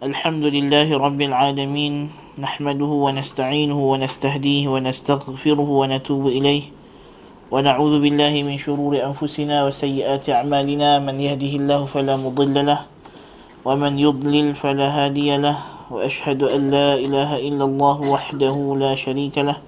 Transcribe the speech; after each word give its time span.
الحمد 0.00 0.44
لله 0.56 0.88
رب 0.96 1.20
العالمين 1.20 2.08
نحمده 2.40 2.92
ونستعينه 3.04 3.76
ونستهديه 3.76 4.68
ونستغفره 4.68 5.68
ونتوب 5.80 6.24
إليه 6.26 6.62
ونعوذ 7.52 7.94
بالله 8.00 8.34
من 8.48 8.56
شرور 8.56 8.96
أنفسنا 8.96 9.68
وسيئات 9.68 10.24
أعمالنا. 10.30 11.04
من 11.04 11.20
يهده 11.20 11.52
الله 11.52 11.80
فلا 11.84 12.16
مضل 12.16 12.56
له 12.64 12.80
ومن 13.68 13.98
يضلل 14.00 14.56
فلا 14.56 14.88
هادي 14.88 15.36
له 15.36 15.56
وأشهد 15.92 16.48
أن 16.48 16.70
لا 16.72 16.96
إله 16.96 17.36
إلا 17.36 17.64
الله 17.68 17.96
وحده 18.00 18.56
لا 18.80 18.96
شريك 18.96 19.36
له 19.44 19.60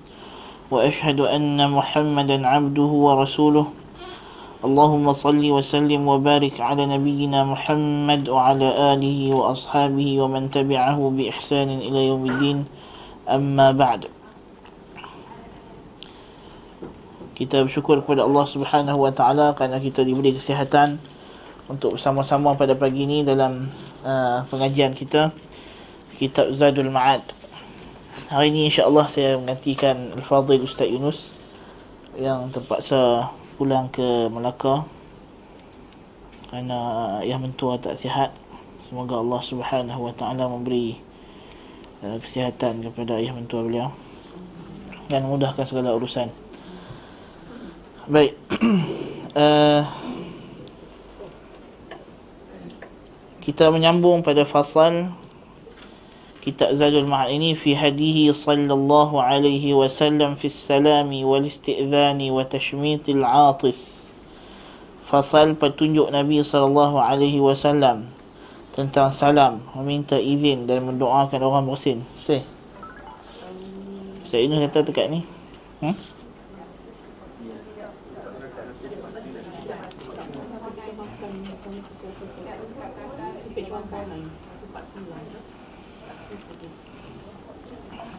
وأشهد 0.72 1.28
أن 1.28 1.60
محمدا 1.60 2.40
عبده 2.40 2.90
ورسوله. 3.04 3.81
اللهم 4.61 5.05
صل 5.13 5.37
وسلم 5.37 6.01
وبارك 6.07 6.57
على 6.57 6.89
نبينا 6.89 7.45
محمد 7.45 8.25
وعلى 8.25 8.67
آله 8.97 9.19
وأصحابه 9.37 10.09
ومن 10.21 10.49
تبعه 10.49 10.97
بإحسان 10.97 11.69
إلى 11.69 11.99
يوم 12.09 12.23
الدين 12.25 12.57
أما 13.29 13.77
بعد 13.77 14.09
kita 17.37 17.61
bersyukur 17.61 18.01
kepada 18.01 18.25
Allah 18.25 18.49
Subhanahu 18.49 19.05
wa 19.05 19.13
taala 19.13 19.53
kerana 19.53 19.77
kita 19.77 20.01
diberi 20.01 20.33
kesihatan 20.33 20.97
untuk 21.69 21.93
bersama-sama 21.93 22.57
pada 22.57 22.73
pagi 22.73 23.05
ini 23.05 23.21
dalam 23.21 23.69
uh, 24.01 24.41
pengajian 24.49 24.97
kita 24.97 25.29
kitab 26.17 26.49
Zadul 26.49 26.89
Ma'ad. 26.89 27.21
Hari 28.33 28.49
ini 28.49 28.73
insya-Allah 28.73 29.05
saya 29.05 29.37
menggantikan 29.37 30.17
Al-Fadhil 30.17 30.65
Ustaz 30.65 30.89
Yunus 30.89 31.37
yang 32.17 32.49
terpaksa 32.49 33.29
pulang 33.56 33.92
ke 33.92 34.28
Melaka 34.32 34.84
kerana 36.52 36.78
ayah 37.24 37.40
mentua 37.40 37.80
tak 37.80 37.96
sihat. 37.96 38.34
Semoga 38.76 39.22
Allah 39.22 39.40
Subhanahu 39.40 40.10
wa 40.10 40.12
taala 40.12 40.50
memberi 40.50 41.00
uh, 42.04 42.20
kesihatan 42.20 42.84
kepada 42.84 43.16
ayah 43.16 43.32
mentua 43.32 43.64
beliau 43.64 43.88
dan 45.08 45.24
mudahkan 45.24 45.64
segala 45.64 45.96
urusan. 45.96 46.28
Baik. 48.10 48.36
uh, 49.38 49.86
kita 53.46 53.72
menyambung 53.72 54.20
pada 54.20 54.44
fasal 54.44 55.21
kitab 56.42 56.74
Zadul 56.74 57.06
Ma'ad 57.06 57.30
ini 57.30 57.54
fi 57.54 57.78
hadihi 57.78 58.34
sallallahu 58.34 59.22
alaihi 59.22 59.70
wasallam 59.78 60.34
fi 60.34 60.50
salami 60.50 61.22
wal 61.22 61.46
isti'dhani 61.46 62.34
wa 62.34 62.42
tashmitil 62.42 63.22
'atis. 63.22 64.10
Fasal 65.06 65.54
petunjuk 65.54 66.10
Nabi 66.10 66.42
sallallahu 66.42 66.98
alaihi 66.98 67.38
wasallam 67.38 68.10
tentang 68.74 69.14
salam, 69.14 69.62
meminta 69.78 70.18
izin 70.18 70.66
dan 70.66 70.82
mendoakan 70.82 71.40
orang 71.46 71.68
bersin. 71.68 72.02
Betul? 72.24 72.42
Saya 74.26 74.48
ini 74.48 74.64
kata 74.66 74.82
dekat 74.82 75.06
ni. 75.12 75.20
Hmm? 75.84 75.94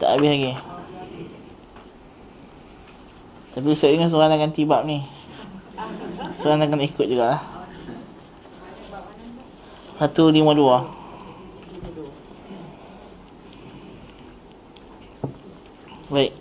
Tak 0.04 0.20
habis 0.20 0.28
lagi. 0.36 0.52
Tapi 3.56 3.66
Ustaz 3.72 3.88
ingat 3.88 4.12
seorang 4.12 4.36
nak 4.36 4.44
ganti 4.44 4.68
bab 4.68 4.84
ni. 4.84 5.00
Seorang 6.36 6.68
kena 6.68 6.84
ikut 6.84 7.08
juga. 7.08 7.40
Lah 7.40 7.40
152 10.12 10.44
Baik. 16.12 16.36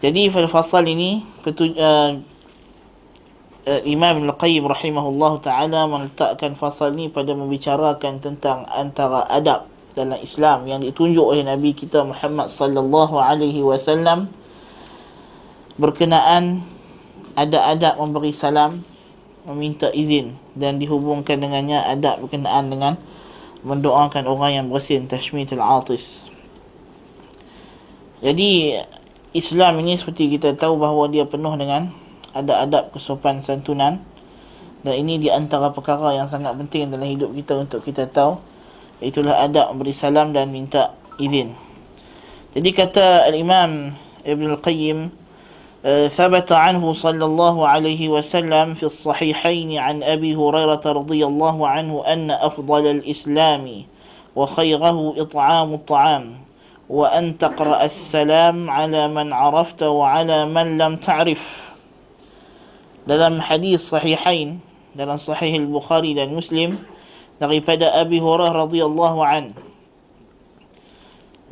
Jadi 0.00 0.32
fasal 0.32 0.88
ini 0.88 1.22
petu, 1.44 1.68
uh, 1.76 2.16
uh, 3.68 3.82
Imam 3.84 4.24
Al-Qayyim 4.26 4.64
rahimahullah 4.64 5.38
ta'ala 5.44 5.86
meletakkan 5.92 6.56
fasal 6.56 6.96
ni 6.96 7.12
pada 7.12 7.36
membicarakan 7.36 8.18
tentang 8.18 8.64
antara 8.72 9.28
adab 9.28 9.71
dalam 9.92 10.18
Islam 10.20 10.64
yang 10.64 10.80
ditunjuk 10.80 11.22
oleh 11.22 11.44
Nabi 11.44 11.76
kita 11.76 12.04
Muhammad 12.04 12.48
sallallahu 12.48 13.20
alaihi 13.20 13.60
wasallam 13.60 14.28
berkenaan 15.76 16.64
adab-adab 17.36 17.96
memberi 17.96 18.32
salam, 18.36 18.84
meminta 19.48 19.88
izin 19.92 20.36
dan 20.52 20.76
dihubungkan 20.76 21.40
dengannya 21.40 21.80
adab 21.80 22.20
berkenaan 22.24 22.68
dengan 22.68 22.94
mendoakan 23.64 24.28
orang 24.28 24.50
yang 24.62 24.66
bersin 24.68 25.08
tashmitul 25.08 25.62
atis. 25.62 26.28
Jadi 28.22 28.78
Islam 29.32 29.80
ini 29.82 29.96
seperti 29.96 30.30
kita 30.36 30.54
tahu 30.54 30.78
bahawa 30.78 31.08
dia 31.10 31.24
penuh 31.24 31.56
dengan 31.56 31.90
adab-adab 32.36 32.92
kesopan 32.94 33.40
santunan 33.40 33.98
dan 34.82 34.94
ini 34.98 35.18
di 35.18 35.28
antara 35.30 35.70
perkara 35.70 36.14
yang 36.14 36.26
sangat 36.26 36.54
penting 36.58 36.90
dalam 36.90 37.06
hidup 37.06 37.30
kita 37.32 37.54
untuk 37.58 37.80
kita 37.86 38.06
tahu 38.10 38.38
itulah 39.02 39.42
adab 39.42 39.74
beri 39.76 39.92
salam 39.92 40.30
dan 40.30 40.48
minta 40.54 40.94
izin. 41.18 41.52
Jadi 42.54 42.70
kata 42.70 43.26
al-Imam 43.28 43.92
Ibn 44.22 44.44
al-Qayyim 44.56 45.22
ثبت 45.82 46.46
عنه 46.54 46.78
صلى 46.92 47.24
الله 47.24 47.56
عليه 47.68 48.06
وسلم 48.08 48.78
في 48.78 48.86
الصحيحين 48.86 49.78
عن 49.82 50.06
أبي 50.06 50.38
هريرة 50.38 50.84
رضي 50.86 51.26
الله 51.26 51.56
عنه 51.68 52.06
أن 52.06 52.30
أفضل 52.30 52.86
الإسلام 52.86 53.66
وخيره 54.36 55.14
إطعام 55.18 55.74
الطعام 55.74 56.24
وأن 56.86 57.38
تقرأ 57.38 57.84
السلام 57.84 58.70
على 58.70 59.08
من 59.08 59.32
عرفت 59.32 59.82
وعلى 59.82 60.46
من 60.46 60.78
لم 60.78 61.02
تعرف 61.02 61.42
dalam 63.02 63.42
hadis 63.42 63.82
sahihain 63.82 64.62
dalam 64.94 65.18
sahih 65.18 65.58
al-Bukhari 65.58 66.14
dan 66.14 66.30
Muslim 66.30 66.78
daripada 67.36 67.92
Abi 67.96 68.18
Hurairah 68.18 68.66
radhiyallahu 68.66 69.20
an. 69.22 69.52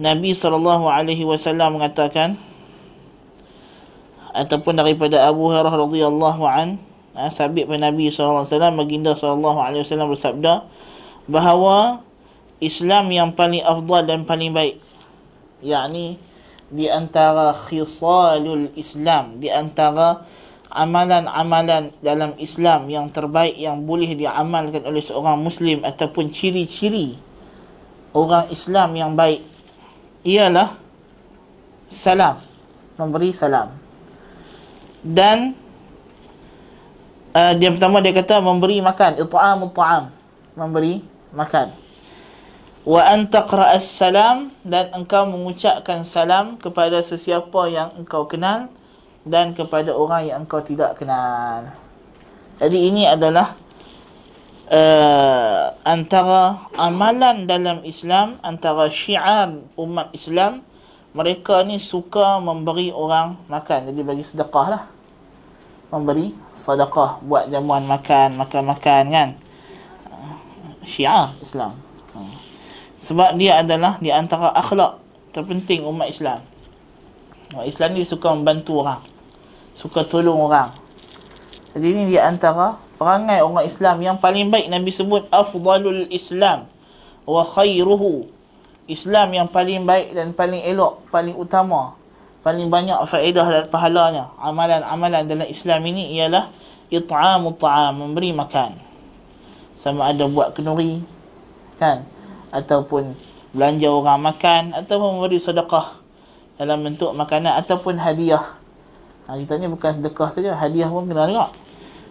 Nabi 0.01 0.33
sallallahu 0.33 0.89
alaihi 0.89 1.29
wasallam 1.29 1.77
mengatakan 1.77 2.41
ataupun 4.33 4.81
daripada 4.81 5.29
Abu 5.29 5.53
Hurairah 5.53 5.75
radhiyallahu 5.77 6.43
an, 6.49 6.81
ha, 7.13 7.29
sabit 7.29 7.69
pada 7.69 7.93
Nabi 7.93 8.09
sallallahu 8.09 8.47
alaihi 8.47 8.53
wasallam 8.57 8.75
baginda 8.81 9.13
sallallahu 9.13 9.59
alaihi 9.61 9.83
wasallam 9.85 10.09
bersabda 10.09 10.55
bahawa 11.29 12.01
Islam 12.61 13.13
yang 13.13 13.33
paling 13.37 13.65
afdal 13.65 14.05
dan 14.05 14.25
paling 14.25 14.53
baik 14.53 14.81
yakni 15.61 16.17
di 16.71 16.87
antara 16.87 17.53
khisalul 17.53 18.71
Islam 18.79 19.43
di 19.43 19.51
antara 19.51 20.23
amalan-amalan 20.71 21.91
dalam 21.99 22.39
Islam 22.39 22.87
yang 22.87 23.11
terbaik 23.11 23.59
yang 23.59 23.83
boleh 23.83 24.15
diamalkan 24.15 24.87
oleh 24.87 25.03
seorang 25.03 25.43
muslim 25.43 25.83
ataupun 25.83 26.31
ciri-ciri 26.31 27.19
orang 28.15 28.47
Islam 28.55 28.95
yang 28.95 29.13
baik 29.19 29.43
ialah 30.23 30.71
salam 31.91 32.39
memberi 32.95 33.35
salam. 33.35 33.75
Dan 35.01 35.57
uh, 37.35 37.53
dia 37.59 37.73
pertama 37.73 37.99
dia 38.05 38.15
kata 38.15 38.39
memberi 38.39 38.79
makan 38.79 39.19
it'amut 39.19 39.75
ta'am 39.75 40.13
memberi 40.55 41.03
makan. 41.35 41.73
Wa 42.87 43.11
an 43.11 43.29
taqra'as 43.29 43.85
salam 43.85 44.55
dan 44.65 44.89
engkau 44.95 45.29
mengucapkan 45.29 46.07
salam 46.07 46.57
kepada 46.57 47.03
sesiapa 47.05 47.69
yang 47.69 47.93
engkau 47.99 48.25
kenal 48.25 48.71
dan 49.25 49.53
kepada 49.53 49.93
orang 49.93 50.29
yang 50.29 50.37
engkau 50.45 50.65
tidak 50.65 50.97
kenal. 50.97 51.69
Jadi 52.61 52.93
ini 52.93 53.09
adalah 53.09 53.57
uh, 54.69 55.73
antara 55.85 56.61
amalan 56.77 57.45
dalam 57.45 57.85
Islam, 57.85 58.41
antara 58.41 58.89
syiar 58.89 59.61
umat 59.77 60.13
Islam, 60.13 60.65
mereka 61.13 61.65
ni 61.67 61.77
suka 61.81 62.37
memberi 62.41 62.95
orang 62.95 63.37
makan. 63.51 63.93
Jadi 63.93 64.01
bagi 64.05 64.25
sedekah 64.25 64.67
lah. 64.71 64.83
Memberi 65.91 66.31
sedekah, 66.55 67.19
buat 67.25 67.51
jamuan 67.51 67.83
makan, 67.89 68.39
makan-makan 68.39 69.03
kan. 69.11 69.29
Syiar 70.87 71.29
Islam. 71.43 71.75
Sebab 73.01 73.35
dia 73.41 73.65
adalah 73.65 73.97
di 73.99 74.13
antara 74.13 74.53
akhlak 74.53 75.01
terpenting 75.33 75.89
umat 75.89 76.13
Islam. 76.13 76.45
Umat 77.57 77.67
Islam 77.67 77.97
ni 77.97 78.05
suka 78.07 78.31
membantu 78.37 78.85
orang 78.85 79.10
suka 79.81 80.05
tolong 80.05 80.37
orang. 80.37 80.69
Jadi 81.73 81.87
ini 81.89 82.05
di 82.13 82.19
antara 82.21 82.77
perangai 83.01 83.41
orang 83.41 83.65
Islam 83.65 83.97
yang 84.05 84.21
paling 84.21 84.53
baik 84.53 84.69
Nabi 84.69 84.93
sebut 84.93 85.25
afdalul 85.33 86.05
Islam 86.13 86.69
wa 87.25 87.41
khairuhu. 87.41 88.29
Islam 88.91 89.33
yang 89.33 89.49
paling 89.49 89.89
baik 89.89 90.13
dan 90.13 90.37
paling 90.37 90.61
elok, 90.67 91.09
paling 91.09 91.33
utama, 91.33 91.97
paling 92.45 92.69
banyak 92.69 92.99
faedah 93.09 93.47
dan 93.49 93.65
pahalanya. 93.73 94.29
Amalan-amalan 94.37 95.25
dalam 95.25 95.49
Islam 95.49 95.81
ini 95.89 96.21
ialah 96.21 96.51
it'amut 96.93 97.57
ta'am, 97.57 98.05
memberi 98.05 98.35
makan. 98.35 98.75
Sama 99.79 100.11
ada 100.11 100.27
buat 100.27 100.53
kenuri, 100.53 101.01
kan 101.81 102.05
ataupun 102.51 103.15
belanja 103.55 103.89
orang 103.89 104.21
makan 104.21 104.63
ataupun 104.75 105.23
memberi 105.23 105.39
sedekah 105.39 105.97
dalam 106.59 106.83
bentuk 106.85 107.15
makanan 107.15 107.57
ataupun 107.63 107.97
hadiah 107.97 108.60
ha, 109.31 109.39
kita 109.39 109.63
ni 109.63 109.71
bukan 109.71 109.95
sedekah 109.95 110.35
saja 110.35 110.59
hadiah 110.59 110.91
pun 110.91 111.07
kena 111.07 111.31
juga 111.31 111.47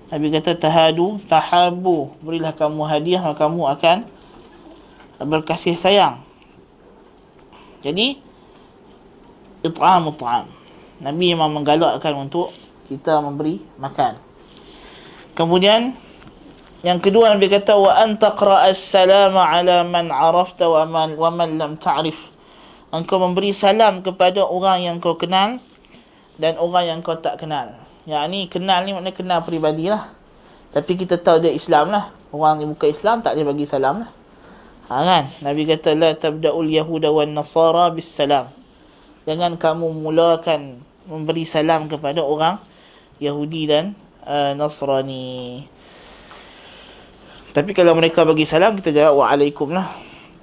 Nabi 0.10 0.34
kata 0.34 0.58
tahadu 0.58 1.22
tahabu. 1.30 2.10
Berilah 2.26 2.50
kamu 2.56 2.82
hadiah 2.88 3.22
maka 3.22 3.46
kamu 3.46 3.62
akan 3.78 3.98
berkasih 5.22 5.78
sayang. 5.78 6.18
Jadi 7.86 8.18
it'am 9.62 10.10
it'am 10.10 10.50
Nabi 11.00 11.26
memang 11.38 11.62
menggalakkan 11.62 12.18
untuk 12.18 12.50
kita 12.90 13.22
memberi 13.22 13.62
makan. 13.78 14.18
Kemudian 15.38 15.94
yang 16.82 16.98
kedua 16.98 17.30
Nabi 17.30 17.46
kata 17.46 17.78
wa 17.78 17.94
anta 17.94 18.34
qra'as 18.34 18.82
salama 18.82 19.46
ala 19.46 19.86
man 19.86 20.10
arafta 20.10 20.66
wa 20.66 20.90
man 20.90 21.14
wa 21.22 21.30
man 21.30 21.62
lam 21.62 21.78
ta'rif. 21.78 22.34
Engkau 22.90 23.22
memberi 23.22 23.54
salam 23.54 24.02
kepada 24.02 24.42
orang 24.42 24.82
yang 24.82 24.98
kau 24.98 25.14
kenal 25.14 25.62
dan 26.40 26.56
orang 26.56 26.88
yang 26.88 27.00
kau 27.04 27.20
tak 27.20 27.38
kenal. 27.44 27.76
Yang 28.08 28.24
ni 28.32 28.40
kenal 28.48 28.88
ni 28.88 28.96
maknanya 28.96 29.14
kenal 29.14 29.40
peribadilah. 29.44 30.04
Tapi 30.72 30.96
kita 30.96 31.20
tahu 31.20 31.44
dia 31.44 31.52
Islam 31.52 31.92
lah. 31.92 32.10
Orang 32.32 32.64
yang 32.64 32.72
bukan 32.74 32.90
Islam 32.90 33.20
tak 33.20 33.36
dia 33.36 33.44
bagi 33.44 33.68
salam 33.68 34.08
lah. 34.08 34.10
Ha, 34.90 35.06
kan? 35.06 35.24
Nabi 35.46 35.70
kata 35.70 35.94
la 35.94 36.18
tabda'ul 36.18 36.72
yahuda 36.72 37.14
wan 37.14 37.36
nasara 37.36 37.92
bis 37.94 38.10
salam. 38.10 38.50
Jangan 39.30 39.60
kamu 39.60 39.94
mulakan 40.02 40.82
memberi 41.06 41.46
salam 41.46 41.86
kepada 41.86 42.26
orang 42.26 42.58
Yahudi 43.22 43.70
dan 43.70 43.94
uh, 44.26 44.56
Nasrani. 44.56 45.68
Tapi 47.54 47.74
kalau 47.74 47.94
mereka 47.98 48.24
bagi 48.24 48.46
salam 48.46 48.78
kita 48.78 48.94
jawab 48.94 49.26
waalaikum 49.26 49.74
lah. 49.74 49.90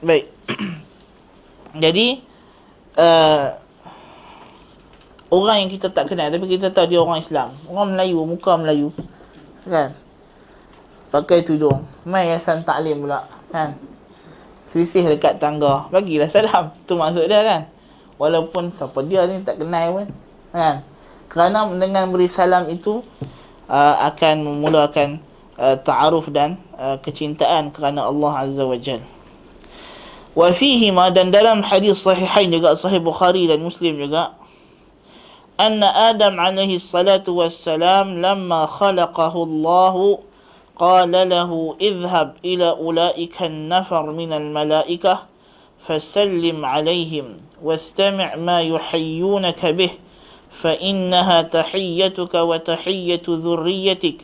Baik. 0.03 0.31
Jadi 1.83 2.21
uh, 2.99 3.66
orang 5.31 5.67
yang 5.67 5.71
kita 5.71 5.91
tak 5.91 6.11
kenal 6.11 6.31
tapi 6.31 6.47
kita 6.47 6.71
tahu 6.71 6.87
dia 6.87 7.01
orang 7.03 7.19
Islam. 7.19 7.49
Orang 7.67 7.95
Melayu, 7.95 8.23
muka 8.23 8.55
Melayu. 8.55 8.95
Kan? 9.67 9.91
Pakai 11.11 11.43
tudung. 11.43 11.87
Mai 12.07 12.31
yayasan 12.31 12.63
taklim 12.63 13.03
pula, 13.07 13.27
kan? 13.51 13.75
Selisih 14.67 15.07
dekat 15.07 15.39
tangga. 15.39 15.87
Bagilah 15.95 16.27
salam. 16.27 16.75
Tu 16.87 16.99
maksud 16.99 17.31
dia 17.31 17.43
kan. 17.47 17.63
Walaupun 18.19 18.75
siapa 18.75 18.99
dia 19.07 19.23
ni 19.31 19.43
tak 19.47 19.63
kenal 19.63 20.03
pun. 20.03 20.07
Kan? 20.51 20.83
Kerana 21.31 21.71
dengan 21.79 22.11
beri 22.11 22.27
salam 22.27 22.67
itu 22.67 23.03
uh, 23.71 23.95
akan 24.11 24.35
memulakan 24.43 25.23
uh, 25.59 25.79
ta'aruf 25.79 26.31
dan 26.35 26.59
uh, 26.75 26.99
kecintaan 26.99 27.71
kerana 27.71 28.11
Allah 28.11 28.33
Azza 28.47 28.67
wa 28.67 28.75
Jal. 28.75 29.03
Wa 30.37 30.51
fihi 30.53 30.91
ma 30.93 31.09
dan 31.15 31.33
dalam 31.33 31.63
hadis 31.65 32.03
sahihain 32.03 32.51
juga 32.51 32.77
sahih 32.77 33.01
Bukhari 33.01 33.49
dan 33.49 33.63
Muslim 33.63 33.97
juga 33.97 34.37
أن 35.61 35.83
آدم 35.83 36.41
عليه 36.41 36.77
الصلاة 36.77 37.23
والسلام 37.29 38.27
لما 38.27 38.67
خلقه 38.67 39.43
الله 39.43 40.19
قال 40.77 41.29
له 41.29 41.77
اذهب 41.81 42.35
إلى 42.45 42.71
أولئك 42.71 43.43
النفر 43.43 44.11
من 44.11 44.33
الملائكة 44.33 45.19
فسلم 45.87 46.65
عليهم 46.65 47.37
واستمع 47.63 48.37
ما 48.37 48.63
يحيونك 48.63 49.67
به 49.67 49.91
فإنها 50.51 51.43
تحيتك 51.43 52.35
وتحية 52.35 53.23
ذريتك. 53.29 54.17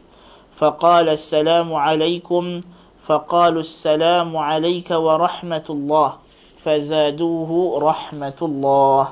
فقال 0.56 1.08
السلام 1.08 1.74
عليكم 1.74 2.60
فقالوا 3.06 3.60
السلام 3.60 4.36
عليك 4.36 4.90
ورحمة 4.90 5.64
الله. 5.70 6.12
فزادوه 6.64 7.50
رحمة 7.80 8.38
الله. 8.42 9.08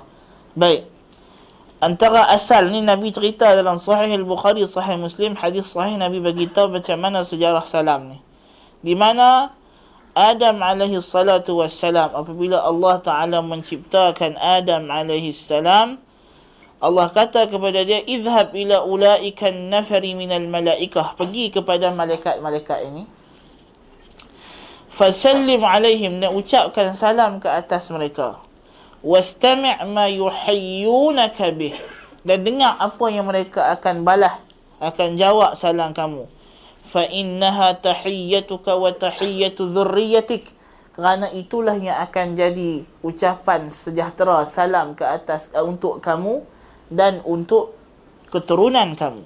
Baik. 0.61 0.90
Antara 1.81 2.29
asal 2.29 2.69
ni 2.69 2.85
Nabi 2.85 3.09
cerita 3.11 3.57
dalam 3.57 3.81
Sahih 3.81 4.13
Al-Bukhari 4.21 4.63
Sahih 4.69 5.01
Muslim 5.01 5.33
hadis 5.35 5.73
sahih 5.73 5.97
Nabi 5.97 6.21
bagi 6.21 6.47
tahu 6.47 6.77
macam 6.77 7.01
mana 7.01 7.25
sejarah 7.25 7.65
salam 7.65 8.13
ni. 8.15 8.19
Di 8.85 8.93
mana 8.93 9.57
Adam 10.13 10.61
alaihi 10.61 11.01
salatu 11.01 11.65
wassalam 11.65 12.13
apabila 12.13 12.61
Allah 12.61 13.01
Taala 13.01 13.41
menciptakan 13.41 14.37
Adam 14.37 14.93
alaihi 14.93 15.33
salam 15.33 15.97
Allah 16.81 17.13
kata 17.13 17.45
kepada 17.53 17.85
dia 17.85 18.01
idhab 18.09 18.57
ila 18.57 18.89
ulaikan 18.89 19.69
nafari 19.69 20.17
minal 20.17 20.49
malaikah. 20.49 21.13
Pergi 21.13 21.53
kepada 21.53 21.93
malaikat-malaikat 21.93 22.89
ini. 22.89 23.05
Fasallim 24.89 25.61
alaihim. 25.61 26.25
Dan 26.25 26.33
ucapkan 26.33 26.97
salam 26.97 27.37
ke 27.37 27.53
atas 27.53 27.93
mereka 27.93 28.41
wastami' 29.01 29.81
ma 29.89 30.07
yuhayyunaka 30.09 31.53
bih 31.57 31.77
dan 32.25 32.45
dengar 32.45 32.77
apa 32.77 33.05
yang 33.09 33.29
mereka 33.29 33.73
akan 33.73 34.05
balas 34.05 34.37
akan 34.81 35.17
jawab 35.17 35.57
salam 35.57 35.97
kamu 35.97 36.29
fa 36.85 37.07
innaha 37.07 37.77
tahiyyatuka 37.79 38.77
wa 38.77 38.93
tahiyyatu 38.93 39.71
dhurriyyatik 39.71 40.61
kerana 41.01 41.31
itulah 41.33 41.79
yang 41.79 41.97
akan 42.03 42.37
jadi 42.37 42.85
ucapan 43.01 43.73
sejahtera 43.73 44.45
salam 44.45 44.93
ke 44.93 45.07
atas 45.07 45.49
uh, 45.57 45.65
untuk 45.65 46.03
kamu 46.03 46.45
dan 46.91 47.23
untuk 47.23 47.73
keturunan 48.29 48.93
kamu. 48.99 49.23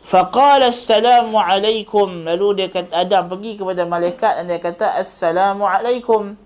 Faqala 0.00 0.70
assalamu 0.70 1.36
alaikum. 1.36 2.24
Lalu 2.24 2.64
dia 2.64 2.68
kata 2.70 3.04
Adam 3.04 3.28
pergi 3.28 3.58
kepada 3.58 3.84
malaikat 3.84 4.32
dan 4.40 4.44
dia 4.48 4.62
kata 4.62 4.96
assalamu 4.96 5.66
alaikum. 5.66 6.38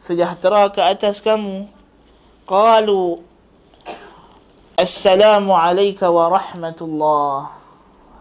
Sejahtera 0.00 0.72
ke 0.72 0.80
atas 0.80 1.20
kamu. 1.20 1.68
Qalu 2.48 3.20
assalamu 4.72 5.52
alayka 5.52 6.08
wa 6.08 6.32
rahmatullah. 6.32 7.52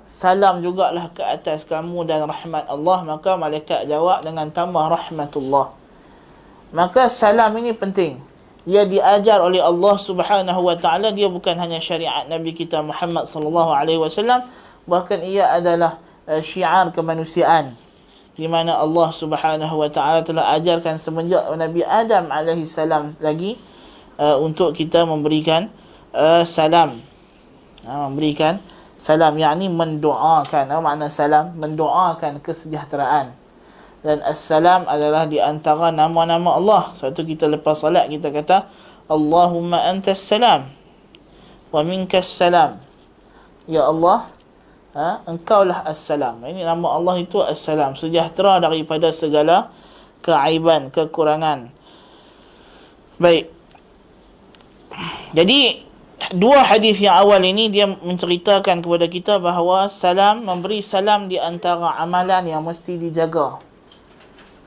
Salam 0.03 0.59
jugalah 0.59 1.07
ke 1.15 1.23
atas 1.23 1.63
kamu 1.63 2.03
dan 2.03 2.27
rahmat 2.27 2.67
Allah. 2.67 3.07
Maka 3.07 3.39
malaikat 3.39 3.87
jawab 3.87 4.27
dengan 4.27 4.51
tambah 4.51 4.91
rahmatullah. 4.91 5.71
Maka 6.75 7.07
salam 7.07 7.55
ini 7.55 7.71
penting 7.71 8.19
ia 8.67 8.83
diajar 8.83 9.39
oleh 9.39 9.63
Allah 9.63 9.95
Subhanahu 9.95 10.61
wa 10.61 10.75
taala 10.75 11.09
dia 11.15 11.25
bukan 11.25 11.57
hanya 11.57 11.81
syariat 11.81 12.27
Nabi 12.29 12.53
kita 12.53 12.83
Muhammad 12.85 13.25
sallallahu 13.25 13.71
alaihi 13.73 13.97
wasallam 13.97 14.45
bahkan 14.85 15.23
ia 15.25 15.49
adalah 15.49 15.97
uh, 16.29 16.37
syiar 16.43 16.93
kemanusiaan 16.93 17.73
di 18.39 18.47
mana 18.47 18.79
Allah 18.79 19.11
Subhanahu 19.11 19.75
wa 19.75 19.91
taala 19.91 20.23
telah 20.23 20.55
ajarkan 20.55 20.95
semenjak 20.95 21.43
Nabi 21.59 21.83
Adam 21.83 22.31
alaihi 22.31 22.63
salam 22.63 23.11
lagi 23.19 23.59
uh, 24.15 24.39
untuk 24.39 24.71
kita 24.71 25.03
memberikan 25.03 25.67
uh, 26.15 26.47
salam 26.47 26.95
uh, 27.83 28.07
memberikan 28.07 28.55
salam 28.95 29.35
yakni 29.35 29.67
mendoakan 29.67 30.71
apa 30.71 30.79
makna 30.79 31.11
salam 31.11 31.51
mendoakan 31.59 32.39
kesejahteraan 32.39 33.35
dan 33.99 34.23
assalam 34.23 34.87
adalah 34.87 35.27
di 35.27 35.43
antara 35.43 35.91
nama-nama 35.91 36.55
Allah. 36.55 36.83
Sebab 36.95 37.19
kita 37.19 37.51
lepas 37.51 37.83
salat 37.83 38.07
kita 38.07 38.31
kata 38.31 38.63
Allahumma 39.11 39.91
antas 39.91 40.23
salam 40.23 40.71
wa 41.75 41.81
minkas 41.83 42.31
salam. 42.31 42.79
Ya 43.67 43.85
Allah, 43.85 44.25
ha, 44.93 45.21
engkaulah 45.25 45.85
assalam. 45.85 46.41
Ini 46.45 46.65
nama 46.65 46.97
Allah 46.97 47.21
itu 47.21 47.41
assalam, 47.41 47.93
sejahtera 47.99 48.61
daripada 48.63 49.09
segala 49.13 49.69
keaiban, 50.21 50.89
kekurangan. 50.93 51.69
Baik. 53.19 53.51
Jadi 55.35 55.89
dua 56.35 56.61
hadis 56.65 56.99
yang 56.99 57.15
awal 57.15 57.39
ini 57.41 57.71
dia 57.71 57.87
menceritakan 57.87 58.83
kepada 58.83 59.07
kita 59.07 59.33
bahawa 59.39 59.87
salam 59.87 60.43
memberi 60.43 60.83
salam 60.83 61.31
di 61.31 61.39
antara 61.39 61.95
amalan 61.95 62.43
yang 62.45 62.61
mesti 62.61 62.99
dijaga 62.99 63.57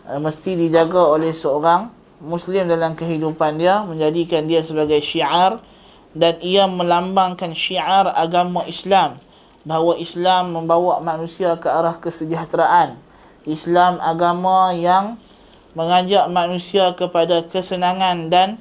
mesti 0.08 0.58
dijaga 0.58 1.12
oleh 1.12 1.30
seorang 1.30 1.92
muslim 2.24 2.66
dalam 2.66 2.96
kehidupan 2.98 3.60
dia 3.60 3.84
menjadikan 3.86 4.48
dia 4.48 4.64
sebagai 4.64 4.98
syiar 4.98 5.60
dan 6.16 6.40
ia 6.42 6.66
melambangkan 6.66 7.54
syiar 7.54 8.10
agama 8.10 8.66
Islam 8.66 9.14
bahawa 9.62 9.98
Islam 9.98 10.54
membawa 10.54 10.98
manusia 10.98 11.54
ke 11.58 11.70
arah 11.70 11.98
kesejahteraan. 11.98 12.98
Islam 13.46 13.98
agama 13.98 14.70
yang 14.74 15.18
mengajak 15.74 16.30
manusia 16.30 16.94
kepada 16.94 17.42
kesenangan 17.46 18.30
dan 18.30 18.60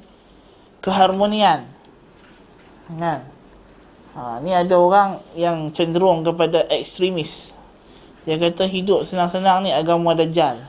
keharmonian. 0.82 1.68
Kan? 2.98 3.22
Ha, 4.12 4.44
ni 4.44 4.52
ada 4.52 4.76
orang 4.76 5.22
yang 5.38 5.72
cenderung 5.72 6.26
kepada 6.26 6.68
ekstremis. 6.68 7.56
Dia 8.28 8.38
kata 8.38 8.68
hidup 8.68 9.06
senang-senang 9.08 9.66
ni 9.66 9.72
agama 9.74 10.14
dajjal. 10.14 10.60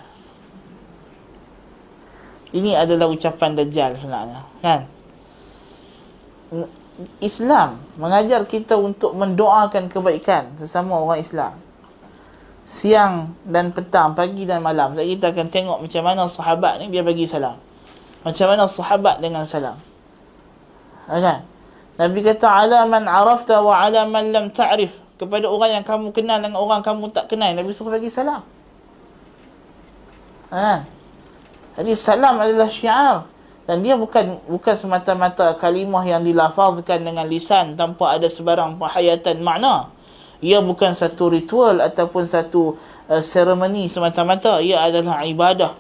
Ini 2.53 2.77
adalah 2.77 3.09
ucapan 3.09 3.57
Dajjal 3.57 3.97
sebenarnya. 3.97 4.45
Kan? 4.61 4.81
Islam 7.25 7.81
mengajar 7.97 8.45
kita 8.45 8.77
untuk 8.77 9.17
mendoakan 9.17 9.89
kebaikan 9.89 10.53
sesama 10.61 11.01
orang 11.01 11.21
Islam. 11.21 11.55
siang 12.63 13.35
dan 13.43 13.75
petang, 13.75 14.15
pagi 14.15 14.47
dan 14.47 14.63
malam. 14.63 14.95
Jadi 14.95 15.19
kita 15.19 15.35
akan 15.35 15.47
tengok 15.51 15.79
macam 15.83 16.03
mana 16.07 16.31
sahabat 16.31 16.79
ni 16.79 16.95
dia 16.95 17.03
bagi 17.03 17.27
salam. 17.27 17.59
Macam 18.23 18.47
mana 18.47 18.71
sahabat 18.71 19.19
dengan 19.19 19.43
salam. 19.43 19.75
Kan? 21.11 21.43
Nabi 21.99 22.19
kata 22.23 22.47
ala 22.47 22.87
man 22.87 23.11
arafta 23.11 23.59
wa 23.61 23.83
ala 23.83 24.07
man 24.07 24.31
lam 24.31 24.47
ta'rif. 24.55 25.03
Kepada 25.19 25.51
orang 25.51 25.83
yang 25.83 25.85
kamu 25.87 26.15
kenal 26.15 26.39
dengan 26.39 26.59
orang 26.59 26.87
kamu 26.87 27.11
tak 27.11 27.27
kenal, 27.31 27.51
Nabi 27.51 27.75
suruh 27.75 27.91
bagi 27.91 28.11
salam. 28.11 28.47
Kan? 30.47 30.87
Jadi 31.83 31.93
salam 31.99 32.39
adalah 32.39 32.71
syiar 32.71 33.27
dan 33.62 33.78
dia 33.87 33.95
bukan 33.95 34.42
bukan 34.50 34.75
semata-mata 34.75 35.54
kalimah 35.54 36.02
yang 36.02 36.26
dilafazkan 36.26 37.07
dengan 37.07 37.26
lisan 37.31 37.78
tanpa 37.78 38.19
ada 38.19 38.26
sebarang 38.26 38.75
penghayatan 38.75 39.38
makna. 39.38 39.87
Ia 40.42 40.59
bukan 40.59 40.90
satu 40.99 41.31
ritual 41.31 41.78
ataupun 41.78 42.26
satu 42.26 42.75
uh, 43.07 43.23
seremoni 43.23 43.87
semata-mata. 43.87 44.59
Ia 44.59 44.90
adalah 44.90 45.23
ibadah 45.23 45.71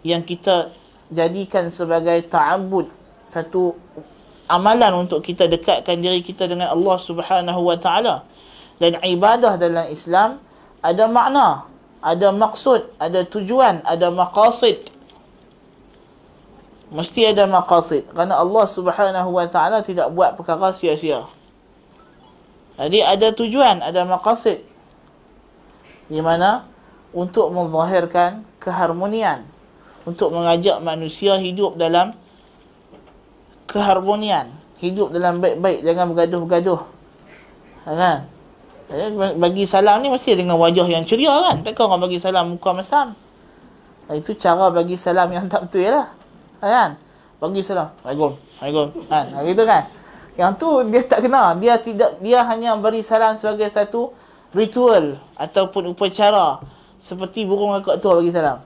yang 0.00 0.24
kita 0.24 0.72
jadikan 1.12 1.68
sebagai 1.68 2.24
ta'abbud. 2.24 2.88
Satu 3.28 3.76
amalan 4.48 5.04
untuk 5.04 5.20
kita 5.20 5.44
dekatkan 5.44 6.00
diri 6.00 6.24
kita 6.24 6.48
dengan 6.48 6.72
Allah 6.72 6.96
Subhanahu 6.96 7.60
wa 7.68 7.76
taala. 7.76 8.24
Dan 8.80 8.96
ibadah 9.04 9.60
dalam 9.60 9.92
Islam 9.92 10.40
ada 10.80 11.04
makna 11.04 11.68
ada 12.00 12.30
maksud 12.30 12.86
ada 13.02 13.24
tujuan 13.26 13.82
ada 13.82 14.12
maqasid 14.12 14.78
mesti 16.90 17.26
ada 17.26 17.46
maqasid 17.50 18.06
kerana 18.14 18.38
Allah 18.38 18.66
Subhanahu 18.68 19.30
wa 19.34 19.46
taala 19.50 19.82
tidak 19.82 20.10
buat 20.14 20.38
perkara 20.38 20.70
sia-sia 20.70 21.26
jadi 22.76 23.00
ada 23.00 23.32
tujuan, 23.32 23.80
ada 23.80 24.04
maqasid. 24.04 24.60
Di 26.12 26.20
mana 26.20 26.68
untuk 27.16 27.48
menzahirkan 27.48 28.44
keharmonian, 28.60 29.48
untuk 30.04 30.30
mengajak 30.36 30.84
manusia 30.84 31.40
hidup 31.40 31.80
dalam 31.80 32.12
keharmonian, 33.64 34.52
hidup 34.78 35.08
dalam 35.10 35.40
baik-baik, 35.40 35.82
jangan 35.82 36.12
bergaduh-bergaduh. 36.12 36.80
Ha, 37.88 37.90
kan? 37.96 38.18
Bagi 39.40 39.66
salam 39.66 39.98
ni 40.04 40.12
mesti 40.12 40.38
dengan 40.38 40.60
wajah 40.60 40.86
yang 40.86 41.02
ceria 41.08 41.32
kan? 41.32 41.64
Takkan 41.64 41.90
orang 41.90 42.06
bagi 42.06 42.22
salam 42.22 42.54
muka 42.54 42.70
masam. 42.76 43.16
Itu 44.12 44.38
cara 44.38 44.70
bagi 44.70 44.94
salam 44.94 45.32
yang 45.32 45.50
tak 45.50 45.66
betul 45.66 45.90
lah. 45.90 46.12
Kan? 46.60 46.96
Bagi 47.36 47.60
salam. 47.60 47.92
Assalamualaikum. 48.00 48.32
Assalamualaikum. 48.36 48.86
Kan? 49.08 49.24
Ha, 49.32 49.38
gitu 49.44 49.62
kan? 49.68 49.82
Yang 50.36 50.52
tu 50.60 50.68
dia 50.92 51.02
tak 51.04 51.20
kena. 51.24 51.42
Dia 51.56 51.74
tidak 51.80 52.10
dia 52.20 52.40
hanya 52.44 52.76
beri 52.76 53.00
salam 53.00 53.36
sebagai 53.36 53.68
satu 53.72 54.12
ritual 54.56 55.20
ataupun 55.36 55.92
upacara 55.92 56.60
seperti 56.96 57.44
burung 57.44 57.76
kakak 57.80 58.00
tua 58.00 58.20
bagi 58.20 58.32
salam. 58.32 58.60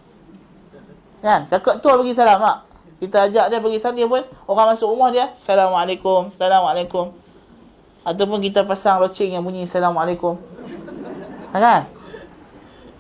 Kan? 1.22 1.46
Kakak 1.50 1.82
tua 1.82 1.98
bagi 1.98 2.14
salam 2.14 2.38
tak? 2.38 2.58
Kita 3.00 3.16
ajak 3.26 3.44
dia 3.48 3.58
bagi 3.58 3.78
salam 3.80 3.96
dia 3.96 4.06
pun 4.06 4.20
orang 4.44 4.76
masuk 4.76 4.92
rumah 4.92 5.08
dia, 5.08 5.32
Assalamualaikum, 5.32 6.28
Assalamualaikum. 6.36 7.16
Ataupun 8.04 8.38
kita 8.44 8.64
pasang 8.64 9.00
loceng 9.00 9.32
yang 9.32 9.44
bunyi 9.44 9.64
Assalamualaikum. 9.64 10.36
Kan? 11.50 11.88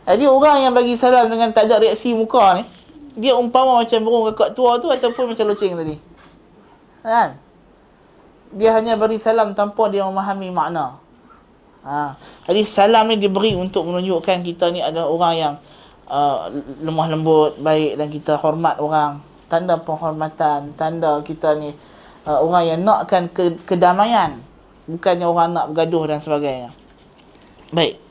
Jadi 0.08 0.24
orang 0.26 0.66
yang 0.66 0.72
bagi 0.74 0.96
salam 0.96 1.28
dengan 1.28 1.52
tak 1.52 1.68
ada 1.68 1.78
reaksi 1.84 2.16
muka 2.16 2.58
ni, 2.58 2.64
dia 3.20 3.36
umpama 3.36 3.84
macam 3.84 4.00
burung 4.00 4.32
kakak 4.32 4.56
tua 4.56 4.80
tu 4.80 4.88
ataupun 4.88 5.36
macam 5.36 5.44
loceng 5.44 5.76
tadi. 5.76 5.96
Kan? 7.04 7.36
dia 8.50 8.74
hanya 8.74 8.98
beri 8.98 9.18
salam 9.18 9.54
tanpa 9.54 9.86
dia 9.86 10.02
memahami 10.02 10.50
makna. 10.50 10.98
Ha. 11.86 12.18
Jadi 12.50 12.66
salam 12.66 13.08
ni 13.08 13.16
diberi 13.16 13.54
untuk 13.54 13.86
menunjukkan 13.88 14.42
kita 14.42 14.74
ni 14.74 14.82
adalah 14.82 15.08
orang 15.08 15.34
yang 15.38 15.54
uh, 16.10 16.50
lemah 16.82 17.08
lembut, 17.14 17.56
baik 17.62 17.96
dan 17.96 18.08
kita 18.10 18.32
hormat 18.42 18.82
orang. 18.82 19.22
Tanda 19.46 19.78
penghormatan, 19.78 20.74
tanda 20.74 21.22
kita 21.22 21.58
ni 21.58 21.74
uh, 22.26 22.38
orang 22.42 22.74
yang 22.74 22.80
nakkan 22.82 23.30
ke- 23.30 23.58
kedamaian. 23.66 24.38
Bukannya 24.90 25.26
orang 25.26 25.48
nak 25.54 25.66
bergaduh 25.70 26.10
dan 26.10 26.18
sebagainya. 26.18 26.70
Baik. 27.70 28.09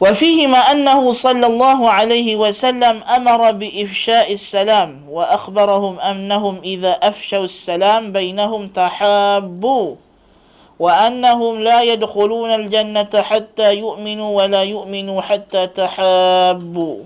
وفيهما 0.00 0.58
أنه 0.58 1.12
صلى 1.12 1.46
الله 1.46 1.90
عليه 1.90 2.36
وسلم 2.36 3.02
أمر 3.04 3.52
بإفشاء 3.52 4.32
السلام 4.32 5.04
وأخبرهم 5.08 6.00
أنهم 6.00 6.60
إذا 6.64 6.92
أفشوا 6.92 7.44
السلام 7.44 8.12
بينهم 8.12 8.68
تحابوا 8.68 9.88
وأنهم 10.80 11.60
لا 11.60 11.82
يدخلون 11.82 12.50
الجنة 12.50 13.12
حتى 13.12 13.68
يؤمنوا 13.76 14.30
ولا 14.36 14.62
يؤمنوا 14.62 15.20
حتى 15.20 15.66
تحابوا. 15.66 16.98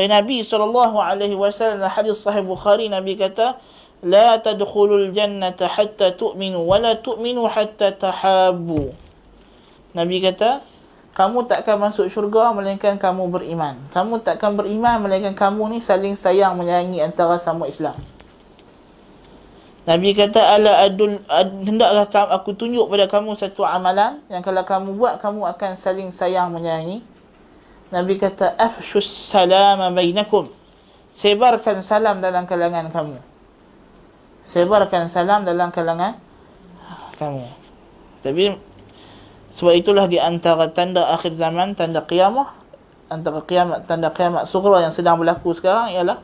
Nabi 0.00 0.40
صلى 0.40 0.64
الله 0.64 0.92
عليه 1.02 1.34
وسلم 1.36 1.82
حديث 1.84 2.24
Bukhari 2.46 2.88
Nabi 2.88 3.04
نبي 3.04 3.14
كتا 3.20 3.58
لا 4.06 4.36
تدخلوا 4.40 4.98
الجنة 4.98 5.60
حتى 5.60 6.10
تؤمنوا 6.16 6.64
ولا 6.64 6.92
تؤمنوا 6.94 7.48
حتى 7.48 7.90
تحابوا 7.90 8.88
نبي 9.96 10.18
كتا 10.30 10.69
kamu 11.10 11.50
takkan 11.50 11.76
masuk 11.76 12.06
syurga 12.06 12.54
melainkan 12.54 12.94
kamu 12.94 13.26
beriman. 13.28 13.74
Kamu 13.90 14.22
takkan 14.22 14.54
beriman 14.54 15.02
melainkan 15.02 15.34
kamu 15.34 15.76
ni 15.76 15.78
saling 15.82 16.14
sayang 16.14 16.54
menyayangi 16.54 17.02
antara 17.02 17.34
sama 17.36 17.66
Islam. 17.66 17.98
Nabi 19.90 20.14
kata 20.14 20.54
ala 20.54 20.86
adul 20.86 21.18
ad, 21.26 21.50
hendaklah 21.66 22.06
aku 22.30 22.54
tunjuk 22.54 22.86
pada 22.86 23.10
kamu 23.10 23.34
satu 23.34 23.66
amalan 23.66 24.22
yang 24.30 24.44
kalau 24.44 24.62
kamu 24.62 24.94
buat 24.94 25.18
kamu 25.18 25.50
akan 25.56 25.72
saling 25.74 26.14
sayang 26.14 26.54
menyayangi. 26.54 27.02
Nabi 27.90 28.14
kata 28.14 28.54
afshus 28.54 29.10
salama 29.10 29.90
bainakum. 29.90 30.46
Sebarkan 31.10 31.82
salam 31.82 32.22
dalam 32.22 32.46
kalangan 32.46 32.86
kamu. 32.86 33.18
Sebarkan 34.46 35.10
salam 35.10 35.42
dalam 35.42 35.74
kalangan 35.74 36.14
kamu. 37.18 37.44
Tapi 38.22 38.56
sebab 39.50 39.74
itulah 39.74 40.06
di 40.06 40.22
antara 40.22 40.70
tanda 40.70 41.10
akhir 41.10 41.34
zaman, 41.34 41.74
tanda 41.74 42.06
kiamah, 42.06 42.54
antara 43.10 43.42
kiamat, 43.42 43.84
tanda 43.90 44.14
kiamat 44.14 44.46
sughra 44.46 44.86
yang 44.86 44.94
sedang 44.94 45.18
berlaku 45.18 45.50
sekarang 45.50 45.90
ialah 45.90 46.22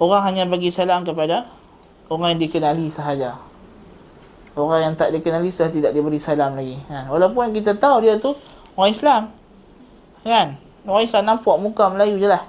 orang 0.00 0.22
hanya 0.32 0.48
bagi 0.48 0.72
salam 0.72 1.04
kepada 1.04 1.44
orang 2.08 2.34
yang 2.34 2.40
dikenali 2.48 2.88
sahaja. 2.88 3.36
Orang 4.56 4.80
yang 4.80 4.94
tak 4.96 5.12
dikenali 5.12 5.52
sudah 5.52 5.68
tidak 5.68 5.92
diberi 5.92 6.16
salam 6.16 6.56
lagi. 6.56 6.80
Ha, 6.88 7.12
walaupun 7.12 7.52
kita 7.52 7.76
tahu 7.76 8.00
dia 8.08 8.16
tu 8.16 8.32
orang 8.80 8.88
Islam. 8.88 9.22
Kan? 10.24 10.56
Orang 10.88 11.04
Islam 11.04 11.22
nampak 11.28 11.56
muka 11.60 11.92
Melayu 11.92 12.16
je 12.16 12.24
lah. 12.24 12.40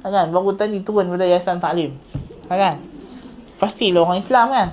Ha, 0.00 0.08
kan? 0.08 0.32
Baru 0.32 0.56
tadi 0.56 0.80
turun 0.80 1.12
pada 1.12 1.28
Yayasan 1.28 1.60
Taklim. 1.60 1.92
Ha, 2.48 2.56
kan? 2.56 2.80
Pastilah 3.60 4.08
orang 4.08 4.24
Islam 4.24 4.48
kan? 4.48 4.68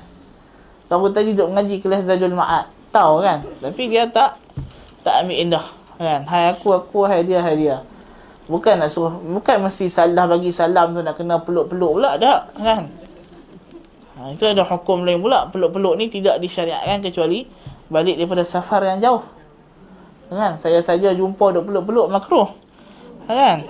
Baru 0.88 1.12
tadi 1.12 1.36
duduk 1.36 1.52
mengaji 1.52 1.84
kelas 1.84 2.08
Zadul 2.08 2.32
Ma'ad. 2.32 2.72
Tahu 2.94 3.26
kan? 3.26 3.42
Tapi 3.58 3.90
dia 3.90 4.06
tak 4.06 4.38
tak 5.02 5.26
ambil 5.26 5.38
indah 5.42 5.66
kan. 5.98 6.22
Hai 6.30 6.54
aku 6.54 6.78
aku 6.78 7.10
hai 7.10 7.26
dia 7.26 7.42
hai 7.42 7.58
dia. 7.58 7.82
Bukan 8.46 8.78
nak 8.78 8.94
suruh 8.94 9.18
bukan 9.18 9.66
mesti 9.66 9.90
salah 9.90 10.30
bagi 10.30 10.54
salam 10.54 10.94
tu 10.94 11.02
nak 11.02 11.18
kena 11.18 11.42
peluk-peluk 11.42 11.98
pula 11.98 12.22
tak 12.22 12.54
kan. 12.62 12.86
Ha, 14.14 14.30
itu 14.30 14.46
ada 14.46 14.62
hukum 14.62 15.02
lain 15.02 15.26
pula. 15.26 15.50
Peluk-peluk 15.50 15.98
ni 15.98 16.06
tidak 16.14 16.38
disyariatkan 16.38 17.02
kecuali 17.02 17.50
balik 17.90 18.22
daripada 18.22 18.46
safar 18.46 18.86
yang 18.86 19.02
jauh. 19.02 19.26
Kan? 20.30 20.62
Saya 20.62 20.78
saja 20.86 21.18
jumpa 21.18 21.50
duk 21.50 21.66
peluk-peluk 21.66 22.14
makruh. 22.14 22.54
Kan? 23.26 23.66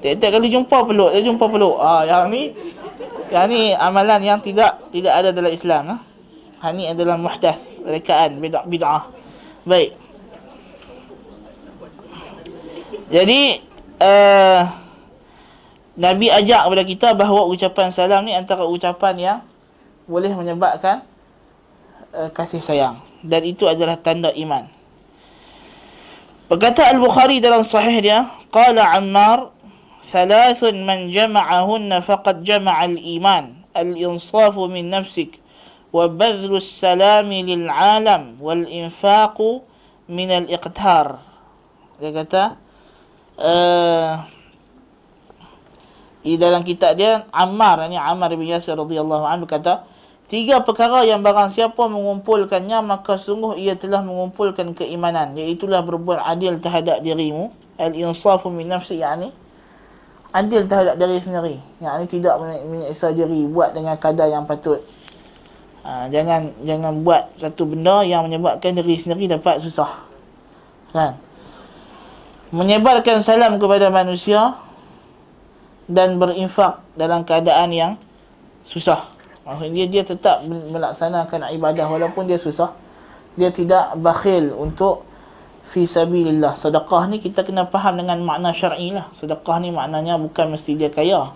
Tiap-tiap 0.00 0.30
kali 0.40 0.48
jumpa 0.50 0.76
peluk 0.82 1.14
dia 1.14 1.22
jumpa 1.22 1.44
peluk. 1.46 1.78
Ah 1.78 2.02
yang 2.02 2.26
ni 2.26 2.50
yang 3.30 3.46
ni 3.46 3.70
amalan 3.78 4.18
yang 4.18 4.42
tidak 4.42 4.82
tidak 4.90 5.14
ada 5.14 5.30
dalam 5.30 5.52
Islam 5.54 5.82
ha? 5.94 5.96
Ha 6.60 6.72
ni 6.76 6.84
adalah 6.86 7.16
muhdath 7.16 7.60
rekaan 7.84 8.38
bid'ah 8.38 8.64
bid'ah 8.68 9.04
Baik. 9.60 9.92
Jadi 13.12 13.60
uh, 14.00 14.62
Nabi 16.00 16.32
ajak 16.32 16.64
kepada 16.64 16.84
kita 16.86 17.08
bahawa 17.12 17.44
ucapan 17.44 17.92
salam 17.92 18.24
ni 18.24 18.32
antara 18.32 18.64
ucapan 18.64 19.14
yang 19.18 19.38
boleh 20.08 20.32
menyebabkan 20.32 21.04
uh, 22.16 22.32
kasih 22.32 22.64
sayang 22.64 22.96
dan 23.20 23.44
itu 23.44 23.68
adalah 23.68 24.00
tanda 24.00 24.32
iman. 24.32 24.64
Berkata 26.50 26.88
Al-Bukhari 26.90 27.38
dalam 27.38 27.62
sahih 27.62 28.02
dia, 28.02 28.26
qala 28.50 28.90
Ammar, 28.96 29.54
"Thalathun 30.10 30.82
man 30.82 31.06
jama'ahunna 31.12 32.02
faqad 32.02 32.42
jama'a 32.42 32.90
al-iman, 32.90 33.54
al-insafu 33.70 34.66
min 34.66 34.90
nafsik." 34.90 35.38
وبذل 35.95 36.53
السلام 36.55 37.29
للعالم 37.31 38.21
والإنفاق 38.41 39.37
من 40.11 40.29
الإقتار 40.31 41.07
dia 41.95 42.11
kata 42.11 42.43
uh, 43.39 44.19
di 46.19 46.35
dalam 46.35 46.59
kitab 46.67 46.99
dia 46.99 47.23
Ammar 47.31 47.87
ini 47.87 47.95
Ammar 47.95 48.35
bin 48.35 48.51
Yasir 48.51 48.75
radhiyallahu 48.75 49.23
anhu 49.23 49.47
kata 49.47 49.87
Tiga 50.25 50.57
perkara 50.65 51.05
yang 51.05 51.21
barang 51.21 51.53
siapa 51.53 51.85
mengumpulkannya 51.85 52.81
maka 52.81 53.13
sungguh 53.13 53.61
ia 53.61 53.77
telah 53.77 54.01
mengumpulkan 54.01 54.73
keimanan 54.73 55.37
iaitulah 55.37 55.85
berbuat 55.85 56.17
adil 56.17 56.57
terhadap 56.57 57.05
dirimu 57.05 57.53
al-insafu 57.77 58.49
min 58.49 58.65
nafsi 58.65 59.05
yani 59.05 59.29
adil 60.33 60.65
terhadap 60.65 60.97
diri 60.97 61.21
sendiri 61.21 61.55
yakni 61.77 62.09
tidak 62.09 62.41
menyiksa 62.41 63.13
diri 63.13 63.45
buat 63.45 63.77
dengan 63.77 63.93
kadar 64.01 64.25
yang 64.25 64.49
patut 64.49 64.81
ha, 65.86 66.06
jangan 66.12 66.50
jangan 66.64 67.04
buat 67.04 67.30
satu 67.38 67.68
benda 67.68 68.02
yang 68.04 68.26
menyebabkan 68.26 68.76
diri 68.76 68.96
sendiri 68.96 69.30
dapat 69.36 69.62
susah 69.62 70.04
kan 70.90 71.14
menyebarkan 72.50 73.22
salam 73.22 73.56
kepada 73.62 73.88
manusia 73.94 74.58
dan 75.86 76.18
berinfak 76.18 76.82
dalam 76.98 77.22
keadaan 77.22 77.70
yang 77.70 77.92
susah 78.66 79.20
Maksudnya 79.50 79.84
dia, 79.90 80.02
tetap 80.06 80.46
melaksanakan 80.46 81.50
ibadah 81.56 81.90
walaupun 81.90 82.28
dia 82.30 82.38
susah. 82.38 82.70
Dia 83.34 83.50
tidak 83.50 83.98
bakhil 83.98 84.54
untuk 84.54 85.02
fi 85.66 85.90
sabilillah. 85.90 86.54
Sedekah 86.54 87.10
ni 87.10 87.18
kita 87.18 87.42
kena 87.42 87.66
faham 87.66 87.98
dengan 87.98 88.22
makna 88.22 88.54
syar'i 88.54 88.94
lah. 88.94 89.10
Sedekah 89.10 89.58
ni 89.58 89.74
maknanya 89.74 90.22
bukan 90.22 90.54
mesti 90.54 90.78
dia 90.78 90.86
kaya. 90.86 91.34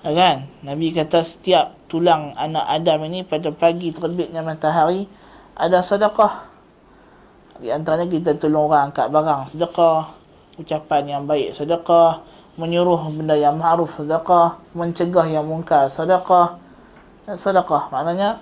Ya 0.00 0.16
kan? 0.16 0.48
Nabi 0.64 0.96
kata 0.96 1.20
setiap 1.20 1.76
tulang 1.84 2.32
anak 2.40 2.64
Adam 2.64 3.04
ini 3.04 3.20
pada 3.20 3.52
pagi 3.52 3.92
terbitnya 3.92 4.40
matahari 4.40 5.04
ada 5.52 5.84
sedekah. 5.84 6.48
Di 7.60 7.68
antaranya 7.68 8.08
kita 8.08 8.40
tolong 8.40 8.72
orang 8.72 8.88
angkat 8.88 9.12
barang 9.12 9.52
sedekah, 9.52 10.08
ucapan 10.56 11.02
yang 11.04 11.22
baik 11.28 11.52
sedekah, 11.52 12.24
menyuruh 12.56 13.12
benda 13.12 13.36
yang 13.36 13.60
ma'ruf 13.60 14.00
sedekah, 14.00 14.56
mencegah 14.72 15.28
yang 15.28 15.44
mungkar 15.44 15.92
sedekah. 15.92 16.56
Sedekah. 17.28 17.92
Maknanya 17.92 18.40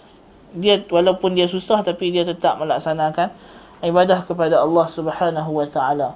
dia 0.54 0.78
walaupun 0.86 1.34
dia 1.34 1.50
susah 1.50 1.82
tapi 1.82 2.14
dia 2.14 2.22
tetap 2.22 2.62
melaksanakan 2.62 3.34
ibadah 3.82 4.22
kepada 4.22 4.62
Allah 4.62 4.86
Subhanahu 4.86 5.50
wa 5.58 5.66
taala. 5.66 6.14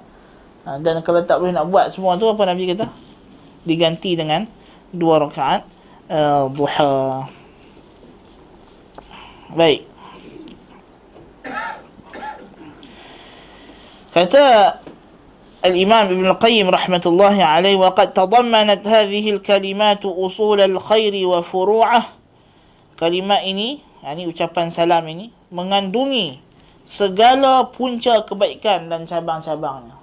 Ha, 0.63 0.79
dan 0.79 1.03
kalau 1.03 1.19
tak 1.27 1.43
boleh 1.43 1.51
nak 1.51 1.67
buat 1.67 1.91
semua 1.91 2.15
tu 2.15 2.31
apa 2.31 2.47
nabi 2.47 2.71
kata? 2.71 2.87
Diganti 3.67 4.15
dengan 4.15 4.47
dua 4.94 5.22
rakaat 5.22 5.62
uh, 6.08 6.48
duha 6.52 7.26
baik 9.52 9.84
kata 14.12 14.76
الإمام 15.58 16.14
ابن 16.14 16.26
القيم 16.38 16.70
رحمة 16.70 17.02
الله 17.06 17.36
عليه 17.44 17.76
وقد 17.82 18.14
تضمنت 18.14 18.86
هذه 18.86 19.24
الكلمات 19.30 20.06
أصول 20.06 20.60
الخير 20.62 21.14
وفروعه 21.26 22.02
kalimat 22.98 23.46
ini, 23.46 23.78
ini 24.02 24.22
ucapan 24.26 24.74
salam 24.74 25.06
ini, 25.06 25.30
mengandungi 25.54 26.42
segala 26.82 27.62
punca 27.70 28.26
kebaikan 28.26 28.90
dan 28.90 29.06
cabang-cabangnya. 29.06 29.94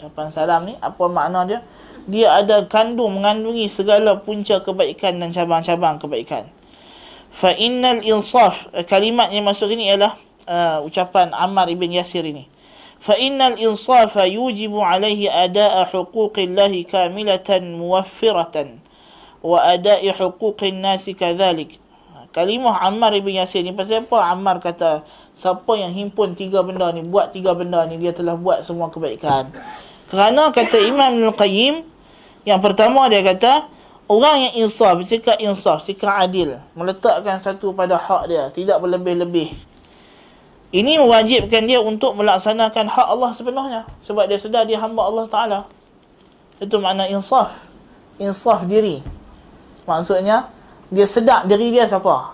Ucapan 0.00 0.32
salam 0.32 0.64
ni, 0.64 0.72
apa 0.80 1.04
makna 1.12 1.44
dia? 1.44 1.60
dia 2.07 2.39
ada 2.39 2.63
kandung, 2.71 3.19
mengandungi 3.19 3.67
segala 3.67 4.15
punca 4.23 4.63
kebaikan 4.63 5.19
dan 5.19 5.35
cabang-cabang 5.35 5.99
kebaikan. 5.99 6.47
Fa 7.27 7.51
innal 7.51 7.99
insaf, 8.01 8.71
kalimat 8.87 9.27
yang 9.29 9.43
masuk 9.43 9.75
ini 9.75 9.91
ialah 9.91 10.15
uh, 10.47 10.79
ucapan 10.87 11.35
Ammar 11.35 11.67
ibn 11.67 11.91
Yasir 11.91 12.23
ini. 12.23 12.47
Fa 12.97 13.19
innal 13.19 13.59
insaf 13.59 14.15
yujibu 14.23 14.79
alaihi 14.79 15.27
ada'a 15.27 15.91
huquqillahi 15.91 16.87
kamilatan 16.87 17.75
muwaffiratan 17.75 18.79
wa 19.43 19.61
ada'i 19.67 20.09
huquqin 20.09 20.81
nasi 20.81 21.13
kadhalik 21.13 21.77
kalimah 22.37 22.85
Ammar 22.85 23.17
ibn 23.17 23.33
Yasir 23.33 23.65
ni 23.65 23.73
pasal 23.73 24.05
apa 24.05 24.29
Ammar 24.29 24.61
kata 24.61 25.01
siapa 25.33 25.73
yang 25.73 25.89
himpun 25.89 26.37
tiga 26.37 26.61
benda 26.61 26.93
ni 26.93 27.01
buat 27.01 27.33
tiga 27.33 27.57
benda 27.57 27.81
ni 27.89 27.97
dia 27.97 28.13
telah 28.13 28.37
buat 28.37 28.61
semua 28.61 28.93
kebaikan 28.93 29.49
kerana 30.13 30.53
kata 30.53 30.77
Imam 30.85 31.17
Al-Qayyim 31.17 31.81
yang 32.47 32.63
pertama 32.63 33.11
dia 33.11 33.19
kata 33.19 33.67
orang 34.07 34.47
yang 34.47 34.53
insaf 34.63 34.95
sikap 35.03 35.35
insaf 35.43 35.83
sikap 35.83 36.15
adil 36.15 36.55
meletakkan 36.79 37.35
satu 37.43 37.75
pada 37.75 37.99
hak 37.99 38.23
dia 38.31 38.47
tidak 38.55 38.79
berlebih-lebih 38.79 39.51
ini 40.71 40.95
mewajibkan 40.95 41.67
dia 41.67 41.83
untuk 41.83 42.15
melaksanakan 42.15 42.87
hak 42.87 43.07
Allah 43.11 43.31
sepenuhnya 43.35 43.81
sebab 43.99 44.31
dia 44.31 44.39
sedar 44.39 44.63
dia 44.63 44.79
hamba 44.79 45.03
Allah 45.03 45.25
Taala 45.27 45.59
itu 46.63 46.75
makna 46.79 47.03
insaf 47.11 47.51
insaf 48.15 48.63
diri 48.63 49.03
maksudnya 49.83 50.47
dia 50.87 51.03
sedar 51.03 51.43
diri 51.43 51.75
dia 51.75 51.83
siapa? 51.83 52.31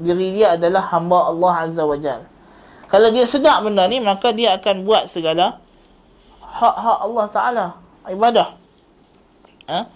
Diri 0.00 0.32
dia 0.32 0.56
adalah 0.56 0.88
hamba 0.94 1.28
Allah 1.28 1.68
Azza 1.68 1.84
wa 1.84 1.98
Jal. 2.00 2.24
Kalau 2.88 3.12
dia 3.12 3.28
sedar 3.28 3.60
benda 3.60 3.84
ni, 3.84 4.00
maka 4.00 4.32
dia 4.32 4.56
akan 4.56 4.88
buat 4.88 5.04
segala 5.04 5.60
hak-hak 6.40 6.98
Allah 7.04 7.26
Ta'ala. 7.28 7.66
Ibadah. 8.08 8.48
Ha? 9.68 9.86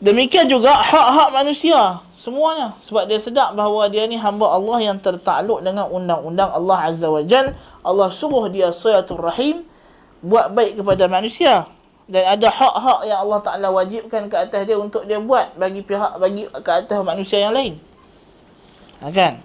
Demikian 0.00 0.48
juga 0.48 0.72
hak-hak 0.72 1.34
manusia. 1.34 2.00
Semuanya. 2.16 2.78
Sebab 2.80 3.10
dia 3.10 3.20
sedar 3.20 3.52
bahawa 3.52 3.90
dia 3.90 4.06
ni 4.06 4.16
hamba 4.16 4.54
Allah 4.54 4.78
yang 4.80 4.96
tertakluk 4.96 5.60
dengan 5.60 5.90
undang-undang 5.90 6.48
Allah 6.48 6.88
Azza 6.88 7.10
wa 7.10 7.20
Jal. 7.26 7.52
Allah 7.82 8.08
suruh 8.08 8.48
dia 8.48 8.72
sayatul 8.72 9.20
rahim. 9.20 9.66
Buat 10.24 10.52
baik 10.52 10.80
kepada 10.80 11.08
manusia 11.08 11.68
dan 12.10 12.26
ada 12.26 12.50
hak-hak 12.50 13.06
yang 13.06 13.22
Allah 13.22 13.38
Taala 13.38 13.68
wajibkan 13.70 14.26
ke 14.26 14.34
atas 14.34 14.66
dia 14.66 14.74
untuk 14.74 15.06
dia 15.06 15.22
buat 15.22 15.54
bagi 15.54 15.78
pihak 15.86 16.18
bagi 16.18 16.50
ke 16.50 16.70
atas 16.74 16.98
manusia 17.06 17.38
yang 17.38 17.54
lain. 17.54 17.78
Ha, 18.98 19.14
kan? 19.14 19.38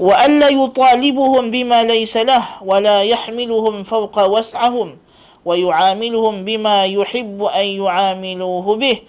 Wa 0.00 0.24
alla 0.24 0.48
yutalibuhum 0.48 1.52
bima 1.52 1.84
laysa 1.84 2.24
lah 2.24 2.64
wa 2.64 2.80
la 2.80 3.04
yahmiluhum 3.04 3.84
fawqa 3.84 4.24
was'ahum 4.24 4.96
bima 5.42 6.86
yuhibbu 6.86 7.50
an 7.50 7.66
yu'amiluhu 7.66 8.70
bih 8.78 9.02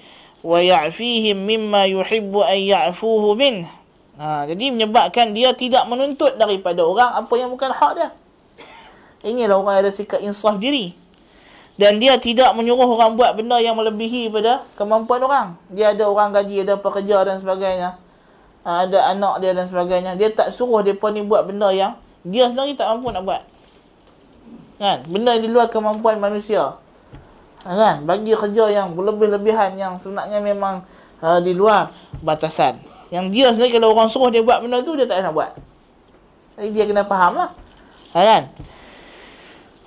wa 0.43 0.59
ya'fihim 0.59 1.37
mimma 1.39 1.87
yuhibbu 1.87 2.43
an 2.43 2.57
ya'fuhu 2.59 3.37
min. 3.37 3.69
Ha, 4.13 4.45
jadi 4.45 4.69
menyebabkan 4.69 5.33
dia 5.33 5.57
tidak 5.57 5.89
menuntut 5.89 6.37
daripada 6.37 6.85
orang 6.85 7.17
apa 7.17 7.33
yang 7.33 7.49
bukan 7.49 7.73
hak 7.73 7.91
dia. 7.97 8.09
Inilah 9.23 9.57
orang 9.57 9.81
ada 9.81 9.89
sikap 9.89 10.21
insaf 10.21 10.59
diri 10.59 10.93
dan 11.73 11.97
dia 11.97 12.21
tidak 12.21 12.53
menyuruh 12.53 12.85
orang 12.85 13.17
buat 13.17 13.33
benda 13.33 13.57
yang 13.57 13.73
melebihi 13.73 14.29
pada 14.29 14.61
kemampuan 14.77 15.21
orang. 15.25 15.47
Dia 15.73 15.97
ada 15.97 16.05
orang 16.05 16.29
gaji, 16.29 16.61
ada 16.61 16.77
pekerja 16.77 17.25
dan 17.25 17.41
sebagainya. 17.41 17.97
Ha, 18.61 18.85
ada 18.85 19.09
anak 19.09 19.41
dia 19.41 19.57
dan 19.57 19.65
sebagainya. 19.65 20.13
Dia 20.13 20.29
tak 20.29 20.53
suruh 20.53 20.85
dia 20.85 20.93
ni 20.93 21.21
buat 21.25 21.49
benda 21.49 21.73
yang 21.73 21.97
dia 22.21 22.47
sendiri 22.47 22.77
tak 22.77 22.93
mampu 22.93 23.09
nak 23.09 23.25
buat. 23.25 23.41
Kan? 24.83 24.99
Benda 25.07 25.39
di 25.39 25.47
luar 25.47 25.71
kemampuan 25.71 26.19
manusia. 26.19 26.75
Ha, 27.63 27.71
kan? 27.71 27.95
Bagi 28.03 28.35
kerja 28.35 28.67
yang 28.67 28.99
berlebih-lebihan 28.99 29.79
yang 29.79 29.95
sebenarnya 29.95 30.43
memang 30.43 30.83
uh, 31.23 31.39
di 31.39 31.55
luar 31.55 31.87
batasan. 32.19 32.75
Yang 33.07 33.25
dia 33.31 33.47
sendiri 33.55 33.79
kalau 33.79 33.95
orang 33.95 34.11
suruh 34.11 34.27
dia 34.27 34.43
buat 34.43 34.59
benda 34.59 34.83
tu, 34.83 34.99
dia 34.99 35.07
tak 35.07 35.23
nak 35.23 35.31
buat. 35.31 35.55
Jadi 36.59 36.69
dia 36.75 36.83
kena 36.83 37.07
faham 37.07 37.39
lah. 37.39 37.49
Ha, 38.11 38.19
kan? 38.19 38.43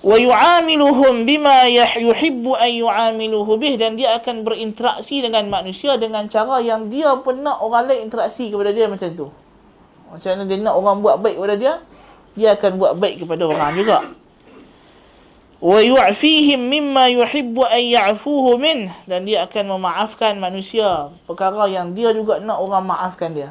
wa 0.07 0.15
yu'amiluhum 0.15 1.27
bima 1.27 1.67
yuhibbu 1.99 2.55
an 2.55 2.71
yu'amiluhu 2.71 3.59
bih 3.59 3.75
dan 3.75 3.99
dia 3.99 4.15
akan 4.15 4.47
berinteraksi 4.47 5.19
dengan 5.19 5.51
manusia 5.51 5.99
dengan 5.99 6.31
cara 6.31 6.63
yang 6.63 6.87
dia 6.87 7.11
pun 7.19 7.43
nak 7.43 7.59
orang 7.59 7.91
lain 7.91 8.07
interaksi 8.07 8.47
kepada 8.47 8.71
dia 8.71 8.87
macam 8.87 9.11
tu. 9.19 9.27
Macam 10.07 10.29
mana 10.31 10.43
dia 10.47 10.57
nak 10.63 10.75
orang 10.79 10.97
buat 11.03 11.17
baik 11.19 11.37
kepada 11.43 11.55
dia, 11.59 11.75
dia 12.39 12.49
akan 12.55 12.71
buat 12.79 12.93
baik 13.03 13.27
kepada 13.27 13.43
orang 13.51 13.75
juga. 13.75 13.99
Wa 15.57 15.81
yu'fihim 15.81 16.69
mimma 16.69 17.09
yuhibbu 17.09 17.65
an 17.65 17.81
ya'fuhu 17.81 18.61
min. 18.61 18.93
Dan 19.09 19.25
dia 19.25 19.49
akan 19.49 19.77
memaafkan 19.77 20.37
manusia. 20.37 21.09
Perkara 21.25 21.65
yang 21.67 21.97
dia 21.97 22.13
juga 22.13 22.39
nak 22.41 22.61
orang 22.61 22.85
maafkan 22.85 23.33
dia. 23.33 23.51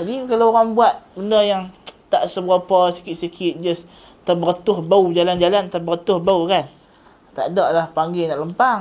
Jadi 0.00 0.26
kalau 0.26 0.50
orang 0.50 0.72
buat 0.74 0.96
benda 1.12 1.44
yang 1.44 1.62
tak 2.10 2.26
seberapa 2.26 2.90
sikit-sikit 2.90 3.62
just 3.62 3.86
terberetuh 4.26 4.82
bau 4.82 5.06
jalan-jalan 5.12 5.70
terberetuh 5.70 6.18
bau 6.18 6.48
kan? 6.48 6.66
Tak 7.36 7.54
ada 7.54 7.64
lah 7.70 7.86
panggil 7.92 8.26
nak 8.26 8.40
lempang. 8.42 8.80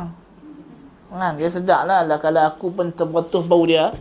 Kan 1.10 1.38
dia 1.38 1.50
sedar 1.50 1.86
lah, 1.86 2.06
lah 2.06 2.18
kalau 2.18 2.42
aku 2.46 2.74
pun 2.74 2.90
terberetuh 2.90 3.44
bau 3.46 3.66
dia 3.66 3.94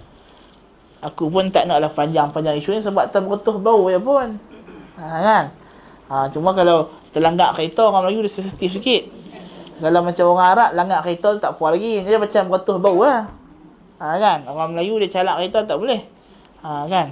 aku 0.98 1.30
pun 1.30 1.46
tak 1.50 1.70
nak 1.70 1.78
lah 1.78 1.90
panjang-panjang 1.90 2.58
isu 2.58 2.74
ni 2.74 2.82
sebab 2.82 3.10
terberetuh 3.10 3.56
bau 3.58 3.86
ya 3.86 3.98
pun. 4.02 4.34
Ha, 4.98 5.04
kan? 5.22 5.44
Ha, 6.10 6.26
cuma 6.32 6.50
kalau 6.56 6.90
terlanggak 7.14 7.56
kereta 7.56 7.88
orang 7.88 8.08
Melayu 8.08 8.24
dia 8.26 8.32
sensitif 8.32 8.76
sikit 8.76 9.02
kalau 9.78 10.02
macam 10.02 10.24
orang 10.34 10.48
Arab 10.58 10.70
langgar 10.74 11.00
kereta 11.06 11.38
tak 11.38 11.56
puas 11.56 11.74
lagi 11.76 12.02
dia 12.02 12.18
macam 12.18 12.42
beretuh 12.50 12.78
bau 12.82 13.00
lah 13.04 13.30
ha, 14.02 14.16
kan 14.18 14.44
orang 14.50 14.74
Melayu 14.74 15.00
dia 15.02 15.20
calak 15.20 15.40
kereta 15.40 15.64
tak 15.64 15.76
boleh 15.80 16.00
ha, 16.64 16.84
kan 16.90 17.10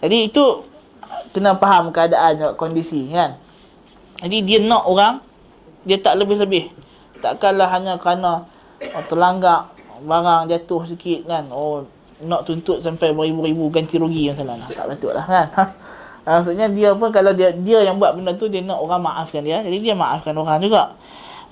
jadi 0.00 0.28
itu 0.28 0.44
kena 1.34 1.56
faham 1.56 1.92
keadaan 1.92 2.56
kondisi 2.56 3.10
kan 3.12 3.36
jadi 4.22 4.38
dia 4.40 4.58
nak 4.64 4.88
orang 4.88 5.20
dia 5.86 6.00
tak 6.00 6.18
lebih-lebih. 6.18 6.72
Takkanlah 7.20 7.68
hanya 7.70 7.94
kerana 8.00 8.42
oh, 8.80 9.04
terlanggak 9.06 9.70
barang 10.02 10.48
jatuh 10.48 10.82
sikit 10.88 11.28
kan. 11.28 11.44
Oh 11.52 11.84
nak 12.24 12.48
tuntut 12.48 12.80
sampai 12.80 13.12
beribu-ribu 13.12 13.68
ganti 13.68 14.00
rugi 14.00 14.32
yang 14.32 14.36
salah 14.36 14.56
lah. 14.56 14.68
Tak 14.72 14.86
betul 14.88 15.12
lah 15.12 15.24
kan. 15.24 15.46
Ha? 15.52 15.64
Maksudnya 16.26 16.66
dia 16.66 16.90
pun 16.98 17.14
kalau 17.14 17.30
dia 17.30 17.54
dia 17.54 17.86
yang 17.86 18.02
buat 18.02 18.18
benda 18.18 18.34
tu 18.34 18.50
dia 18.50 18.58
nak 18.58 18.82
orang 18.82 18.98
maafkan 18.98 19.46
dia. 19.46 19.62
Jadi 19.62 19.78
dia 19.78 19.94
maafkan 19.94 20.34
orang 20.34 20.58
juga. 20.58 20.98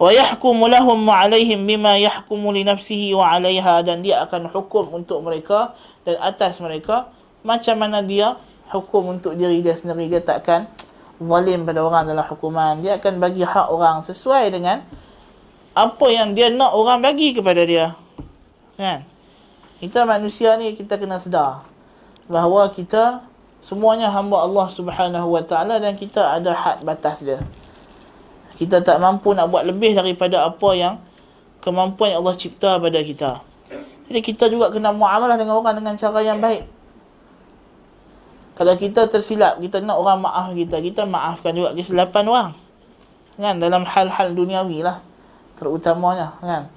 Wa 0.03 0.11
yahkumu 0.11 0.67
lahum 0.67 1.07
wa 1.07 1.23
alaihim 1.23 1.63
bima 1.63 1.95
yahkumu 1.95 2.51
li 2.51 2.67
nafsihi 2.67 3.15
wa 3.15 3.39
alaiha. 3.39 3.87
Dan 3.87 4.03
dia 4.03 4.27
akan 4.27 4.51
hukum 4.51 4.91
untuk 4.91 5.23
mereka 5.23 5.79
dan 6.03 6.19
atas 6.19 6.59
mereka 6.59 7.07
macam 7.47 7.79
mana 7.79 8.03
dia 8.03 8.35
hukum 8.75 9.15
untuk 9.15 9.39
diri 9.39 9.63
dia 9.63 9.79
sendiri. 9.79 10.11
Dia 10.11 10.27
takkan 10.27 10.67
zalim 11.23 11.63
pada 11.63 11.87
orang 11.87 12.11
dalam 12.11 12.27
hukuman. 12.27 12.83
Dia 12.83 12.99
akan 12.99 13.23
bagi 13.23 13.47
hak 13.47 13.71
orang 13.71 14.03
sesuai 14.03 14.51
dengan 14.51 14.83
apa 15.75 16.07
yang 16.11 16.35
dia 16.35 16.51
nak 16.51 16.75
orang 16.75 16.99
bagi 16.99 17.31
kepada 17.31 17.63
dia. 17.63 17.95
Kan? 18.75 19.07
Kita 19.79 20.03
manusia 20.03 20.59
ni 20.59 20.75
kita 20.75 20.99
kena 20.99 21.23
sedar 21.23 21.63
bahawa 22.27 22.75
kita 22.75 23.23
semuanya 23.65 24.13
hamba 24.13 24.45
Allah 24.45 24.69
Subhanahu 24.69 25.33
Wa 25.33 25.41
Taala 25.41 25.81
dan 25.81 25.97
kita 25.97 26.37
ada 26.37 26.53
had 26.53 26.85
batas 26.85 27.25
dia. 27.25 27.41
Kita 28.61 28.85
tak 28.85 29.01
mampu 29.01 29.33
nak 29.33 29.49
buat 29.49 29.65
lebih 29.65 29.97
daripada 29.97 30.45
apa 30.45 30.69
yang 30.77 31.01
kemampuan 31.65 32.13
yang 32.13 32.21
Allah 32.21 32.37
cipta 32.37 32.77
pada 32.77 33.01
kita. 33.01 33.41
Jadi 34.05 34.21
kita 34.21 34.53
juga 34.53 34.69
kena 34.69 34.93
muamalah 34.93 35.41
dengan 35.41 35.57
orang 35.57 35.81
dengan 35.81 35.97
cara 35.97 36.21
yang 36.21 36.39
baik. 36.45 36.69
Kalau 38.55 38.77
kita 38.79 39.11
tersilap, 39.11 39.59
kita 39.59 39.83
nak 39.83 39.99
orang 39.99 40.23
maaf 40.23 40.55
kita, 40.55 40.79
kita 40.79 41.03
maafkan 41.09 41.57
juga 41.57 41.75
kesilapan 41.75 42.25
orang. 42.31 42.49
Kan? 43.35 43.59
Dalam 43.59 43.83
hal-hal 43.83 44.31
duniawi 44.31 44.87
lah. 44.87 45.03
Terutamanya. 45.59 46.39
Kan? 46.39 46.71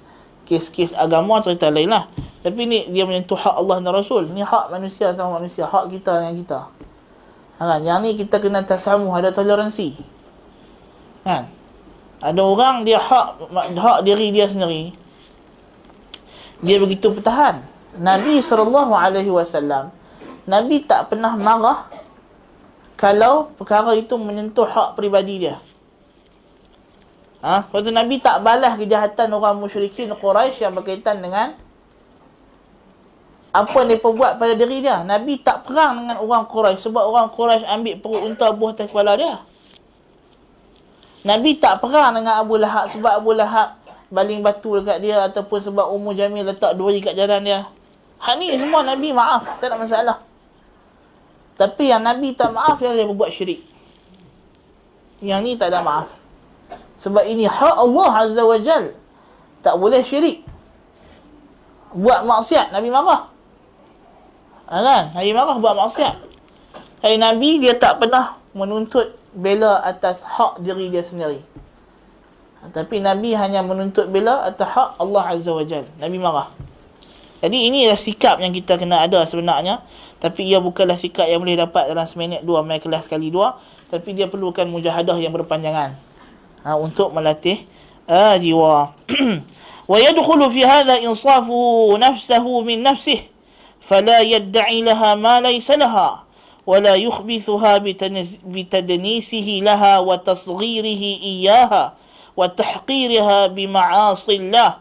Kes-kes 0.48 0.96
agama 0.96 1.44
cerita 1.44 1.68
lain 1.68 1.92
lah. 1.92 2.08
Tapi 2.40 2.64
ni 2.64 2.88
dia 2.88 3.04
menyentuh 3.04 3.36
hak 3.36 3.60
Allah 3.60 3.84
dan 3.84 3.92
Rasul. 3.92 4.32
Ni 4.32 4.40
hak 4.40 4.72
manusia 4.72 5.12
sama 5.12 5.36
manusia. 5.36 5.68
Hak 5.68 5.92
kita 5.92 6.24
dengan 6.24 6.34
kita. 6.40 6.60
Ha, 7.60 7.76
yang 7.84 8.00
ni 8.00 8.16
kita 8.16 8.40
kena 8.40 8.64
tasamuh, 8.64 9.12
ada 9.12 9.28
toleransi. 9.28 9.98
Kan? 11.26 11.50
Ada 12.24 12.40
orang 12.40 12.88
dia 12.88 12.96
hak 12.96 13.52
hak 13.76 13.98
diri 14.08 14.32
dia 14.32 14.48
sendiri. 14.48 14.96
Dia 16.64 16.80
begitu 16.80 17.12
pertahan. 17.12 17.62
Nabi 17.98 18.40
wasallam 18.40 19.90
Nabi 20.48 20.86
tak 20.86 21.12
pernah 21.12 21.36
marah 21.36 21.84
kalau 22.98 23.52
perkara 23.54 23.94
itu 23.94 24.16
menyentuh 24.18 24.66
hak 24.66 24.98
peribadi 24.98 25.46
dia. 25.46 25.60
Ha? 27.38 27.70
Lepas 27.70 27.86
Nabi 27.94 28.18
tak 28.18 28.42
balas 28.42 28.74
kejahatan 28.74 29.30
orang 29.30 29.62
musyrikin 29.62 30.10
Quraisy 30.10 30.66
yang 30.66 30.74
berkaitan 30.74 31.22
dengan 31.22 31.54
apa 33.48 33.74
yang 33.80 33.88
dia 33.94 33.98
buat 34.02 34.36
pada 34.36 34.52
diri 34.58 34.82
dia. 34.82 35.06
Nabi 35.06 35.40
tak 35.40 35.64
perang 35.64 36.02
dengan 36.02 36.16
orang 36.18 36.44
Quraisy 36.50 36.90
sebab 36.90 37.02
orang 37.06 37.30
Quraisy 37.30 37.64
ambil 37.64 37.94
perut 38.02 38.22
unta 38.26 38.50
buah 38.50 38.74
atas 38.74 38.90
kepala 38.90 39.14
dia. 39.14 39.38
Nabi 41.26 41.58
tak 41.58 41.82
perang 41.82 42.14
dengan 42.14 42.42
Abu 42.42 42.58
Lahab 42.58 42.86
sebab 42.90 43.22
Abu 43.22 43.34
Lahab 43.34 43.78
baling 44.08 44.40
batu 44.40 44.80
dekat 44.80 44.98
dia 45.04 45.26
ataupun 45.28 45.58
sebab 45.60 45.90
Ummu 45.92 46.16
Jamil 46.16 46.46
letak 46.46 46.74
duri 46.74 46.98
kat 46.98 47.14
jalan 47.14 47.42
dia. 47.44 47.60
Hak 48.18 48.34
ni 48.42 48.50
semua 48.58 48.82
Nabi 48.82 49.14
maaf, 49.14 49.46
tak 49.62 49.70
ada 49.70 49.78
masalah. 49.78 50.18
Tapi 51.54 51.90
yang 51.90 52.02
Nabi 52.02 52.34
tak 52.34 52.50
maaf 52.50 52.78
yang 52.82 52.94
dia 52.98 53.06
berbuat 53.06 53.30
syirik. 53.30 53.62
Yang 55.22 55.40
ni 55.42 55.52
tak 55.58 55.74
ada 55.74 55.82
maaf. 55.82 56.10
Sebab 56.98 57.22
ini 57.30 57.46
hak 57.46 57.78
Allah 57.78 58.10
Azza 58.26 58.42
wa 58.42 58.58
Jal. 58.58 58.90
Tak 59.62 59.78
boleh 59.78 60.02
syirik. 60.02 60.42
Buat 61.94 62.26
maksiat, 62.26 62.74
Nabi 62.74 62.90
marah. 62.90 63.30
Ha, 64.66 64.82
kan? 64.82 65.04
Nabi 65.14 65.30
marah 65.30 65.56
buat 65.62 65.78
maksiat. 65.78 66.14
Hari 67.06 67.16
Nabi 67.22 67.62
dia 67.62 67.78
tak 67.78 68.02
pernah 68.02 68.34
menuntut 68.50 69.14
bela 69.30 69.78
atas 69.86 70.26
hak 70.26 70.58
diri 70.58 70.90
dia 70.90 71.06
sendiri. 71.06 71.38
Ha, 72.58 72.74
tapi 72.74 72.98
Nabi 72.98 73.30
hanya 73.38 73.62
menuntut 73.62 74.10
bela 74.10 74.42
atas 74.42 74.66
hak 74.66 74.98
Allah 74.98 75.22
Azza 75.30 75.54
wa 75.54 75.62
Jal. 75.62 75.86
Nabi 76.02 76.18
marah. 76.18 76.50
Jadi 77.38 77.70
ini 77.70 77.86
adalah 77.86 78.02
sikap 78.02 78.42
yang 78.42 78.50
kita 78.50 78.74
kena 78.74 79.06
ada 79.06 79.22
sebenarnya. 79.22 79.78
Tapi 80.18 80.50
ia 80.50 80.58
bukanlah 80.58 80.98
sikap 80.98 81.30
yang 81.30 81.38
boleh 81.38 81.54
dapat 81.54 81.94
dalam 81.94 82.02
seminit 82.10 82.42
dua 82.42 82.66
main 82.66 82.82
kelas 82.82 83.06
kali 83.06 83.30
dua. 83.30 83.54
Tapi 83.86 84.18
dia 84.18 84.26
perlukan 84.26 84.66
mujahadah 84.66 85.14
yang 85.22 85.30
berpanjangan. 85.30 86.07
Ha, 86.68 86.76
untuk 86.76 87.16
melatih 87.16 87.64
uh, 88.04 88.36
jiwa. 88.36 88.92
ويدخل 89.88 90.50
في 90.52 90.64
هذا 90.68 91.00
إنصاف 91.00 91.48
نفسه 91.96 92.60
من 92.60 92.82
نفسه 92.82 93.18
فلا 93.80 94.20
يدعي 94.20 94.82
لها 94.82 95.14
ما 95.14 95.40
ليس 95.40 95.70
لها 95.70 96.24
ولا 96.66 96.94
يخبثها 96.94 97.78
بتدنيسه 98.44 99.48
لها 99.64 99.98
وتصغيره 99.98 101.02
إياها 101.24 101.94
وتحقيرها 102.36 103.46
بمعاصي 103.46 104.36
الله 104.36 104.76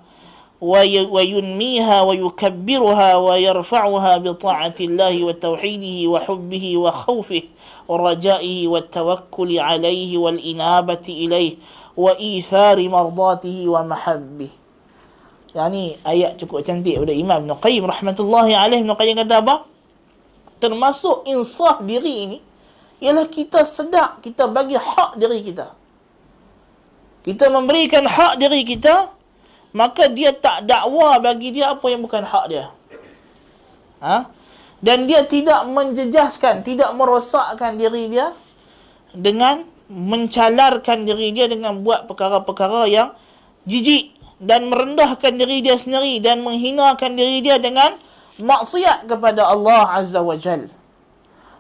وينميها 1.16 2.02
ويكبرها 2.02 3.16
ويرفعها 3.16 4.18
بطاعة 4.18 4.76
الله 4.82 5.24
وتوحيده 5.24 6.10
وحبه 6.10 6.78
وخوفه 6.78 7.44
ورجائه 7.89 8.59
والتوكل 8.69 9.51
عليه 9.59 10.11
والإنابة 10.19 11.07
إليه 11.09 11.53
وإيثار 11.97 12.79
مرضاته 12.89 13.59
ومحبه 13.69 14.53
Yani 15.53 16.01
ayat 16.01 16.41
cukup 16.41 16.65
cantik 16.65 16.97
pada 16.97 17.13
Imam 17.13 17.45
Ibn 17.45 17.53
Qayyim 17.61 17.85
rahmatullahi 17.85 18.57
alaih 18.57 18.81
Ibn 18.81 18.97
Qayyim 18.97 19.21
kata 19.21 19.45
apa? 19.45 19.69
Termasuk 20.65 21.29
insaf 21.29 21.85
diri 21.85 22.15
ini 22.25 22.39
ialah 23.05 23.29
kita 23.29 23.61
sedar 23.69 24.17
kita 24.25 24.49
bagi 24.49 24.81
hak 24.81 25.21
diri 25.21 25.45
kita. 25.45 25.77
Kita 27.21 27.53
memberikan 27.53 28.09
hak 28.09 28.41
diri 28.41 28.65
kita 28.65 29.13
maka 29.77 30.09
dia 30.09 30.33
tak 30.33 30.65
dakwa 30.65 31.21
bagi 31.21 31.53
dia 31.53 31.77
apa 31.77 31.85
yang 31.93 32.01
bukan 32.01 32.25
hak 32.25 32.45
dia. 32.49 32.73
Ha? 34.01 34.33
dan 34.82 35.10
dia 35.10 35.26
tidak 35.26 35.66
menjejaskan, 35.66 36.62
tidak 36.62 36.94
merosakkan 36.94 37.78
diri 37.78 38.14
dia 38.14 38.30
dengan 39.18 39.66
mencalarkan 39.88 41.08
diri 41.08 41.32
dia 41.32 41.48
dengan 41.48 41.82
buat 41.82 42.06
perkara-perkara 42.06 42.86
yang 42.92 43.16
jijik 43.64 44.14
dan 44.38 44.70
merendahkan 44.70 45.34
diri 45.34 45.66
dia 45.66 45.80
sendiri 45.80 46.22
dan 46.22 46.46
menghinakan 46.46 47.18
diri 47.18 47.42
dia 47.42 47.58
dengan 47.58 47.96
maksiat 48.38 49.10
kepada 49.10 49.50
Allah 49.50 49.98
Azza 49.98 50.22
wa 50.22 50.38
Jal. 50.38 50.70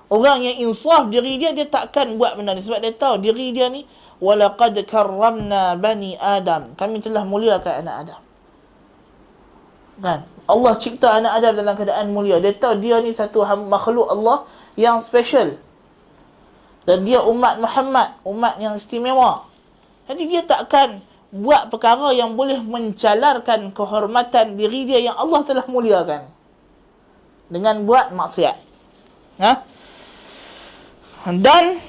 Orang 0.08 0.40
yang 0.40 0.72
insaf 0.72 1.12
diri 1.12 1.36
dia, 1.36 1.52
dia 1.52 1.68
takkan 1.68 2.16
buat 2.16 2.40
benda 2.40 2.56
ni. 2.56 2.64
Sebab 2.64 2.80
dia 2.80 2.96
tahu 2.96 3.20
diri 3.20 3.52
dia 3.52 3.68
ni, 3.68 3.84
walaqad 4.24 4.80
karramna 4.88 5.76
bani 5.76 6.16
Adam. 6.16 6.72
Kami 6.80 7.04
telah 7.04 7.28
muliakan 7.28 7.74
anak 7.84 7.96
Adam. 8.08 8.22
Kan? 10.00 10.20
Allah 10.48 10.74
cipta 10.80 11.12
anak 11.12 11.44
Adam 11.44 11.54
dalam 11.60 11.74
keadaan 11.76 12.08
mulia. 12.16 12.40
Dia 12.40 12.56
tahu 12.56 12.80
dia 12.80 13.04
ni 13.04 13.12
satu 13.12 13.44
makhluk 13.68 14.08
Allah 14.08 14.48
yang 14.80 15.04
special. 15.04 15.60
Dan 16.88 17.04
dia 17.04 17.20
umat 17.20 17.60
Muhammad, 17.60 18.16
umat 18.24 18.56
yang 18.64 18.80
istimewa. 18.80 19.44
Jadi 20.08 20.24
dia 20.24 20.42
takkan 20.48 21.04
buat 21.36 21.68
perkara 21.68 22.16
yang 22.16 22.40
boleh 22.40 22.64
mencalarkan 22.64 23.76
kehormatan 23.76 24.56
diri 24.56 24.88
dia 24.88 25.12
yang 25.12 25.20
Allah 25.20 25.44
telah 25.44 25.68
muliakan 25.68 26.32
dengan 27.52 27.84
buat 27.84 28.16
maksiat. 28.16 28.56
Ha? 29.44 29.52
Dan 31.36 31.84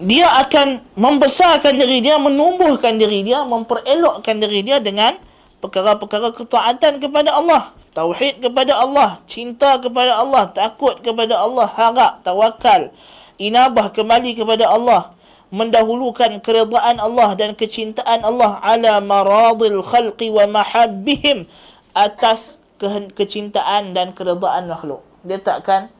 dia 0.00 0.32
akan 0.40 0.80
membesarkan 0.96 1.76
diri 1.76 2.00
dia, 2.00 2.16
menumbuhkan 2.16 2.96
diri 2.96 3.20
dia, 3.20 3.44
memperelokkan 3.44 4.40
diri 4.40 4.64
dia 4.64 4.80
dengan 4.80 5.20
perkara-perkara 5.60 6.32
ketaatan 6.32 6.98
kepada 6.98 7.36
Allah, 7.36 7.72
tauhid 7.92 8.40
kepada 8.40 8.80
Allah, 8.80 9.20
cinta 9.28 9.76
kepada 9.76 10.16
Allah, 10.16 10.48
takut 10.50 10.96
kepada 11.04 11.36
Allah, 11.36 11.68
harap, 11.68 12.24
tawakal, 12.24 12.90
inabah 13.36 13.92
kembali 13.92 14.36
kepada 14.36 14.68
Allah 14.68 15.12
mendahulukan 15.50 16.38
keredaan 16.40 17.02
Allah 17.02 17.34
dan 17.34 17.58
kecintaan 17.58 18.22
Allah 18.22 18.62
ala 18.62 19.02
maradil 19.02 19.82
khalqi 19.82 20.30
wa 20.30 20.46
mahabbihim 20.46 21.44
atas 21.90 22.62
ke- 22.78 23.10
kecintaan 23.12 23.90
dan 23.90 24.14
keredaan 24.14 24.70
makhluk. 24.70 25.02
Dia 25.26 25.42
takkan 25.42 25.90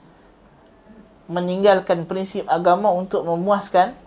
meninggalkan 1.26 2.06
prinsip 2.06 2.46
agama 2.46 2.94
untuk 2.94 3.26
memuaskan 3.26 3.98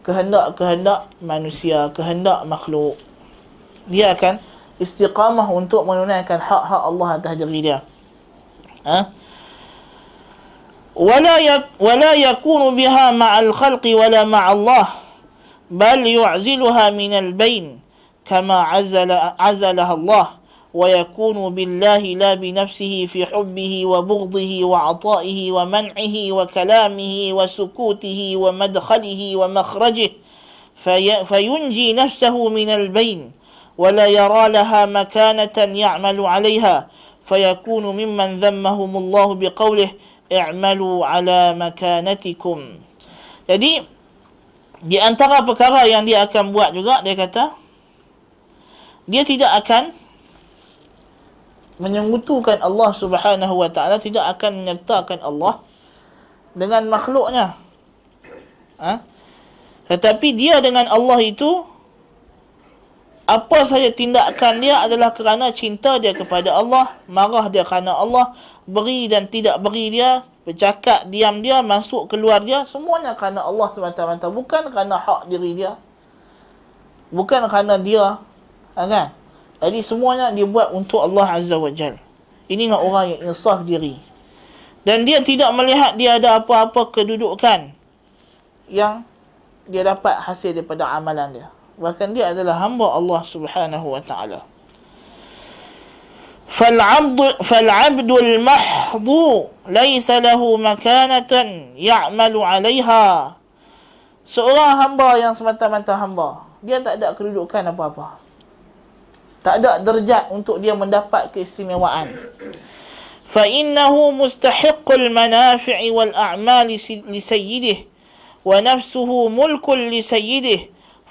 kehendak-kehendak 0.00 1.12
manusia, 1.20 1.92
kehendak 1.92 2.40
makhluk. 2.48 2.96
Dia 3.84 4.16
akan 4.16 4.40
istiqamah 4.80 5.46
untuk 5.52 5.84
menunaikan 5.84 6.40
hak-hak 6.40 6.82
Allah 6.88 7.08
atas 7.20 7.36
diri 7.36 7.60
dia. 7.60 7.78
Ha? 8.88 9.20
ولا 11.00 11.64
ولا 11.80 12.12
يكون 12.12 12.76
بها 12.76 13.10
مع 13.10 13.38
الخلق 13.40 13.84
ولا 13.86 14.24
مع 14.24 14.52
الله 14.52 14.86
بل 15.70 16.06
يعزلها 16.06 16.90
من 16.90 17.12
البين 17.12 17.80
كما 18.24 18.54
عزل 18.60 19.10
عزلها 19.38 19.94
الله 19.94 20.26
ويكون 20.74 21.54
بالله 21.54 21.98
لا 21.98 22.34
بنفسه 22.34 23.06
في 23.06 23.26
حبه 23.26 23.86
وبغضه 23.86 24.64
وعطائه 24.64 25.52
ومنعه 25.52 26.16
وكلامه 26.32 27.14
وسكوته 27.32 28.32
ومدخله 28.36 29.36
ومخرجه 29.36 30.10
في 30.76 31.24
فينجي 31.24 31.92
نفسه 31.92 32.48
من 32.48 32.68
البين 32.68 33.30
ولا 33.79 34.07
يرى 34.07 34.43
لها 34.49 34.81
مكانة 34.87 35.57
يعمل 35.57 36.17
عليها 36.25 36.75
فيكون 37.25 37.85
ممن 37.85 38.29
ذمهم 38.39 38.91
الله 38.97 39.27
بقوله 39.35 39.89
اعملوا 40.31 40.95
على 41.05 41.39
مكانتكم 41.53 42.59
jadi 43.45 43.71
di 44.85 44.97
antara 45.01 45.41
perkara 45.43 45.85
yang 45.85 46.07
dia 46.07 46.23
akan 46.25 46.55
buat 46.55 46.71
juga 46.71 47.01
dia 47.03 47.15
kata 47.17 47.53
dia 49.05 49.21
tidak 49.21 49.51
akan 49.61 49.93
menyekutukan 51.77 52.63
Allah 52.63 52.89
Subhanahu 52.95 53.55
wa 53.59 53.69
taala 53.69 53.99
tidak 53.99 54.23
akan 54.37 54.63
menyertakan 54.63 55.19
Allah 55.19 55.59
dengan 56.55 56.87
makhluknya. 56.87 57.59
Ha? 58.79 59.03
Tetapi 59.91 60.27
dia 60.33 60.63
dengan 60.63 60.87
Allah 60.87 61.19
itu 61.21 61.67
apa 63.30 63.62
saja 63.62 63.94
tindakan 63.94 64.58
dia 64.58 64.82
adalah 64.82 65.14
kerana 65.14 65.54
cinta 65.54 66.02
dia 66.02 66.10
kepada 66.10 66.50
Allah, 66.50 66.90
marah 67.06 67.46
dia 67.46 67.62
kerana 67.62 67.94
Allah, 67.94 68.34
beri 68.66 69.06
dan 69.06 69.30
tidak 69.30 69.62
beri 69.62 69.94
dia, 69.94 70.26
bercakap, 70.42 71.06
diam 71.06 71.38
dia, 71.38 71.62
masuk 71.62 72.10
keluar 72.10 72.42
dia, 72.42 72.66
semuanya 72.66 73.14
kerana 73.14 73.46
Allah 73.46 73.70
semata-mata, 73.70 74.26
bukan 74.26 74.66
kerana 74.74 74.98
hak 74.98 75.30
diri 75.30 75.54
dia. 75.54 75.78
Bukan 77.14 77.46
kerana 77.46 77.78
dia, 77.78 78.18
ha, 78.74 78.80
kan? 78.90 79.14
Jadi 79.62 79.78
semuanya 79.78 80.34
dia 80.34 80.46
buat 80.48 80.74
untuk 80.74 80.98
Allah 80.98 81.38
Azza 81.38 81.54
wa 81.54 81.70
Jal. 81.70 82.02
Ini 82.50 82.66
nak 82.66 82.82
orang 82.82 83.14
yang 83.14 83.30
insaf 83.30 83.62
diri. 83.62 83.94
Dan 84.82 85.06
dia 85.06 85.22
tidak 85.22 85.54
melihat 85.54 85.94
dia 85.94 86.18
ada 86.18 86.42
apa-apa 86.42 86.90
kedudukan 86.90 87.70
yang 88.66 89.06
dia 89.70 89.86
dapat 89.86 90.18
hasil 90.18 90.50
daripada 90.50 90.88
amalan 90.90 91.30
dia 91.30 91.48
Bahkan 91.79 92.15
dia 92.15 92.31
adalah 92.31 92.59
hamba 92.63 92.95
Allah 92.95 93.21
Subhanahu 93.23 93.91
wa 93.91 93.99
taala. 93.99 94.55
فالعبد 96.55 97.43
فالعبد 97.43 98.11
المحض 98.11 99.09
ليس 99.67 100.09
له 100.11 100.41
مكانة 100.57 101.31
يعمل 101.75 102.35
عليها 102.37 103.05
seorang 104.23 104.71
hamba 104.79 105.19
yang 105.19 105.35
semata-mata 105.35 105.99
hamba 105.99 106.47
dia 106.63 106.79
tak 106.79 106.97
ada 107.01 107.11
kedudukan 107.11 107.59
apa-apa 107.59 108.15
tak 109.43 109.59
ada 109.61 109.83
derajat 109.83 110.31
untuk 110.31 110.63
dia 110.63 110.71
mendapat 110.79 111.27
keistimewaan 111.35 112.07
fa 113.27 113.43
innahu 113.43 114.15
mustahiqqul 114.15 115.11
manafi'i 115.11 115.91
wal 115.91 116.15
a'mali 116.15 116.79
li 116.79 117.19
sayyidihi 117.19 117.83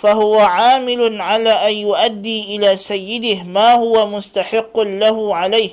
فهو 0.01 0.39
عامل 0.39 1.21
على 1.21 1.51
أن 1.51 1.73
يؤدي 1.73 2.55
إلى 2.55 2.77
سيده 2.77 3.43
ما 3.43 3.73
هو 3.73 4.07
مستحق 4.07 4.79
له 4.79 5.35
عليه 5.35 5.69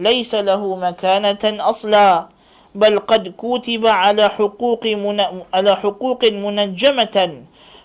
ليس 0.00 0.34
له 0.34 0.76
مكانة 0.76 1.44
أصلا 1.44 2.28
بل 2.74 2.98
قد 2.98 3.34
كتب 3.38 3.86
على 3.86 4.28
حقوق 4.28 4.86
من 4.86 5.16
على 5.54 5.76
حقوق 5.76 6.24
منجمة 6.24 7.16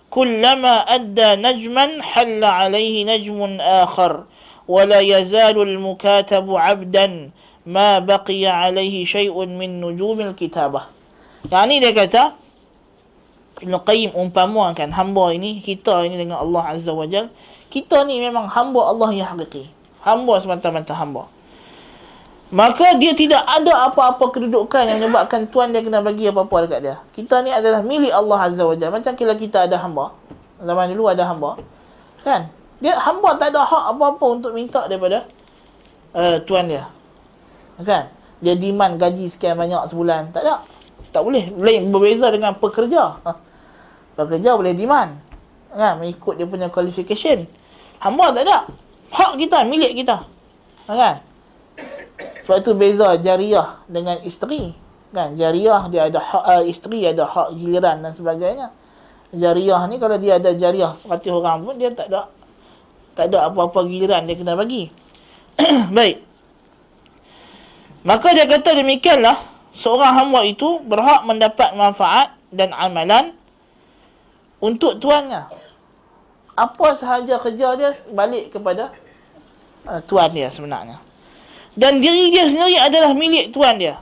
كلما 0.09 0.75
أدى 0.95 1.29
نجما 1.35 2.01
حل 2.01 2.43
عليه 2.43 3.05
نجم 3.05 3.61
آخر 3.61 4.23
ولا 4.67 4.99
يزال 4.99 5.61
المكاتب 5.61 6.55
عبدا 6.55 7.29
ما 7.65 7.99
بقي 7.99 8.45
عليه 8.45 9.05
شيء 9.05 9.45
من 9.45 9.81
نجوم 9.81 10.21
الكتابة. 10.21 10.81
يعني 11.51 11.79
dia 11.81 12.44
Ibn 13.63 13.73
Qayyim 13.83 14.11
umpamakan 14.11 14.91
hamba 14.91 15.31
ini 15.31 15.63
kita 15.63 16.03
ini 16.03 16.19
dengan 16.19 16.43
Allah 16.43 16.75
Azza 16.75 16.91
wa 16.91 17.07
Jal 17.07 17.31
kita 17.71 18.03
ni 18.03 18.19
memang 18.19 18.51
hamba 18.51 18.91
Allah 18.91 19.09
yang 19.15 19.31
hakiki 19.35 19.71
hamba 20.03 20.39
semata-mata 20.43 20.91
hamba 20.91 21.31
maka 22.53 22.93
dia 23.01 23.17
tidak 23.17 23.41
ada 23.41 23.89
apa-apa 23.89 24.29
kedudukan 24.29 24.85
yang 24.85 25.01
menyebabkan 25.01 25.49
Tuhan 25.49 25.73
dia 25.73 25.81
kena 25.81 26.05
bagi 26.05 26.29
apa-apa 26.29 26.69
dekat 26.69 26.79
dia. 26.85 26.95
Kita 27.09 27.41
ni 27.41 27.49
adalah 27.49 27.81
milik 27.81 28.13
Allah 28.13 28.37
Azza 28.45 28.63
wa 28.69 28.77
Jalla. 28.77 28.93
Macam 28.93 29.17
kalau 29.17 29.33
kita 29.33 29.65
ada 29.65 29.81
hamba. 29.81 30.13
Zaman 30.61 30.93
dulu 30.93 31.09
ada 31.09 31.25
hamba. 31.25 31.57
Kan? 32.21 32.47
Dia 32.77 33.01
hamba 33.01 33.33
tak 33.41 33.49
ada 33.49 33.65
hak 33.65 33.97
apa-apa 33.97 34.25
untuk 34.29 34.51
minta 34.53 34.85
daripada 34.85 35.25
uh, 36.13 36.37
Tuhan 36.45 36.69
dia. 36.69 36.85
Kan? 37.81 38.13
Dia 38.45 38.53
demand 38.53 39.01
gaji 39.01 39.25
sekian 39.25 39.57
banyak 39.57 39.89
sebulan. 39.89 40.29
Tak 40.29 40.45
ada. 40.45 40.61
Tak 41.09 41.25
boleh. 41.25 41.49
Lain 41.57 41.89
berbeza 41.89 42.29
dengan 42.29 42.53
pekerja. 42.53 43.19
Ha. 43.25 43.31
Pekerja 44.15 44.55
boleh 44.55 44.71
demand. 44.71 45.19
Kan? 45.75 45.99
Mengikut 45.99 46.39
dia 46.39 46.47
punya 46.47 46.71
qualification. 46.71 47.43
Hamba 47.99 48.31
tak 48.31 48.47
ada. 48.47 48.67
Hak 49.11 49.35
kita, 49.35 49.67
milik 49.67 49.91
kita. 50.03 50.23
Kan? 50.87 51.19
Sebab 52.39 52.57
itu 52.63 52.71
beza 52.73 53.19
jariah 53.19 53.83
dengan 53.91 54.19
isteri. 54.23 54.71
Kan? 55.11 55.35
Jariah 55.35 55.87
dia 55.91 56.07
ada 56.07 56.19
hak, 56.23 56.43
uh, 56.43 56.63
isteri 56.63 57.03
ada 57.03 57.27
hak 57.27 57.59
giliran 57.59 57.99
dan 57.99 58.11
sebagainya. 58.15 58.71
Jariah 59.35 59.83
ni 59.91 59.99
kalau 59.99 60.15
dia 60.15 60.39
ada 60.39 60.55
jariah 60.55 60.95
100 60.95 61.27
orang 61.27 61.67
pun 61.67 61.75
dia 61.75 61.91
tak 61.91 62.07
ada 62.07 62.31
tak 63.15 63.31
ada 63.31 63.51
apa-apa 63.51 63.83
giliran 63.87 64.23
dia 64.27 64.35
kena 64.39 64.55
bagi. 64.55 64.91
Baik. 65.97 66.23
Maka 68.05 68.27
dia 68.37 68.45
kata 68.45 68.77
demikianlah 68.79 69.35
seorang 69.73 70.13
hamba 70.13 70.45
itu 70.45 70.79
berhak 70.85 71.25
mendapat 71.25 71.73
manfaat 71.73 72.31
dan 72.53 72.71
amalan 72.71 73.33
untuk 74.59 74.99
tuannya. 74.99 75.47
Apa 76.55 76.95
sahaja 76.95 77.35
kerja 77.39 77.75
dia 77.75 77.91
balik 78.15 78.55
kepada 78.55 78.95
uh, 79.87 79.99
tuan 80.07 80.31
dia 80.31 80.47
sebenarnya. 80.47 80.99
Dan 81.75 81.99
diri 81.99 82.31
dia 82.31 82.47
sendiri 82.47 82.79
adalah 82.79 83.11
milik 83.11 83.51
tuan 83.51 83.75
dia. 83.75 83.99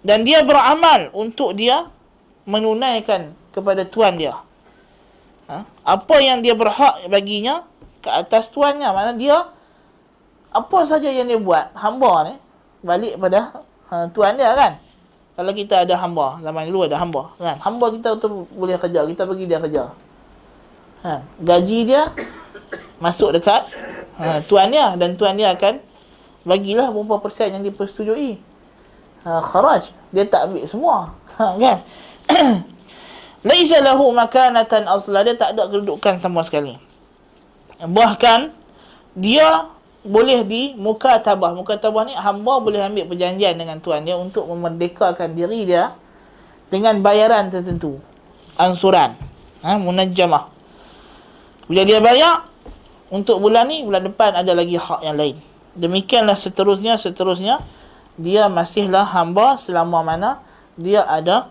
Dan 0.00 0.24
dia 0.24 0.40
beramal 0.40 1.12
untuk 1.12 1.52
dia 1.52 1.84
menunaikan 2.48 3.36
kepada 3.52 3.84
tuan 3.84 4.16
dia. 4.16 4.36
Ha? 5.48 5.64
apa 5.64 6.16
yang 6.20 6.44
dia 6.44 6.52
berhak 6.52 7.08
baginya 7.08 7.64
ke 8.04 8.08
atas 8.08 8.52
tuannya. 8.52 8.88
Mana 8.92 9.12
dia 9.16 9.48
apa 10.52 10.78
saja 10.84 11.08
yang 11.12 11.28
dia 11.28 11.40
buat 11.40 11.72
hamba 11.76 12.32
ni 12.32 12.34
balik 12.80 13.20
pada 13.20 13.64
ha, 13.92 14.08
tuan 14.12 14.36
dia 14.36 14.52
kan 14.56 14.72
kalau 15.38 15.54
kita 15.54 15.86
ada 15.86 15.94
hamba 15.94 16.42
zaman 16.42 16.66
dulu 16.66 16.90
ada 16.90 16.98
hamba 16.98 17.30
kan? 17.38 17.54
Hamba 17.62 17.94
kita 17.94 18.18
tu 18.18 18.42
boleh 18.58 18.74
kerja 18.74 19.06
kita 19.06 19.22
bagi 19.22 19.46
dia 19.46 19.62
kerja 19.62 19.94
ha, 21.06 21.22
gaji 21.38 21.78
dia 21.86 22.10
masuk 23.04 23.38
dekat 23.38 23.62
ha, 24.18 24.42
tuan 24.50 24.74
dia 24.74 24.98
dan 24.98 25.14
tuan 25.14 25.38
dia 25.38 25.54
akan 25.54 25.78
bagilah 26.42 26.90
berapa 26.90 27.22
persen 27.22 27.54
yang 27.54 27.62
dipersetujui. 27.62 28.42
Ha, 29.22 29.38
kharaj 29.38 29.94
dia 30.10 30.26
tak 30.26 30.50
ambil 30.50 30.66
semua 30.66 31.14
ha, 31.38 31.54
kan? 31.54 31.78
Laisa 33.46 33.78
lahu 33.78 34.10
makanatan 34.10 34.90
asla 34.90 35.22
dia 35.22 35.38
tak 35.38 35.54
ada 35.54 35.70
kedudukan 35.70 36.18
sama 36.18 36.42
sekali. 36.42 36.74
Bahkan 37.78 38.50
dia 39.14 39.70
boleh 40.08 40.42
di 40.48 40.72
muka 40.74 41.20
tabah. 41.20 41.52
Muka 41.52 41.76
tabah 41.76 42.08
ni 42.08 42.16
hamba 42.16 42.58
boleh 42.58 42.80
ambil 42.80 43.04
perjanjian 43.06 43.54
dengan 43.60 43.78
tuan 43.78 44.02
dia 44.02 44.16
untuk 44.16 44.48
memerdekakan 44.48 45.36
diri 45.36 45.68
dia 45.68 45.92
dengan 46.72 46.98
bayaran 47.04 47.52
tertentu. 47.52 48.00
Ansuran. 48.56 49.14
Ha, 49.62 49.76
munajjamah. 49.78 50.50
Bila 51.68 51.84
dia 51.84 52.00
bayar 52.00 52.48
untuk 53.12 53.44
bulan 53.44 53.68
ni 53.68 53.84
bulan 53.84 54.08
depan 54.08 54.34
ada 54.34 54.52
lagi 54.56 54.80
hak 54.80 55.04
yang 55.04 55.14
lain. 55.14 55.36
Demikianlah 55.76 56.34
seterusnya 56.34 56.96
seterusnya. 56.96 57.60
Dia 58.18 58.50
masihlah 58.50 59.06
hamba 59.14 59.54
selama 59.60 60.02
mana 60.02 60.42
dia 60.74 61.06
ada 61.06 61.46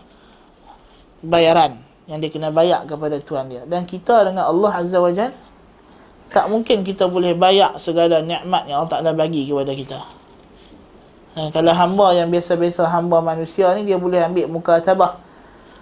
bayaran 1.24 1.80
yang 2.04 2.20
dia 2.20 2.28
kena 2.28 2.52
bayar 2.52 2.84
kepada 2.84 3.16
tuan 3.24 3.48
dia. 3.48 3.64
Dan 3.64 3.88
kita 3.88 4.28
dengan 4.28 4.44
Allah 4.48 4.72
Azza 4.76 5.00
wa 5.00 5.08
Jal 5.08 5.32
tak 6.28 6.46
mungkin 6.52 6.84
kita 6.84 7.08
boleh 7.08 7.32
bayar 7.32 7.76
segala 7.80 8.20
nikmat 8.20 8.68
yang 8.68 8.84
Allah 8.84 8.92
Taala 8.92 9.10
bagi 9.16 9.48
kepada 9.48 9.72
kita. 9.72 9.98
Ha, 11.38 11.48
kalau 11.54 11.72
hamba 11.72 12.06
yang 12.18 12.28
biasa-biasa 12.28 12.88
hamba 12.90 13.22
manusia 13.24 13.70
ni 13.78 13.88
dia 13.88 13.96
boleh 13.96 14.20
ambil 14.20 14.46
muka 14.50 14.80
tabah. 14.82 15.16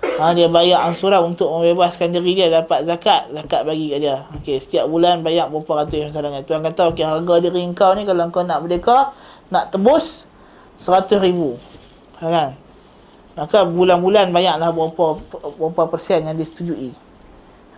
Ha, 0.03 0.33
dia 0.33 0.47
bayar 0.47 0.87
ansuran 0.87 1.35
untuk 1.35 1.51
membebaskan 1.51 2.15
diri 2.15 2.39
dia 2.39 2.49
dapat 2.49 2.87
zakat 2.87 3.27
zakat 3.35 3.67
bagi 3.67 3.91
kat 3.91 3.99
dia. 4.01 4.17
Okey 4.39 4.63
setiap 4.63 4.87
bulan 4.87 5.25
bayar 5.27 5.51
berapa 5.51 5.83
ratus 5.83 6.13
misalnya 6.13 6.45
tuan 6.47 6.63
kata 6.63 6.95
okey 6.95 7.05
harga 7.05 7.35
diri 7.43 7.67
kau 7.75 7.93
ni 7.97 8.07
kalau 8.07 8.29
kau 8.31 8.47
nak 8.47 8.63
merdeka 8.63 9.11
nak 9.51 9.75
tebus 9.75 10.31
seratus 10.79 11.19
ribu. 11.19 11.59
Ha, 12.23 12.25
kan? 12.29 12.51
Maka 13.37 13.69
bulan-bulan 13.69 14.33
bayarlah 14.33 14.73
berapa 14.73 15.21
berapa 15.61 15.83
persen 15.93 16.25
yang 16.25 16.37
disetujui 16.39 17.07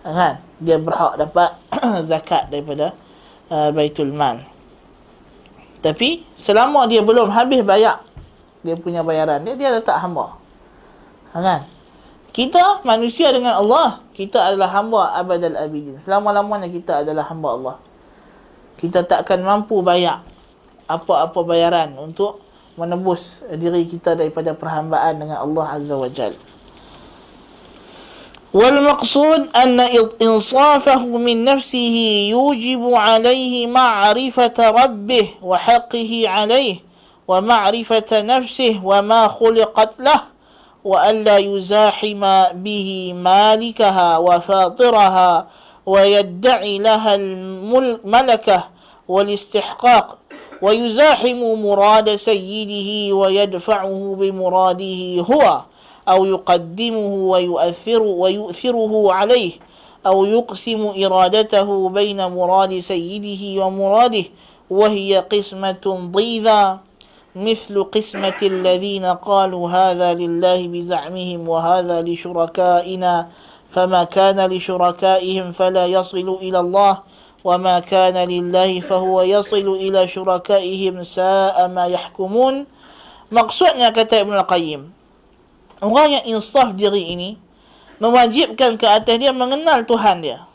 ha, 0.03 0.09
kan 0.11 0.33
dia 0.59 0.77
berhak 0.77 1.15
dapat 1.15 1.55
zakat 2.11 2.51
daripada 2.51 2.91
uh, 3.49 3.71
baitul 3.71 4.11
mal 4.11 4.43
Tapi 5.79 6.27
selama 6.35 6.85
dia 6.91 6.99
belum 6.99 7.31
habis 7.31 7.63
bayar 7.63 8.03
dia 8.59 8.75
punya 8.75 8.99
bayaran 8.99 9.39
dia, 9.47 9.55
dia 9.55 9.71
letak 9.71 9.95
hamba. 10.03 10.35
Ha, 11.31 11.39
kan? 11.39 11.61
Kita 12.29 12.83
manusia 12.85 13.31
dengan 13.33 13.57
Allah, 13.57 14.03
kita 14.13 14.53
adalah 14.53 14.69
hamba 14.75 15.15
abadal 15.17 15.55
abidin. 15.55 15.97
Selama-lamanya 15.97 16.69
kita 16.69 17.01
adalah 17.01 17.25
hamba 17.25 17.49
Allah. 17.55 17.75
Kita 18.77 19.03
takkan 19.03 19.41
mampu 19.41 19.79
bayar 19.81 20.23
apa-apa 20.87 21.39
bayaran 21.45 21.93
untuk 21.97 22.41
menebus 22.79 23.43
diri 23.59 23.83
kita 23.83 24.15
daripada 24.15 24.55
perhambaan 24.55 25.19
dengan 25.19 25.43
Allah 25.43 25.65
Azza 25.75 25.95
wa 25.99 26.07
Jal. 26.07 26.31
والمقصود 28.53 29.47
أن 29.55 29.79
إنصافه 30.21 31.05
من 31.05 31.43
نفسه 31.45 32.27
يوجب 32.29 32.93
عليه 32.93 33.67
معرفة 33.67 34.53
ربه 34.59 35.27
وحقه 35.41 36.23
عليه 36.25 36.75
ومعرفة 37.27 38.21
نفسه 38.21 38.79
وما 38.83 39.27
خلقت 39.27 39.99
له 39.99 40.21
وألا 40.83 41.37
يزاحم 41.37 42.43
به 42.53 43.13
مالكها 43.15 44.17
وفاطرها 44.17 45.47
ويدعي 45.85 46.77
لها 46.77 47.15
الملكة 47.15 48.63
والاستحقاق 49.07 50.17
ويزاحم 50.61 51.37
مراد 51.63 52.15
سيده 52.15 53.15
ويدفعه 53.15 54.15
بمراده 54.19 55.21
هو. 55.21 55.61
أو 56.09 56.25
يقدمه 56.25 57.13
ويؤثر 57.31 58.01
ويؤثره 58.01 58.93
عليه 59.13 59.51
أو 60.07 60.25
يقسم 60.25 60.81
إرادته 61.05 61.89
بين 61.89 62.19
مراد 62.25 62.79
سيده 62.79 63.65
ومراده 63.65 64.25
وهي 64.69 65.17
قسمة 65.17 66.09
ضيذا 66.11 66.79
مثل 67.35 67.83
قسمة 67.83 68.39
الذين 68.41 69.05
قالوا 69.05 69.69
هذا 69.69 70.13
لله 70.13 70.67
بزعمهم 70.67 71.41
وهذا 71.49 72.01
لشركائنا 72.01 73.27
فما 73.69 74.03
كان 74.03 74.39
لشركائهم 74.49 75.51
فلا 75.51 75.85
يصل 75.85 76.37
إلى 76.41 76.59
الله 76.59 76.97
وما 77.45 77.79
كان 77.79 78.17
لله 78.17 78.79
فهو 78.79 79.21
يصل 79.21 79.67
إلى 79.77 80.07
شركائهم 80.07 81.03
ساء 81.03 81.55
ما 81.69 81.85
يحكمون. 81.85 82.65
maksudnya 83.29 83.93
kata 83.93 84.25
Ibn 84.25 84.33
Al-Qayyim 84.41 84.98
orang 85.79 86.19
yang 86.19 86.39
insaf 86.39 86.75
diri 86.75 87.15
ini 87.15 87.29
mewajibkan 87.99 88.79
ke 88.79 88.87
atas 88.87 89.15
dia 89.19 89.31
mengenal 89.35 89.83
Tuhan 89.83 90.23
dia. 90.23 90.47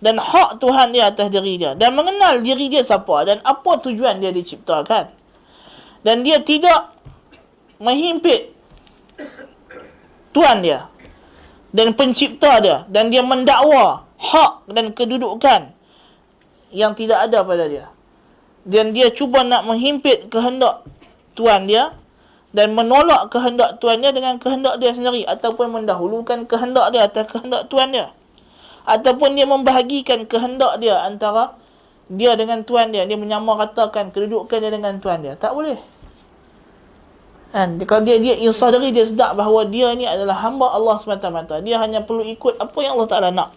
Dan 0.00 0.16
hak 0.16 0.56
Tuhan 0.64 0.96
dia 0.96 1.12
atas 1.12 1.28
diri 1.28 1.60
dia. 1.60 1.76
Dan 1.76 1.92
mengenal 1.92 2.40
diri 2.40 2.72
dia 2.72 2.80
siapa 2.80 3.28
dan 3.28 3.44
apa 3.44 3.76
tujuan 3.84 4.16
dia 4.16 4.32
diciptakan. 4.32 5.12
Dan 6.00 6.24
dia 6.24 6.40
tidak 6.40 6.96
menghimpit 7.76 8.48
Tuhan 10.32 10.64
dia 10.64 10.88
dan 11.72 11.92
pencipta 11.92 12.64
dia. 12.64 12.88
Dan 12.88 13.12
dia 13.12 13.20
mendakwa 13.20 14.08
hak 14.16 14.72
dan 14.72 14.96
kedudukan 14.96 15.68
yang 16.72 16.96
tidak 16.96 17.28
ada 17.28 17.44
pada 17.44 17.68
dia. 17.68 17.92
Dan 18.64 18.96
dia 18.96 19.12
cuba 19.12 19.44
nak 19.44 19.68
menghimpit 19.68 20.32
kehendak 20.32 20.84
Tuhan 21.36 21.68
dia 21.68 21.92
dan 22.50 22.74
menolak 22.74 23.30
kehendak 23.30 23.78
Tuhan 23.78 24.02
dia 24.02 24.10
dengan 24.10 24.36
kehendak 24.42 24.82
dia 24.82 24.90
sendiri 24.90 25.22
ataupun 25.26 25.70
mendahulukan 25.70 26.46
kehendak 26.50 26.90
dia 26.90 27.06
atas 27.06 27.30
kehendak 27.30 27.70
Tuhan 27.70 27.94
dia. 27.94 28.10
Ataupun 28.84 29.38
dia 29.38 29.46
membahagikan 29.46 30.26
kehendak 30.26 30.82
dia 30.82 30.98
antara 31.06 31.54
dia 32.10 32.34
dengan 32.34 32.66
Tuhan 32.66 32.90
dia. 32.90 33.06
Dia 33.06 33.14
menyamaratakan 33.14 34.10
kedudukan 34.10 34.58
dia 34.58 34.72
dengan 34.72 34.98
Tuhan 34.98 35.22
dia. 35.22 35.38
Tak 35.38 35.54
boleh. 35.54 35.78
Kan? 37.54 37.78
Kalau 37.86 38.02
dia 38.02 38.18
dia 38.18 38.34
insah 38.38 38.70
diri, 38.74 38.90
dia 38.94 39.06
sedar 39.06 39.34
bahawa 39.38 39.66
dia 39.66 39.94
ni 39.94 40.06
adalah 40.06 40.38
hamba 40.42 40.74
Allah 40.74 40.98
semata-mata. 40.98 41.62
Dia 41.62 41.78
hanya 41.78 42.02
perlu 42.02 42.26
ikut 42.26 42.58
apa 42.58 42.78
yang 42.82 42.98
Allah 42.98 43.10
Ta'ala 43.10 43.28
nak. 43.30 43.50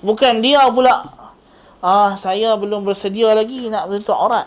Bukan 0.00 0.40
dia 0.40 0.64
pula 0.72 1.20
Ah, 1.80 2.12
saya 2.20 2.60
belum 2.60 2.84
bersedia 2.84 3.32
lagi 3.32 3.72
nak 3.72 3.88
menutup 3.88 4.12
aurat. 4.12 4.44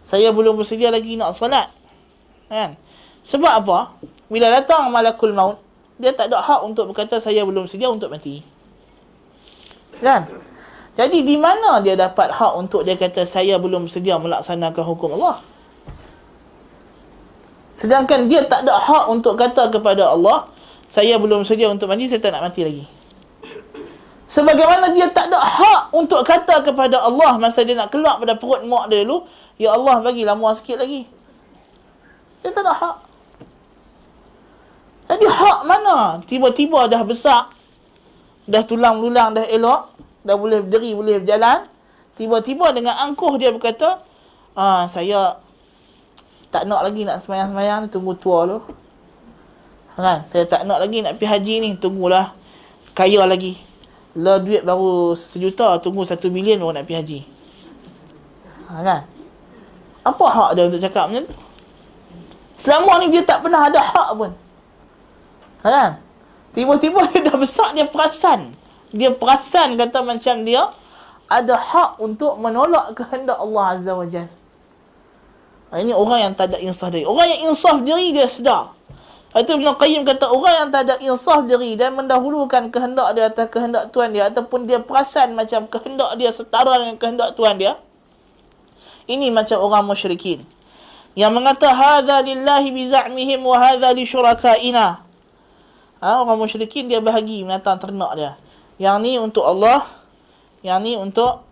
Saya 0.00 0.32
belum 0.32 0.56
bersedia 0.56 0.88
lagi 0.88 1.20
nak 1.20 1.36
solat. 1.36 1.68
Kan? 2.50 2.74
Sebab 3.22 3.62
apa? 3.62 3.94
Bila 4.26 4.50
datang 4.50 4.90
malakul 4.90 5.30
maut, 5.30 5.62
dia 6.02 6.10
tak 6.10 6.34
ada 6.34 6.42
hak 6.42 6.66
untuk 6.66 6.90
berkata 6.90 7.22
saya 7.22 7.46
belum 7.46 7.70
sedia 7.70 7.86
untuk 7.86 8.10
mati. 8.10 8.42
Kan? 10.02 10.26
Jadi 10.98 11.22
di 11.22 11.38
mana 11.38 11.78
dia 11.78 11.94
dapat 11.94 12.34
hak 12.34 12.52
untuk 12.58 12.82
dia 12.82 12.98
kata 12.98 13.22
saya 13.22 13.54
belum 13.62 13.86
sedia 13.86 14.18
melaksanakan 14.18 14.82
hukum 14.82 15.14
Allah? 15.14 15.38
Sedangkan 17.78 18.26
dia 18.26 18.42
tak 18.44 18.66
ada 18.66 18.76
hak 18.76 19.08
untuk 19.08 19.38
kata 19.38 19.70
kepada 19.70 20.10
Allah, 20.10 20.50
saya 20.90 21.16
belum 21.22 21.46
sedia 21.46 21.70
untuk 21.70 21.86
mati, 21.86 22.10
saya 22.10 22.18
tak 22.18 22.34
nak 22.34 22.50
mati 22.50 22.66
lagi. 22.66 22.84
Sebagaimana 24.26 24.90
dia 24.90 25.06
tak 25.10 25.30
ada 25.30 25.38
hak 25.38 25.94
untuk 25.94 26.22
kata 26.26 26.62
kepada 26.66 27.02
Allah 27.02 27.34
masa 27.38 27.62
dia 27.62 27.74
nak 27.74 27.90
keluar 27.94 28.18
pada 28.18 28.34
perut 28.34 28.62
mak 28.66 28.90
dia 28.90 29.06
dulu, 29.06 29.26
Ya 29.60 29.76
Allah 29.76 30.00
bagilah 30.00 30.34
muah 30.34 30.56
sikit 30.56 30.80
lagi. 30.80 31.04
Dia 32.40 32.50
tak 32.52 32.64
ada 32.64 32.72
hak. 32.72 32.96
Jadi 35.10 35.26
hak 35.26 35.58
mana? 35.66 36.22
Tiba-tiba 36.24 36.86
dah 36.86 37.02
besar, 37.02 37.50
dah 38.46 38.62
tulang 38.62 39.02
lulang 39.02 39.34
dah 39.34 39.42
elok, 39.42 39.90
dah 40.22 40.36
boleh 40.38 40.62
berdiri, 40.62 40.94
boleh 40.94 41.18
berjalan. 41.18 41.66
Tiba-tiba 42.14 42.70
dengan 42.70 42.94
angkuh 42.96 43.34
dia 43.36 43.50
berkata, 43.50 43.98
ah, 44.54 44.86
saya 44.86 45.40
tak 46.54 46.66
nak 46.70 46.86
lagi 46.86 47.02
nak 47.02 47.18
semayang-semayang, 47.22 47.90
tunggu 47.90 48.14
tua 48.14 48.46
dulu. 48.46 48.58
Kan? 50.00 50.24
Saya 50.24 50.48
tak 50.48 50.64
nak 50.64 50.80
lagi 50.80 51.04
nak 51.04 51.20
pergi 51.20 51.28
haji 51.28 51.54
ni, 51.60 51.70
tunggulah 51.76 52.32
kaya 52.96 53.26
lagi. 53.26 53.58
Lah 54.18 54.42
duit 54.42 54.66
baru 54.66 55.14
sejuta 55.14 55.78
Tunggu 55.78 56.02
satu 56.02 56.34
bilion 56.34 56.58
baru 56.58 56.74
nak 56.74 56.82
pergi 56.82 56.98
haji 56.98 57.20
ha, 58.66 58.82
Kan 58.82 59.00
Apa 60.02 60.24
hak 60.26 60.50
dia 60.58 60.66
untuk 60.66 60.82
cakap 60.82 61.06
macam 61.06 61.30
tu 61.30 61.49
Selama 62.60 63.00
ni 63.00 63.08
dia 63.08 63.24
tak 63.24 63.40
pernah 63.40 63.72
ada 63.72 63.80
hak 63.80 64.08
pun. 64.20 64.32
Ha, 65.64 65.96
Tiba-tiba 66.52 67.08
dia 67.08 67.24
dah 67.24 67.36
besar 67.40 67.72
dia 67.72 67.88
perasan. 67.88 68.52
Dia 68.92 69.14
perasan 69.14 69.78
kata 69.78 70.02
macam 70.02 70.42
dia 70.42 70.66
Ada 71.30 71.54
hak 71.54 71.90
untuk 72.02 72.36
menolak 72.42 72.92
kehendak 72.98 73.40
Allah 73.40 73.64
Azza 73.72 73.96
wa 73.96 74.04
Jal. 74.04 74.28
Ha, 75.72 75.80
Ini 75.80 75.96
orang 75.96 76.28
yang 76.28 76.32
tak 76.36 76.52
ada 76.52 76.58
insaf 76.60 76.92
diri. 76.92 77.08
Orang 77.08 77.24
yang 77.32 77.48
insaf 77.48 77.80
diri 77.80 78.12
dia 78.12 78.28
sedar. 78.28 78.76
Itu 79.30 79.54
Ibn 79.56 79.78
Qayyim 79.78 80.02
kata 80.02 80.26
orang 80.26 80.54
yang 80.58 80.68
tak 80.74 80.82
ada 80.90 80.94
insaf 81.00 81.46
diri 81.46 81.78
dan 81.78 81.94
mendahulukan 81.94 82.66
kehendak 82.68 83.14
dia 83.14 83.30
atas 83.30 83.46
kehendak 83.46 83.94
Tuhan 83.94 84.10
dia 84.10 84.26
ataupun 84.26 84.66
dia 84.66 84.82
perasan 84.82 85.38
macam 85.38 85.70
kehendak 85.70 86.18
dia 86.18 86.34
setara 86.34 86.82
dengan 86.82 86.98
kehendak 86.98 87.38
Tuhan 87.38 87.56
dia. 87.56 87.78
Ini 89.06 89.30
macam 89.30 89.62
orang 89.62 89.86
musyrikin 89.86 90.42
yang 91.18 91.34
mengata 91.34 91.70
hadza 91.74 92.22
lillahi 92.22 92.68
bi 92.70 92.82
za'mihim 92.86 93.42
wa 93.42 93.56
hadza 93.58 93.90
li 93.90 94.06
syurakaina. 94.06 95.02
Ha, 96.00 96.22
orang 96.22 96.38
musyrikin 96.40 96.88
dia 96.88 97.02
bahagi 97.02 97.44
menatang 97.44 97.76
ternak 97.76 98.12
dia. 98.16 98.32
Yang 98.80 98.96
ni 99.04 99.12
untuk 99.20 99.44
Allah, 99.44 99.84
yang 100.64 100.80
ni 100.80 100.96
untuk 100.96 101.44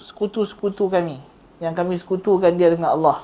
sekutu-sekutu 0.00 0.88
kami. 0.88 1.20
Yang 1.58 1.74
kami 1.74 1.94
sekutukan 1.98 2.54
dia 2.54 2.72
dengan 2.72 2.94
Allah. 2.94 3.18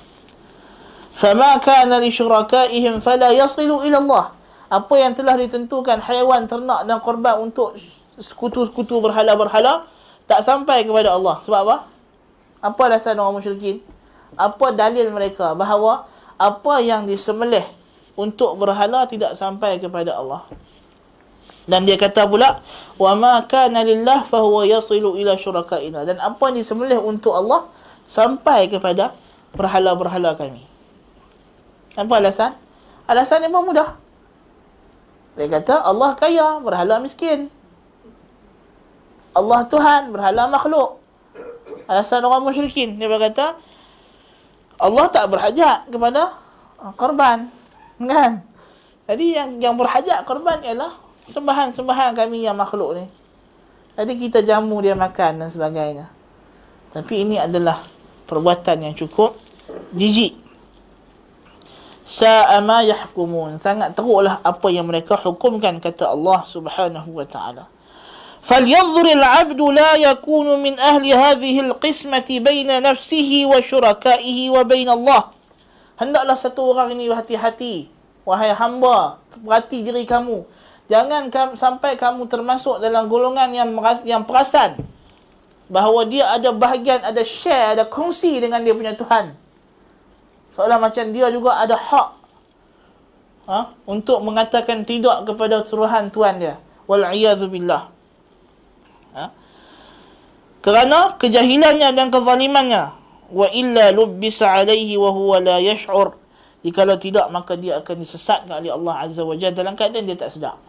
Fama 1.15 1.63
kana 1.63 2.03
li 2.03 2.11
syurakaihim 2.11 2.99
fala 2.99 3.31
yasilu 3.31 3.87
ila 3.87 3.99
Allah. 4.03 4.25
Apa 4.69 4.95
yang 4.99 5.15
telah 5.15 5.39
ditentukan 5.39 6.03
haiwan 6.03 6.51
ternak 6.51 6.83
dan 6.85 6.99
korban 6.99 7.39
untuk 7.39 7.79
sekutu-sekutu 8.19 8.99
berhala-berhala 8.99 9.87
tak 10.27 10.43
sampai 10.43 10.83
kepada 10.83 11.15
Allah. 11.15 11.39
Sebab 11.47 11.61
apa? 11.63 11.77
Apa 12.59 12.81
alasan 12.91 13.17
orang 13.23 13.39
musyrikin? 13.39 13.94
Apa 14.35 14.67
dalil 14.75 15.11
mereka 15.15 15.55
bahawa 15.55 16.07
apa 16.39 16.75
yang 16.83 17.07
disembelih 17.07 17.63
untuk 18.15 18.59
berhala 18.59 19.07
tidak 19.07 19.39
sampai 19.39 19.79
kepada 19.79 20.19
Allah 20.19 20.47
dan 21.65 21.89
dia 21.89 21.97
kata 21.97 22.29
pula 22.29 22.61
wa 23.01 23.13
ma 23.17 23.35
kana 23.49 23.81
lillah 23.83 24.27
fa 24.27 24.43
huwa 24.43 24.69
yasilu 24.69 25.17
ila 25.17 25.35
syurakaina 25.39 26.05
dan 26.05 26.21
apa 26.21 26.53
yang 26.53 26.61
disembelih 26.61 27.01
untuk 27.01 27.33
Allah 27.33 27.67
sampai 28.05 28.69
kepada 28.69 29.15
berhala-berhala 29.57 30.37
kami 30.37 30.75
apa 31.95 32.13
alasan? 32.19 32.53
Alasan 33.07 33.47
yang 33.47 33.55
pun 33.55 33.71
mudah. 33.71 33.95
Dia 35.39 35.47
kata 35.51 35.83
Allah 35.83 36.15
kaya, 36.19 36.59
berhala 36.59 36.99
miskin. 36.99 37.51
Allah 39.35 39.67
Tuhan, 39.67 40.11
berhala 40.15 40.47
makhluk. 40.51 40.99
Alasan 41.87 42.23
orang 42.23 42.43
musyrikin. 42.43 42.99
Dia 42.99 43.07
berkata, 43.11 43.59
Allah 44.81 45.07
tak 45.11 45.31
berhajat 45.31 45.89
kepada 45.89 46.35
korban. 46.99 47.51
Kan? 47.99 48.43
Jadi 49.07 49.37
yang 49.37 49.51
yang 49.61 49.75
berhajat 49.79 50.27
korban 50.27 50.61
ialah 50.65 50.93
sembahan-sembahan 51.31 52.17
kami 52.17 52.45
yang 52.45 52.59
makhluk 52.59 52.99
ni. 52.99 53.07
Jadi 53.95 54.13
kita 54.19 54.43
jamu 54.43 54.83
dia 54.83 54.99
makan 54.99 55.45
dan 55.45 55.49
sebagainya. 55.49 56.11
Tapi 56.91 57.27
ini 57.27 57.39
adalah 57.39 57.79
perbuatan 58.27 58.91
yang 58.91 58.95
cukup 58.97 59.37
jijik 59.95 60.45
sa'ama 62.05 62.85
yahkumun 62.85 63.57
sangat 63.57 63.97
teruklah 63.97 64.37
apa 64.45 64.69
yang 64.69 64.85
mereka 64.85 65.17
hukumkan 65.17 65.81
kata 65.81 66.13
Allah 66.13 66.45
Subhanahu 66.45 67.17
wa 67.17 67.25
taala 67.25 67.65
فلينظر 68.44 69.06
العبد 69.06 69.62
لا 69.62 69.92
يكون 69.96 70.48
من 70.64 70.74
أهل 70.80 71.06
هذه 71.06 71.56
القسمة 71.60 72.30
بين 72.30 72.70
نفسه 72.82 73.32
وشركائه 73.46 74.40
وبين 74.50 74.90
الله 74.90 75.22
hendaklah 76.00 76.38
satu 76.40 76.72
orang 76.72 76.96
ini 76.96 77.12
berhati-hati 77.12 77.92
wahai 78.24 78.56
hamba 78.56 79.20
perhati 79.44 79.84
diri 79.84 80.08
kamu 80.08 80.48
jangan 80.88 81.28
kam, 81.28 81.54
sampai 81.60 82.00
kamu 82.00 82.26
termasuk 82.32 82.80
dalam 82.80 83.12
golongan 83.12 83.52
yang 83.52 83.70
meras, 83.76 84.02
yang 84.08 84.24
perasan 84.24 84.80
bahawa 85.68 86.08
dia 86.08 86.32
ada 86.32 86.50
bahagian 86.56 87.04
ada 87.04 87.22
share 87.22 87.76
ada 87.78 87.84
kongsi 87.86 88.40
dengan 88.40 88.64
dia 88.64 88.74
punya 88.74 88.96
Tuhan 88.96 89.36
seolah 90.56 90.80
macam 90.80 91.06
dia 91.12 91.28
juga 91.30 91.60
ada 91.60 91.76
hak 91.76 92.20
ha, 93.50 93.74
untuk 93.90 94.22
mengatakan 94.22 94.86
tidak 94.86 95.26
kepada 95.26 95.66
suruhan 95.66 96.14
Tuhan 96.14 96.38
dia. 96.38 96.56
Wal'iyadzubillah. 96.86 97.93
Ha? 100.64 100.64
Kerana 100.64 101.16
kejahilannya 101.16 101.96
dan 101.96 102.12
kezalimannya. 102.12 102.84
Wa 103.30 103.48
illa 103.54 103.94
lubbisa 103.94 104.52
alaihi 104.52 104.98
wa 105.00 105.14
huwa 105.14 105.40
la 105.40 105.58
yash'ur. 105.62 106.18
Jikalau 106.60 107.00
tidak, 107.00 107.32
maka 107.32 107.56
dia 107.56 107.80
akan 107.80 107.96
disesatkan 108.04 108.60
oleh 108.60 108.76
Allah 108.76 108.96
Azza 109.08 109.24
wa 109.24 109.38
Jalla 109.40 109.56
dalam 109.56 109.80
keadaan 109.80 110.04
dia 110.04 110.20
tak 110.20 110.36
sedar. 110.36 110.60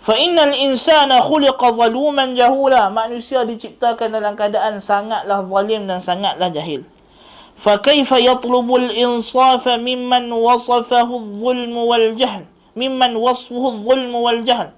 Fa 0.00 0.14
innal 0.16 0.56
insana 0.56 1.20
khuliqa 1.20 1.74
zaluman 1.74 2.32
jahula. 2.32 2.88
Manusia 2.88 3.44
diciptakan 3.44 4.08
dalam 4.08 4.32
keadaan 4.32 4.80
sangatlah 4.80 5.44
zalim 5.44 5.84
dan 5.84 6.00
sangatlah 6.00 6.48
jahil. 6.48 6.86
فكيف 7.58 8.10
يطلب 8.12 8.68
الإنصاف 8.74 9.68
ممن 9.68 10.32
وصفه 10.32 11.08
الظلم 11.16 11.76
والجهل 11.76 12.44
ممن 12.76 13.12
وصفه 13.16 13.64
الظلم 13.68 14.14
والجهل 14.14 14.68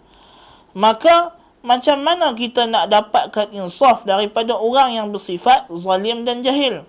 maka 0.72 1.34
macam 1.66 1.97
mana 2.05 2.32
kita 2.38 2.70
nak 2.70 2.93
dapatkan 2.93 3.49
insaf 3.51 4.05
daripada 4.05 4.53
orang 4.55 4.93
yang 4.93 5.07
bersifat 5.09 5.66
zalim 5.74 6.24
dan 6.24 6.45
jahil 6.45 6.86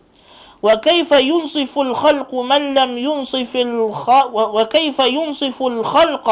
wa 0.60 0.76
kaifa 0.76 1.20
yunsifu 1.20 1.82
al-khalq 1.82 2.30
man 2.44 2.76
lam 2.76 2.94
yunsif 3.00 3.56
wa 3.56 4.62
kaifa 4.68 5.04
yunsifu 5.08 5.72
al-khalq 5.72 6.28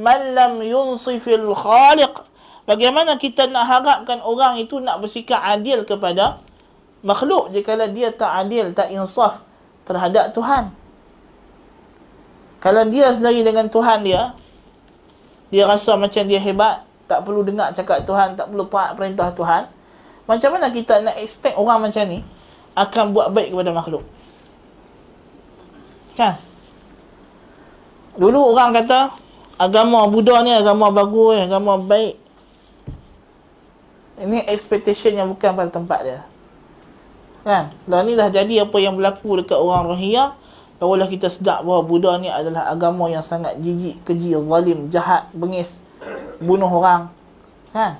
man 0.00 0.20
lam 0.32 0.64
yunsif 0.64 1.28
al-khaliq 1.28 2.12
bagaimana 2.64 3.20
kita 3.20 3.46
nak 3.52 3.68
harapkan 3.68 4.24
orang 4.24 4.56
itu 4.56 4.80
nak 4.80 5.04
bersikap 5.04 5.44
adil 5.44 5.84
kepada 5.84 6.40
makhluk 7.04 7.52
jika 7.52 7.76
dia 7.92 8.08
tak 8.10 8.32
adil, 8.48 8.72
tak 8.72 8.88
insaf 8.90 9.44
terhadap 9.84 10.32
Tuhan. 10.32 10.72
Kalau 12.64 12.82
dia 12.88 13.12
sendiri 13.12 13.44
dengan 13.44 13.68
Tuhan 13.68 14.00
dia, 14.00 14.32
dia 15.52 15.68
rasa 15.68 16.00
macam 16.00 16.24
dia 16.24 16.40
hebat, 16.40 16.80
tak 17.04 17.22
perlu 17.24 17.44
dengar 17.44 17.70
cakap 17.76 18.02
Tuhan, 18.08 18.36
tak 18.36 18.48
perlu 18.48 18.64
taat 18.68 18.96
perintah 18.96 19.28
Tuhan. 19.36 19.68
Macam 20.24 20.56
mana 20.56 20.72
kita 20.72 21.04
nak 21.04 21.20
expect 21.20 21.60
orang 21.60 21.84
macam 21.84 22.04
ni 22.08 22.24
akan 22.74 23.12
buat 23.12 23.28
baik 23.30 23.52
kepada 23.52 23.70
makhluk? 23.76 24.04
Kan? 26.16 26.32
Dulu 28.16 28.54
orang 28.56 28.72
kata 28.72 29.12
agama 29.60 30.08
Buddha 30.08 30.40
ni 30.40 30.54
agama 30.54 30.88
bagus, 30.88 31.44
agama 31.44 31.76
baik. 31.76 32.16
Ini 34.14 34.46
expectation 34.48 35.12
yang 35.12 35.28
bukan 35.28 35.52
pada 35.52 35.68
tempat 35.68 36.00
dia. 36.06 36.20
Kan? 37.44 37.68
Dan 37.84 38.08
ni 38.08 38.16
dah 38.16 38.32
jadi 38.32 38.64
apa 38.64 38.80
yang 38.80 38.96
berlaku 38.96 39.44
dekat 39.44 39.60
orang 39.60 39.92
Rohingya. 39.92 40.32
Barulah 40.80 41.06
kita 41.06 41.28
sedar 41.28 41.60
bahawa 41.60 41.84
Buddha 41.84 42.16
ni 42.16 42.32
adalah 42.32 42.72
agama 42.72 43.12
yang 43.12 43.22
sangat 43.22 43.60
jijik, 43.60 44.00
keji, 44.08 44.32
zalim, 44.32 44.88
jahat, 44.88 45.28
bengis, 45.36 45.83
bunuh 46.44 46.68
orang. 46.68 47.10
Kan? 47.72 47.98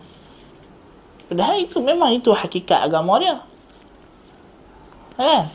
Padahal 1.27 1.57
itu 1.59 1.81
memang 1.81 2.13
itu 2.13 2.31
hakikat 2.31 2.87
agama 2.87 3.17
dia. 3.19 3.41
Kan? 5.17 5.49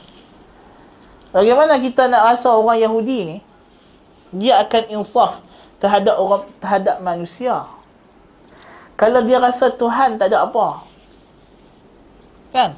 Bagaimana 1.29 1.77
kita 1.77 2.09
nak 2.09 2.33
rasa 2.33 2.57
orang 2.57 2.81
Yahudi 2.81 3.19
ni 3.23 3.37
dia 4.33 4.59
akan 4.65 4.83
insaf 4.97 5.39
terhadap 5.77 6.17
orang 6.17 6.43
terhadap 6.57 6.97
manusia. 7.05 7.69
Kalau 8.97 9.21
dia 9.23 9.37
rasa 9.37 9.71
Tuhan 9.71 10.17
tak 10.17 10.33
ada 10.33 10.49
apa. 10.49 10.83
Kan? 12.49 12.73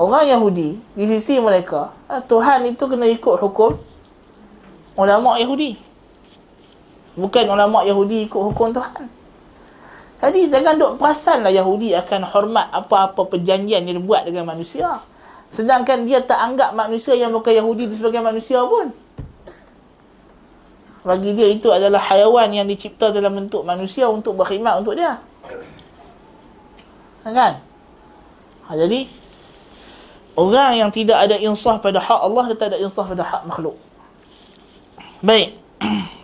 orang 0.00 0.32
Yahudi 0.32 0.80
di 0.96 1.04
sisi 1.04 1.36
mereka 1.36 1.92
ha, 2.08 2.24
Tuhan 2.24 2.64
itu 2.64 2.80
kena 2.88 3.04
ikut 3.04 3.36
hukum 3.36 3.76
ulama 4.96 5.36
Yahudi 5.36 5.76
bukan 7.20 7.44
ulama 7.52 7.84
Yahudi 7.84 8.26
ikut 8.26 8.40
hukum 8.50 8.72
Tuhan. 8.72 9.06
Jadi 10.20 10.52
jangan 10.52 10.76
duk 10.76 10.92
perasanlah 11.00 11.52
Yahudi 11.52 11.96
akan 11.96 12.28
hormat 12.28 12.68
apa-apa 12.72 13.24
perjanjian 13.28 13.84
yang 13.88 13.96
dibuat 14.00 14.28
dengan 14.28 14.48
manusia. 14.48 15.00
Sedangkan 15.48 16.04
dia 16.04 16.20
tak 16.24 16.40
anggap 16.40 16.72
manusia 16.76 17.16
yang 17.16 17.32
bukan 17.32 17.52
Yahudi 17.52 17.88
itu 17.88 18.00
sebagai 18.00 18.20
manusia 18.20 18.60
pun. 18.64 18.92
Bagi 21.00 21.32
dia 21.32 21.48
itu 21.48 21.72
adalah 21.72 22.00
haiwan 22.12 22.52
yang 22.52 22.68
dicipta 22.68 23.08
dalam 23.08 23.32
bentuk 23.32 23.64
manusia 23.64 24.04
untuk 24.08 24.36
berkhidmat 24.36 24.84
untuk 24.84 24.96
dia. 24.96 25.16
Kan? 27.24 27.64
Ha, 28.68 28.76
jadi 28.76 29.08
Orang 30.40 30.78
yang 30.78 30.90
tidak 30.94 31.26
ada 31.26 31.36
insaf 31.36 31.82
pada 31.82 31.98
hak 31.98 32.20
Allah 32.22 32.44
dia 32.48 32.56
tak 32.56 32.68
ada 32.72 32.78
insaf 32.78 33.10
pada 33.10 33.20
hak 33.26 33.42
makhluk. 33.44 33.76
Baik. 35.20 35.58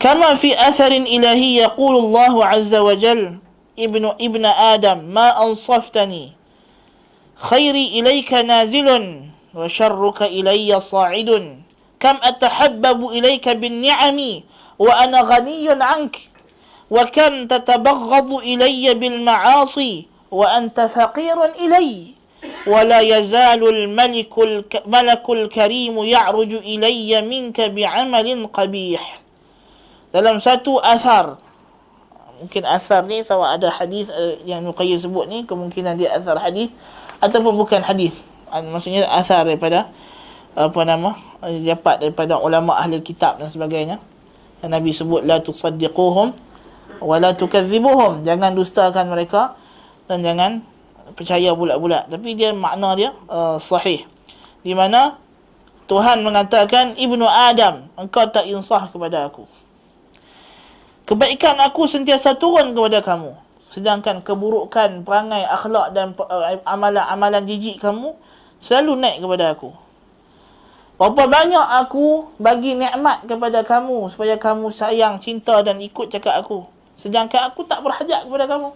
كما 0.00 0.34
في 0.34 0.68
أثر 0.68 0.92
إلهي 0.92 1.56
يقول 1.56 1.96
الله 1.96 2.44
عز 2.46 2.74
وجل 2.74 3.38
ابن 3.78 4.04
ابن 4.20 4.44
آدم 4.46 4.98
ما 4.98 5.44
أنصفتني؟ 5.44 6.32
خيري 7.34 8.00
إليك 8.00 8.32
نازل 8.32 9.20
وشرك 9.54 10.22
إلي 10.22 10.80
صاعد. 10.80 11.30
كم 12.00 12.16
أتحبب 12.22 13.08
إليك 13.10 13.48
بالنعم 13.48 14.18
وأنا 14.78 15.20
غني 15.20 15.68
عنك؟ 15.70 16.16
وكم 16.90 17.46
تتبغض 17.46 18.32
إلي 18.34 18.94
بالمعاصي 18.94 20.06
وأنت 20.30 20.80
فقير 20.80 21.44
إلي؟ 21.44 22.06
ولا 22.66 23.00
يزال 23.00 23.68
الملك 23.68 24.32
الملك 24.38 25.30
الكريم 25.30 26.04
يعرج 26.04 26.52
إلي 26.54 27.22
منك 27.22 27.60
بعمل 27.60 28.46
قبيح. 28.52 29.25
Dalam 30.14 30.38
satu 30.38 30.78
athar. 30.82 31.40
Mungkin 32.36 32.68
athar 32.68 33.08
ni 33.08 33.24
sama 33.24 33.56
ada 33.56 33.72
hadis 33.72 34.12
uh, 34.12 34.36
yang 34.44 34.60
Nuqayyim 34.60 35.00
sebut 35.00 35.24
ni 35.24 35.48
kemungkinan 35.48 35.96
dia 35.96 36.12
athar 36.12 36.36
hadis 36.36 36.68
ataupun 37.18 37.56
bukan 37.56 37.80
hadis. 37.80 38.20
Uh, 38.52 38.60
maksudnya 38.68 39.08
athar 39.08 39.48
daripada 39.48 39.88
apa 40.56 40.80
nama 40.88 41.12
dapat 41.44 42.00
daripada 42.00 42.40
ulama 42.40 42.76
ahli 42.76 43.00
kitab 43.00 43.40
dan 43.40 43.48
sebagainya. 43.48 44.00
Dan 44.60 44.72
Nabi 44.72 44.92
sebut 44.92 45.24
la 45.24 45.40
tusaddiquhum 45.40 46.32
wa 47.00 47.16
la 47.20 47.36
tukadzibuhum 47.36 48.24
jangan 48.24 48.56
dustakan 48.56 49.12
mereka 49.12 49.52
dan 50.08 50.24
jangan 50.24 50.64
percaya 51.16 51.52
bulat-bulat. 51.56 52.08
Tapi 52.08 52.36
dia 52.36 52.52
makna 52.52 52.96
dia 52.96 53.10
uh, 53.28 53.56
sahih. 53.60 54.04
Di 54.60 54.72
mana 54.76 55.16
Tuhan 55.88 56.20
mengatakan 56.20 56.98
ibnu 56.98 57.24
Adam 57.24 57.88
engkau 57.96 58.26
tak 58.28 58.44
insah 58.44 58.90
kepada 58.90 59.28
aku 59.28 59.46
kebaikan 61.06 61.56
aku 61.62 61.86
sentiasa 61.88 62.36
turun 62.36 62.76
kepada 62.76 63.00
kamu 63.00 63.32
sedangkan 63.70 64.20
keburukan 64.20 65.06
perangai 65.06 65.46
akhlak 65.46 65.94
dan 65.94 66.12
uh, 66.18 66.58
amalan-amalan 66.66 67.46
jijik 67.46 67.78
kamu 67.80 68.12
selalu 68.60 68.98
naik 68.98 69.18
kepada 69.22 69.54
aku 69.54 69.70
Berapa 70.96 71.28
banyak 71.28 71.66
aku 71.84 72.24
bagi 72.40 72.72
nikmat 72.72 73.28
kepada 73.28 73.60
kamu 73.60 74.08
supaya 74.08 74.40
kamu 74.40 74.72
sayang, 74.72 75.20
cinta 75.20 75.60
dan 75.60 75.76
ikut 75.76 76.08
cakap 76.08 76.40
aku. 76.40 76.64
Sedangkan 76.96 77.52
aku 77.52 77.68
tak 77.68 77.84
berhajat 77.84 78.24
kepada 78.24 78.48
kamu. 78.48 78.72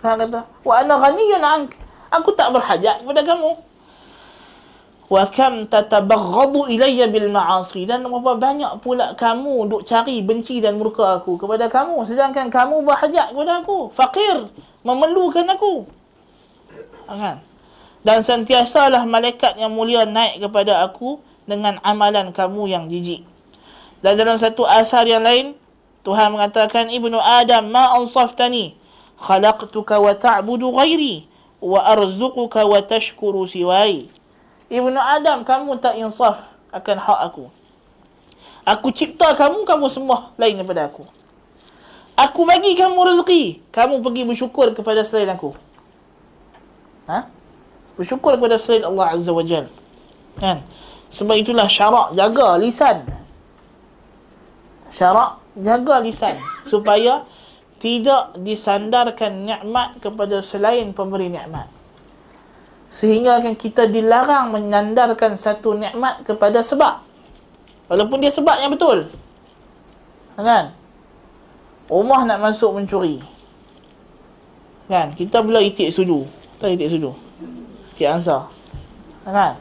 Tuhan 0.00 0.16
kata, 0.24 0.40
"Wa 0.64 0.80
ana 0.80 0.96
ghaniyun 0.96 1.44
ank." 1.44 1.76
Aku 2.08 2.32
tak 2.32 2.48
berhajat 2.56 3.04
kepada 3.04 3.20
kamu. 3.20 3.52
Wa 5.04 5.28
kam 5.28 5.68
tatabaghadu 5.68 6.64
ilayya 6.72 7.12
bil 7.12 7.28
ma'asi 7.28 7.84
dan 7.84 8.08
berapa 8.08 8.40
banyak 8.40 8.80
pula 8.80 9.12
kamu 9.12 9.68
duk 9.68 9.82
cari 9.84 10.24
benci 10.24 10.64
dan 10.64 10.80
murka 10.80 11.20
aku 11.20 11.36
kepada 11.36 11.68
kamu 11.68 12.00
sedangkan 12.08 12.48
kamu 12.48 12.80
berhajat 12.88 13.36
kepada 13.36 13.60
aku, 13.60 13.92
fakir, 13.92 14.48
memerlukan 14.80 15.44
aku. 15.44 15.84
Kan? 17.04 17.36
Dan 18.00 18.24
sentiasalah 18.24 19.04
malaikat 19.04 19.60
yang 19.60 19.72
mulia 19.72 20.08
naik 20.08 20.40
kepada 20.40 20.84
aku 20.88 21.20
dengan 21.44 21.80
amalan 21.84 22.32
kamu 22.32 22.68
yang 22.68 22.84
jijik. 22.88 23.24
Dan 24.04 24.20
dalam 24.20 24.36
satu 24.36 24.68
asar 24.68 25.08
yang 25.08 25.24
lain, 25.24 25.56
Tuhan 26.04 26.36
mengatakan, 26.36 26.92
Ibnu 26.92 27.16
Adam, 27.16 27.72
ma 27.72 27.96
ansaftani 27.96 28.76
khalaqtuka 29.16 29.96
wa 29.96 30.12
ta'budu 30.12 30.68
ghairi 30.76 31.24
wa 31.64 31.80
arzuquka 31.80 32.68
wa 32.68 32.84
tashkuru 32.84 33.48
siwai. 33.48 34.04
Ibnu 34.72 34.96
Adam, 34.96 35.44
kamu 35.44 35.76
tak 35.80 36.00
insaf 36.00 36.40
akan 36.72 36.96
hak 36.98 37.20
aku. 37.32 37.44
Aku 38.64 38.88
cipta 38.90 39.36
kamu, 39.36 39.68
kamu 39.68 39.86
semua 39.92 40.32
lain 40.40 40.56
daripada 40.56 40.88
aku. 40.88 41.04
Aku 42.14 42.46
bagi 42.46 42.78
kamu 42.78 42.96
rezeki, 42.96 43.74
kamu 43.74 44.00
pergi 44.00 44.22
bersyukur 44.24 44.72
kepada 44.72 45.04
selain 45.04 45.28
aku. 45.34 45.52
Ha? 47.10 47.28
Bersyukur 47.98 48.38
kepada 48.38 48.56
selain 48.56 48.86
Allah 48.86 49.12
Azza 49.12 49.34
wa 49.34 49.44
Jal. 49.44 49.68
Kan? 50.40 50.62
Sebab 51.10 51.36
itulah 51.38 51.68
syarak 51.68 52.14
jaga 52.16 52.56
lisan. 52.58 53.04
Syarak 54.94 55.42
jaga 55.58 56.00
lisan. 56.00 56.34
Supaya 56.62 57.26
tidak 57.82 58.38
disandarkan 58.40 59.44
nikmat 59.44 59.98
kepada 60.00 60.40
selain 60.40 60.94
pemberi 60.96 61.28
nikmat. 61.28 61.68
Sehingga 62.94 63.42
kan 63.42 63.58
kita 63.58 63.90
dilarang 63.90 64.54
menyandarkan 64.54 65.34
satu 65.34 65.74
nikmat 65.74 66.22
kepada 66.22 66.62
sebab. 66.62 67.02
Walaupun 67.90 68.22
dia 68.22 68.30
sebab 68.30 68.54
yang 68.62 68.70
betul. 68.70 69.02
Kan? 70.38 70.70
Umar 71.90 72.22
nak 72.22 72.38
masuk 72.38 72.78
mencuri. 72.78 73.18
Kan? 74.86 75.10
Kita 75.18 75.42
bila 75.42 75.58
itik 75.58 75.90
sudu. 75.90 76.22
Tak 76.62 76.78
itik 76.78 76.94
sudu. 76.94 77.10
Itik 77.98 78.06
ansar. 78.06 78.46
Kan? 79.26 79.58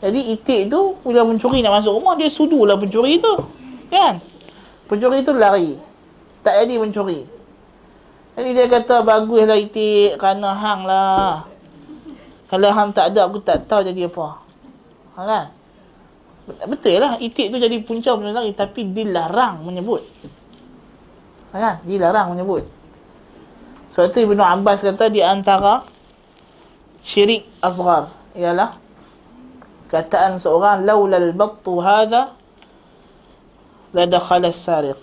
Jadi 0.00 0.32
itik 0.32 0.72
tu 0.72 0.96
bila 1.04 1.28
mencuri 1.28 1.60
nak 1.60 1.84
masuk 1.84 2.00
rumah 2.00 2.16
dia 2.16 2.32
sudu 2.32 2.64
lah 2.64 2.80
pencuri 2.80 3.20
tu. 3.20 3.34
Kan? 3.92 4.16
Pencuri 4.88 5.20
tu 5.20 5.36
lari 5.36 5.76
tak 6.42 6.64
jadi 6.64 6.74
mencuri. 6.80 7.28
Jadi 8.32 8.50
dia 8.56 8.66
kata 8.66 9.04
baguslah 9.04 9.60
itik 9.60 10.16
kerana 10.16 10.56
hang 10.56 10.88
lah. 10.88 11.51
Kalau 12.52 12.68
hang 12.68 12.92
tak 12.92 13.16
ada 13.16 13.24
aku 13.24 13.40
tak 13.40 13.64
tahu 13.64 13.80
jadi 13.80 14.12
apa. 14.12 14.36
Ha, 15.16 15.20
kan? 15.24 15.46
Betul 16.68 17.00
lah 17.00 17.16
itik 17.16 17.48
tu 17.48 17.56
jadi 17.56 17.80
punca 17.80 18.12
benda 18.12 18.44
lagi 18.44 18.52
tapi 18.52 18.92
dilarang 18.92 19.64
menyebut. 19.64 20.04
Ha, 21.48 21.56
kan? 21.56 21.74
Dilarang 21.88 22.36
menyebut. 22.36 22.68
Sebab 23.88 24.12
tu 24.12 24.20
Ibn 24.20 24.36
Abbas 24.36 24.84
kata 24.84 25.08
di 25.08 25.24
antara 25.24 25.80
syirik 27.00 27.48
asghar 27.64 28.12
ialah 28.36 28.76
kataan 29.92 30.40
seorang 30.40 30.84
laulal 30.84 31.32
battu 31.36 31.80
hadha 31.80 32.32
la 33.92 34.04
dakhala 34.08 34.48
as-sariq 34.48 34.96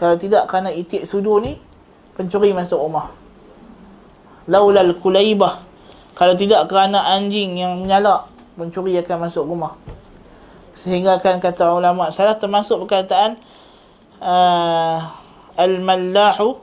kalau 0.00 0.16
tidak 0.16 0.48
kerana 0.48 0.72
itik 0.72 1.04
sudu 1.04 1.36
ni 1.44 1.60
pencuri 2.16 2.56
masuk 2.56 2.80
rumah 2.80 3.12
laulal 4.48 4.96
kulaibah 4.96 5.69
kalau 6.14 6.34
tidak 6.34 6.66
kerana 6.70 7.02
anjing 7.16 7.58
yang 7.58 7.78
menyalak 7.80 8.26
pencuri 8.54 8.98
akan 9.00 9.28
masuk 9.28 9.44
rumah 9.46 9.74
sehingga 10.76 11.18
kan 11.18 11.42
kata 11.42 11.74
ulama 11.74 12.08
salah 12.14 12.38
termasuk 12.38 12.86
perkataan 12.86 13.36
uh, 14.22 15.10
al-mallahu 15.58 16.60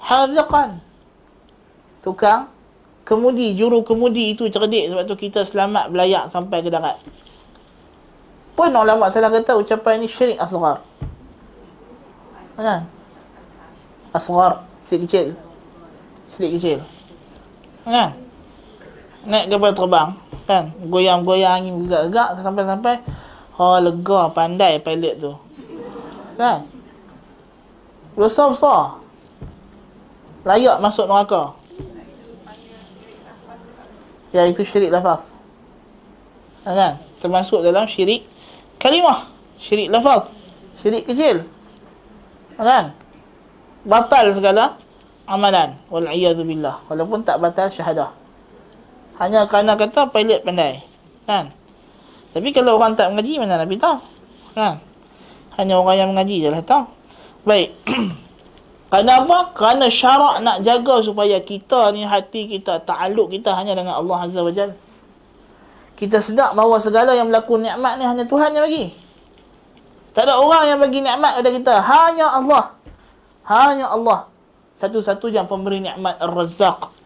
haziqan 0.00 0.80
tukang 2.00 2.48
kemudi 3.04 3.52
juru 3.52 3.84
kemudi 3.84 4.32
itu 4.32 4.48
cerdik 4.48 4.90
sebab 4.90 5.04
tu 5.04 5.16
kita 5.16 5.44
selamat 5.44 5.92
belayak 5.92 6.26
sampai 6.32 6.64
ke 6.64 6.72
darat 6.72 6.96
pun 8.56 8.70
ulama 8.72 9.12
salah 9.12 9.28
kata 9.28 9.58
ucapan 9.58 10.02
ini 10.02 10.08
syirik 10.08 10.38
asghar 10.40 10.80
Kan? 12.54 12.86
Asghar, 14.14 14.62
sikit 14.86 15.10
kecil. 15.10 15.26
Sikit 16.30 16.50
kecil. 16.54 16.78
Kan? 17.82 18.14
Naik 19.24 19.48
kapal 19.48 19.72
terbang, 19.72 20.10
kan? 20.44 20.68
Goyang-goyang 20.88 21.64
angin 21.64 21.88
gerak-gerak 21.88 22.36
sampai-sampai 22.44 23.00
oh 23.56 23.80
lega 23.80 24.20
pandai 24.36 24.76
pilot 24.80 25.14
tu. 25.16 25.32
Kan? 26.36 26.68
Besar-besar. 28.14 29.00
Layak 30.44 30.76
masuk 30.84 31.08
neraka. 31.08 31.56
Ya 34.34 34.44
itu 34.44 34.60
syirik 34.60 34.92
lafaz. 34.92 35.40
Kan? 36.68 37.00
Termasuk 37.24 37.64
dalam 37.64 37.88
syirik 37.88 38.28
kalimah. 38.76 39.24
Syirik 39.56 39.88
lafaz. 39.88 40.28
Syirik 40.76 41.08
kecil 41.08 41.48
kan 42.58 42.94
batal 43.82 44.30
segala 44.30 44.78
amalan 45.26 45.74
wal 45.90 46.06
billah 46.46 46.76
walaupun 46.86 47.26
tak 47.26 47.42
batal 47.42 47.66
syahadah 47.66 48.14
hanya 49.22 49.46
kerana 49.46 49.78
kata 49.78 50.10
pilot 50.10 50.40
pandai 50.42 50.80
kan 51.28 51.50
tapi 52.34 52.50
kalau 52.50 52.78
orang 52.80 52.98
tak 52.98 53.14
mengaji 53.14 53.38
mana 53.38 53.60
nabi 53.60 53.78
tahu 53.78 53.98
kan 54.54 54.80
hanya 55.58 55.74
orang 55.78 55.96
yang 55.96 56.08
mengaji 56.10 56.42
je 56.42 56.48
lah 56.50 56.62
tahu 56.62 56.84
baik 57.46 57.70
kerana 58.90 59.26
apa 59.26 59.38
kerana 59.54 59.86
syarak 59.90 60.42
nak 60.42 60.62
jaga 60.62 61.02
supaya 61.02 61.38
kita 61.42 61.90
ni 61.94 62.06
hati 62.06 62.46
kita 62.46 62.82
ta'aluk 62.82 63.30
kita 63.30 63.54
hanya 63.54 63.74
dengan 63.74 63.98
Allah 63.98 64.26
azza 64.26 64.42
wajalla 64.42 64.74
kita 65.94 66.18
sedar 66.18 66.54
bahawa 66.58 66.82
segala 66.82 67.14
yang 67.14 67.30
berlaku 67.30 67.58
nikmat 67.58 67.98
ni 67.98 68.04
hanya 68.06 68.26
Tuhan 68.26 68.50
yang 68.50 68.66
bagi 68.66 69.04
tak 70.14 70.30
ada 70.30 70.38
orang 70.38 70.64
yang 70.70 70.78
bagi 70.78 71.02
nikmat 71.02 71.32
kepada 71.34 71.50
kita. 71.50 71.74
Hanya 71.82 72.26
Allah. 72.30 72.64
Hanya 73.50 73.90
Allah. 73.90 74.30
Satu-satu 74.78 75.26
yang 75.26 75.50
pemberi 75.50 75.82
nikmat 75.82 76.22
Ar-Razzaq. 76.22 77.03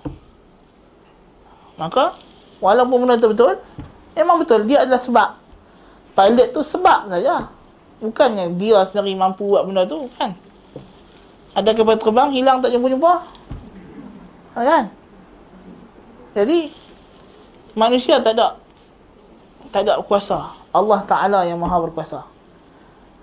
Maka, 1.79 2.12
walaupun 2.59 3.07
benda 3.07 3.14
itu 3.16 3.31
betul, 3.31 3.55
memang 4.18 4.43
betul. 4.43 4.66
Dia 4.66 4.83
adalah 4.83 4.99
sebab. 4.99 5.31
Pilot 6.18 6.51
tu 6.51 6.66
sebab 6.66 7.07
saja. 7.07 7.47
Bukannya 8.03 8.51
dia 8.59 8.83
sendiri 8.83 9.14
mampu 9.14 9.47
buat 9.47 9.62
benda 9.62 9.87
tu, 9.87 10.11
kan? 10.18 10.35
Ada 11.55 11.74
kapal 11.74 11.99
terbang, 11.99 12.35
hilang 12.35 12.59
tak 12.59 12.74
jumpa-jumpa. 12.74 13.12
Ha, 14.55 14.59
kan? 14.62 14.85
Jadi, 16.35 16.70
manusia 17.79 18.18
tak 18.18 18.35
ada 18.35 18.59
tak 19.70 19.85
ada 19.85 20.01
kuasa. 20.03 20.51
Allah 20.72 21.01
Ta'ala 21.05 21.45
yang 21.45 21.61
maha 21.61 21.76
berkuasa. 21.83 22.24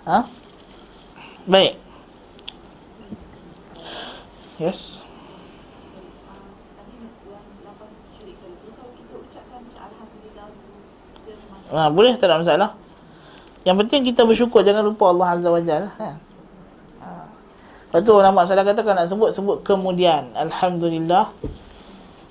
Ha? 0.06 0.24
Baik. 1.50 1.78
Yes. 4.62 4.95
Ha, 11.74 11.90
boleh 11.90 12.14
tak 12.20 12.30
ada 12.30 12.42
masalah. 12.42 12.70
Yang 13.66 13.76
penting 13.86 14.02
kita 14.14 14.22
bersyukur 14.22 14.62
jangan 14.62 14.86
lupa 14.86 15.10
Allah 15.10 15.28
Azza 15.34 15.50
wa 15.50 15.58
Jalla 15.58 15.90
kan. 15.98 16.16
Ha. 17.02 17.10
Lepas 17.90 18.02
tu 18.06 18.12
ulama 18.14 18.46
salah 18.46 18.62
kata 18.62 18.86
kan 18.86 18.94
nak 18.94 19.10
sebut 19.10 19.34
sebut 19.34 19.58
kemudian 19.66 20.30
alhamdulillah 20.38 21.32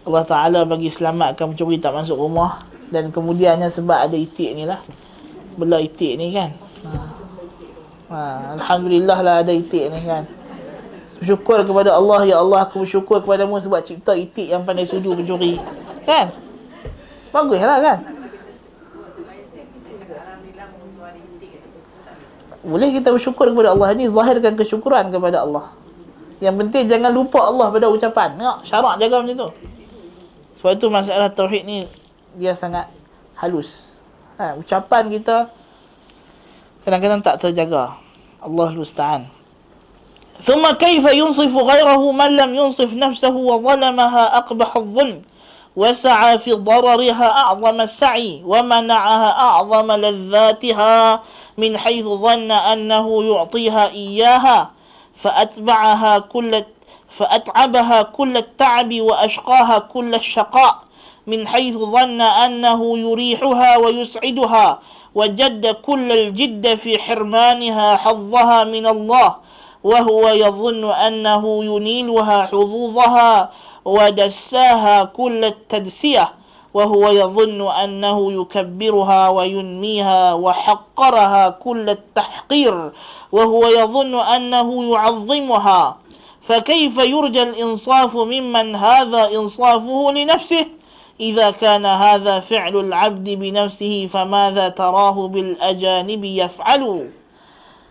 Allah 0.04 0.24
Taala 0.28 0.60
bagi 0.62 0.92
selamatkan 0.92 1.50
pencuri 1.50 1.82
tak 1.82 1.96
masuk 1.96 2.20
rumah 2.20 2.62
dan 2.94 3.10
kemudiannya 3.10 3.66
sebab 3.66 4.06
ada 4.06 4.14
itik 4.14 4.54
ni 4.54 4.62
lah. 4.62 4.78
Bela 5.58 5.82
itik 5.82 6.14
ni 6.14 6.30
kan. 6.30 6.54
Ha. 6.86 6.90
Ha, 8.14 8.18
Alhamdulillah 8.54 9.18
lah 9.18 9.34
ada 9.42 9.50
itik 9.50 9.90
ni 9.90 10.00
kan. 10.06 10.22
Bersyukur 11.18 11.62
kepada 11.66 11.94
Allah, 11.94 12.26
Ya 12.26 12.36
Allah 12.38 12.66
aku 12.66 12.86
bersyukur 12.86 13.22
kepadamu 13.22 13.58
sebab 13.58 13.82
cipta 13.82 14.14
itik 14.14 14.50
yang 14.50 14.62
pandai 14.62 14.86
sudu 14.86 15.18
pencuri. 15.18 15.58
Kan? 16.06 16.30
Baguslah 17.34 17.78
kan? 17.82 17.98
Boleh 22.63 22.91
kita 22.91 23.09
bersyukur 23.15 23.47
kepada 23.49 23.71
Allah. 23.71 23.95
Ini 23.95 24.11
zahirkan 24.11 24.53
kesyukuran 24.59 25.09
kepada 25.11 25.47
Allah. 25.47 25.71
Yang 26.39 26.55
penting 26.65 26.83
jangan 26.87 27.11
lupa 27.11 27.47
Allah 27.47 27.67
pada 27.71 27.87
ucapan. 27.87 28.35
Tengok, 28.35 28.57
syarak 28.67 28.95
jaga 28.99 29.15
macam 29.23 29.35
tu. 29.35 29.49
Sebab 30.59 30.71
itu 30.75 30.87
masalah 30.91 31.31
tauhid 31.31 31.63
ni 31.63 31.79
dia 32.35 32.51
sangat 32.55 32.91
halus. 33.39 33.99
Ha, 34.35 34.55
ucapan 34.59 35.07
kita 35.07 35.47
kadang-kadang 36.83 37.23
tak 37.23 37.39
terjaga. 37.39 37.95
Allah 38.39 38.71
musta'an. 38.75 39.39
ثم 40.39 40.63
كيف 40.79 41.03
ينصف 41.03 41.51
غيره 41.51 41.99
من 42.15 42.29
لم 42.39 42.51
ينصف 42.55 42.95
نفسه 42.95 43.35
وظلمها 43.35 44.23
أقبح 44.39 44.69
الظلم 44.77 45.19
وسعى 45.75 46.37
في 46.37 46.51
ضررها 46.55 47.27
أعظم 47.43 47.77
السعي 47.81 48.41
ومنعها 48.47 49.29
أعظم 49.39 49.87
لذاتها 49.91 50.95
من 51.58 51.78
حيث 51.78 52.04
ظن 52.04 52.50
أنه 52.50 53.24
يعطيها 53.24 53.88
إياها 53.88 54.70
فأتبعها 55.14 56.18
كل 56.18 56.64
فأتعبها 57.08 58.02
كل 58.02 58.36
التعب 58.36 58.94
وأشقاها 59.00 59.78
كل 59.78 60.14
الشقاء 60.14 60.78
من 61.26 61.46
حيث 61.48 61.74
ظن 61.74 62.20
أنه 62.20 62.98
يريحها 62.98 63.76
ويسعدها 63.76 64.78
وجد 65.14 65.66
كل 65.66 66.12
الجد 66.12 66.74
في 66.74 66.98
حرمانها 66.98 67.96
حظها 67.96 68.64
من 68.64 68.86
الله 68.86 69.36
وهو 69.84 70.28
يظن 70.28 70.90
أنه 70.90 71.64
ينيلها 71.64 72.46
حظوظها 72.46 73.50
ودساها 73.84 75.04
كل 75.04 75.44
التدسية. 75.44 76.28
وهو 76.74 77.04
يظن 77.08 77.60
أنه 77.70 78.18
يكبرها 78.32 79.28
وينميها 79.28 80.34
وحقرها 80.34 81.44
كل 81.50 81.86
التحقير 81.90 82.74
وهو 83.32 83.62
يظن 83.66 84.14
أنه 84.14 84.68
يعظمها. 84.92 85.82
فكيف 86.44 86.94
يرجى 86.98 87.42
الإنصاف 87.42 88.12
ممن 88.16 88.76
هذا 88.76 89.22
إنصافه 89.38 90.12
لنفسه؟ 90.12 90.66
إذا 91.20 91.50
كان 91.50 91.86
هذا 91.86 92.40
فعل 92.40 92.74
العبد 92.76 93.28
بنفسه 93.30 93.94
فماذا 94.12 94.68
تراه 94.68 95.16
بالأجانب 95.28 96.22
يفعل؟ 96.24 96.84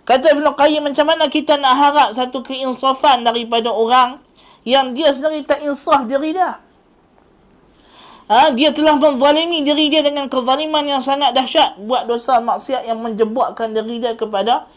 Kata 0.04 0.36
Ibn 0.36 0.44
Qayyim 0.60 0.84
macam 0.84 1.08
mana 1.08 1.32
kita 1.32 1.56
nak 1.56 1.74
harap 1.80 2.10
satu 2.12 2.44
keinsafan 2.44 3.24
daripada 3.24 3.72
orang 3.72 4.20
yang 4.68 4.92
dia 4.92 5.16
sendiri 5.16 5.48
tak 5.48 5.64
insaf 5.64 6.04
diri 6.04 6.36
dia. 6.36 6.60
Ha, 8.32 8.55
dia 8.55 8.71
telah 8.71 8.95
menzalimi 8.95 9.67
diri 9.67 9.91
dia 9.91 9.99
dengan 9.99 10.32
kezaliman 10.32 10.84
yang 10.88 11.03
sangat 11.03 11.36
dahsyat. 11.36 11.76
Buat 11.84 12.07
dosa 12.07 12.39
maksiat 12.39 12.88
yang 12.88 13.03
menjebakkan 13.03 13.76
diri 13.76 13.99
dia 13.99 14.15
kepada 14.15 14.67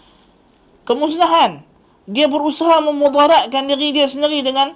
kemusnahan. 0.83 1.63
Dia 2.11 2.27
berusaha 2.27 2.83
memudaratkan 2.83 3.67
diri 3.71 3.95
dia 3.95 4.07
sendiri 4.11 4.43
dengan 4.43 4.75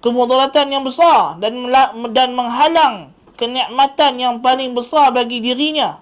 kemudaratan 0.00 0.72
yang 0.72 0.84
besar 0.84 1.40
dan 1.40 1.68
dan 2.12 2.36
menghalang 2.36 3.12
kenikmatan 3.36 4.12
yang 4.16 4.34
paling 4.40 4.72
besar 4.72 5.12
bagi 5.12 5.44
dirinya. 5.44 6.00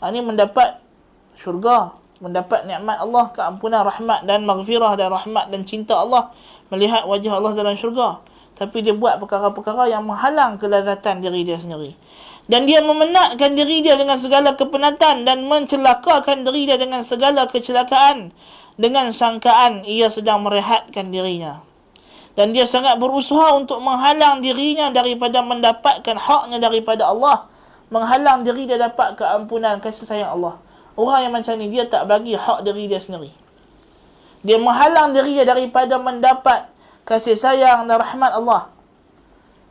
Ha, 0.00 0.08
ini 0.08 0.24
mendapat 0.24 0.80
syurga 1.36 2.00
mendapat 2.20 2.68
nikmat 2.68 3.00
Allah, 3.00 3.32
keampunan, 3.32 3.80
rahmat 3.80 4.28
dan 4.28 4.44
maghfirah 4.44 4.92
dan 4.94 5.08
rahmat 5.08 5.48
dan 5.48 5.64
cinta 5.64 5.96
Allah 5.96 6.28
melihat 6.68 7.08
wajah 7.08 7.32
Allah 7.40 7.52
dalam 7.56 7.74
syurga. 7.74 8.20
Tapi 8.60 8.84
dia 8.84 8.92
buat 8.92 9.16
perkara-perkara 9.16 9.88
yang 9.88 10.04
menghalang 10.04 10.60
kelazatan 10.60 11.24
diri 11.24 11.48
dia 11.48 11.56
sendiri. 11.56 11.96
Dan 12.44 12.68
dia 12.68 12.84
memenatkan 12.84 13.56
diri 13.56 13.80
dia 13.80 13.96
dengan 13.96 14.20
segala 14.20 14.52
kepenatan 14.52 15.24
dan 15.24 15.48
mencelakakan 15.48 16.44
diri 16.44 16.68
dia 16.68 16.76
dengan 16.76 17.00
segala 17.00 17.48
kecelakaan 17.48 18.36
dengan 18.76 19.16
sangkaan 19.16 19.88
ia 19.88 20.12
sedang 20.12 20.44
merehatkan 20.44 21.08
dirinya. 21.08 21.64
Dan 22.36 22.52
dia 22.52 22.68
sangat 22.68 23.00
berusaha 23.00 23.56
untuk 23.56 23.80
menghalang 23.80 24.44
dirinya 24.44 24.92
daripada 24.92 25.40
mendapatkan 25.40 26.16
haknya 26.20 26.60
daripada 26.60 27.08
Allah. 27.08 27.48
Menghalang 27.88 28.44
diri 28.44 28.68
dia 28.68 28.76
dapat 28.76 29.16
keampunan 29.16 29.80
kasih 29.80 30.04
sayang 30.04 30.36
Allah. 30.36 30.60
Orang 31.00 31.24
yang 31.24 31.32
macam 31.32 31.56
ni 31.56 31.72
dia 31.72 31.88
tak 31.88 32.04
bagi 32.06 32.36
hak 32.36 32.60
diri 32.60 32.92
dia 32.92 33.00
sendiri. 33.00 33.32
Dia 34.44 34.60
menghalang 34.60 35.16
diri 35.16 35.36
dia 35.40 35.48
daripada 35.48 35.96
mendapat 35.96 36.68
kasih 37.04 37.36
sayang 37.36 37.86
dan 37.86 38.00
rahmat 38.00 38.32
Allah. 38.34 38.70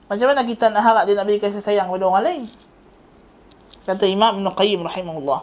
Macam 0.10 0.26
mana 0.34 0.42
kita 0.42 0.74
nak 0.74 0.82
harap 0.82 1.04
dia 1.06 1.14
nak 1.14 1.30
bagi 1.30 1.38
kasih 1.38 1.62
sayang 1.62 1.86
kepada 1.90 2.06
orang 2.10 2.24
lain? 2.26 2.44
Kata 3.86 4.06
Imam 4.10 4.42
Ibn 4.42 4.48
Qayyim 4.54 4.82
rahimahullah. 4.86 5.42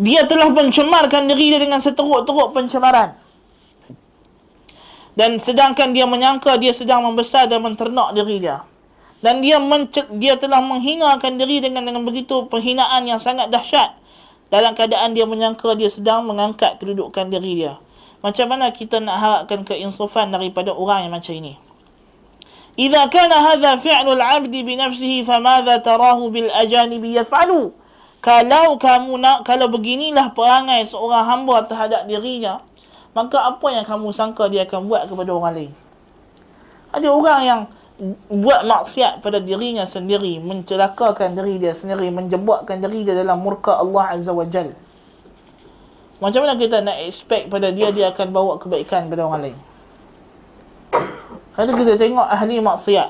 Dia 0.00 0.24
telah 0.24 0.48
mencemarkan 0.48 1.28
diri 1.28 1.56
dia 1.56 1.60
dengan 1.60 1.80
seteruk-teruk 1.80 2.56
pencemaran. 2.56 3.16
Dan 5.12 5.36
sedangkan 5.42 5.92
dia 5.92 6.08
menyangka 6.08 6.56
dia 6.56 6.72
sedang 6.72 7.04
membesar 7.04 7.50
dan 7.50 7.60
menternak 7.60 8.16
diri 8.16 8.40
dia. 8.40 8.64
Dan 9.20 9.44
dia 9.44 9.60
dia 10.16 10.40
telah 10.40 10.64
menghinakan 10.64 11.36
diri 11.36 11.60
dengan 11.60 11.84
dengan 11.84 12.00
begitu 12.08 12.48
penghinaan 12.48 13.04
yang 13.04 13.20
sangat 13.20 13.52
dahsyat 13.52 13.92
dalam 14.48 14.72
keadaan 14.72 15.12
dia 15.12 15.28
menyangka 15.28 15.76
dia 15.76 15.92
sedang 15.92 16.24
mengangkat 16.24 16.80
kedudukan 16.80 17.28
diri 17.28 17.64
dia. 17.64 17.76
Macam 18.20 18.52
mana 18.52 18.68
kita 18.68 19.00
nak 19.00 19.16
harapkan 19.16 19.64
keinsafan 19.64 20.28
daripada 20.28 20.76
orang 20.76 21.08
yang 21.08 21.12
macam 21.16 21.32
ini? 21.32 21.56
Idza 22.76 23.08
kana 23.08 23.36
hadha 23.40 23.80
fi'lu 23.80 24.12
al-'abdi 24.16 24.60
bi 24.64 24.76
nafsihi 24.76 25.24
famadha 25.24 25.80
tarahu 25.80 26.28
bil 26.28 26.48
ajanibi 26.52 27.16
yaf'alu? 27.16 27.72
Kalau 28.20 28.76
kamu 28.76 29.16
nak 29.16 29.48
kalau 29.48 29.72
beginilah 29.72 30.36
perangai 30.36 30.84
seorang 30.84 31.24
hamba 31.24 31.64
terhadap 31.64 32.04
dirinya, 32.04 32.60
maka 33.16 33.40
apa 33.48 33.66
yang 33.72 33.84
kamu 33.88 34.12
sangka 34.12 34.52
dia 34.52 34.68
akan 34.68 34.84
buat 34.84 35.08
kepada 35.08 35.32
orang 35.32 35.52
lain? 35.56 35.72
Ada 36.92 37.08
orang 37.08 37.40
yang 37.44 37.60
buat 38.28 38.64
maksiat 38.64 39.24
pada 39.24 39.40
dirinya 39.40 39.88
sendiri, 39.88 40.40
mencelakakan 40.40 41.36
diri 41.36 41.60
dia 41.60 41.72
sendiri, 41.72 42.12
menjebakkan 42.12 42.80
diri 42.80 43.08
dia 43.08 43.16
dalam 43.16 43.40
murka 43.40 43.76
Allah 43.76 44.16
Azza 44.16 44.32
wa 44.32 44.44
Jal. 44.44 44.72
Macam 46.20 46.44
mana 46.44 46.54
kita 46.60 46.84
nak 46.84 47.00
expect 47.00 47.48
pada 47.48 47.72
dia, 47.72 47.88
dia 47.90 48.12
akan 48.12 48.28
bawa 48.28 48.52
kebaikan 48.60 49.08
pada 49.08 49.24
orang 49.24 49.50
lain? 49.50 49.58
Kalau 51.56 51.72
kita 51.72 51.96
tengok 51.96 52.28
ahli 52.28 52.60
maksiat, 52.60 53.08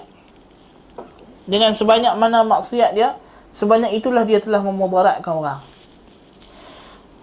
dengan 1.51 1.75
sebanyak 1.75 2.15
mana 2.15 2.47
maksiat 2.47 2.95
dia, 2.95 3.19
sebanyak 3.51 3.99
itulah 3.99 4.23
dia 4.23 4.39
telah 4.39 4.63
memudaratkan 4.63 5.35
orang. 5.35 5.61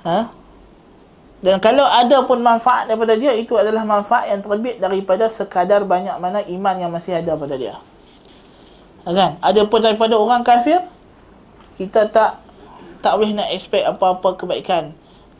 Ha? 0.03 0.27
Dan 1.37 1.61
kalau 1.63 1.85
ada 1.87 2.25
pun 2.27 2.43
manfaat 2.43 2.89
daripada 2.89 3.15
dia 3.15 3.31
itu 3.31 3.55
adalah 3.55 3.87
manfaat 3.87 4.27
yang 4.27 4.43
terbit 4.43 4.81
daripada 4.81 5.29
sekadar 5.31 5.85
banyak 5.87 6.17
mana 6.17 6.43
iman 6.43 6.75
yang 6.75 6.91
masih 6.91 7.15
ada 7.15 7.37
pada 7.39 7.55
dia. 7.55 7.77
Ha, 9.05 9.15
kan? 9.15 9.31
Ada 9.39 9.63
pun 9.69 9.79
daripada 9.79 10.19
orang 10.19 10.43
kafir 10.43 10.83
kita 11.77 12.09
tak 12.09 12.41
tak 12.99 13.13
boleh 13.15 13.37
nak 13.37 13.53
expect 13.53 13.85
apa-apa 13.85 14.35
kebaikan. 14.35 14.91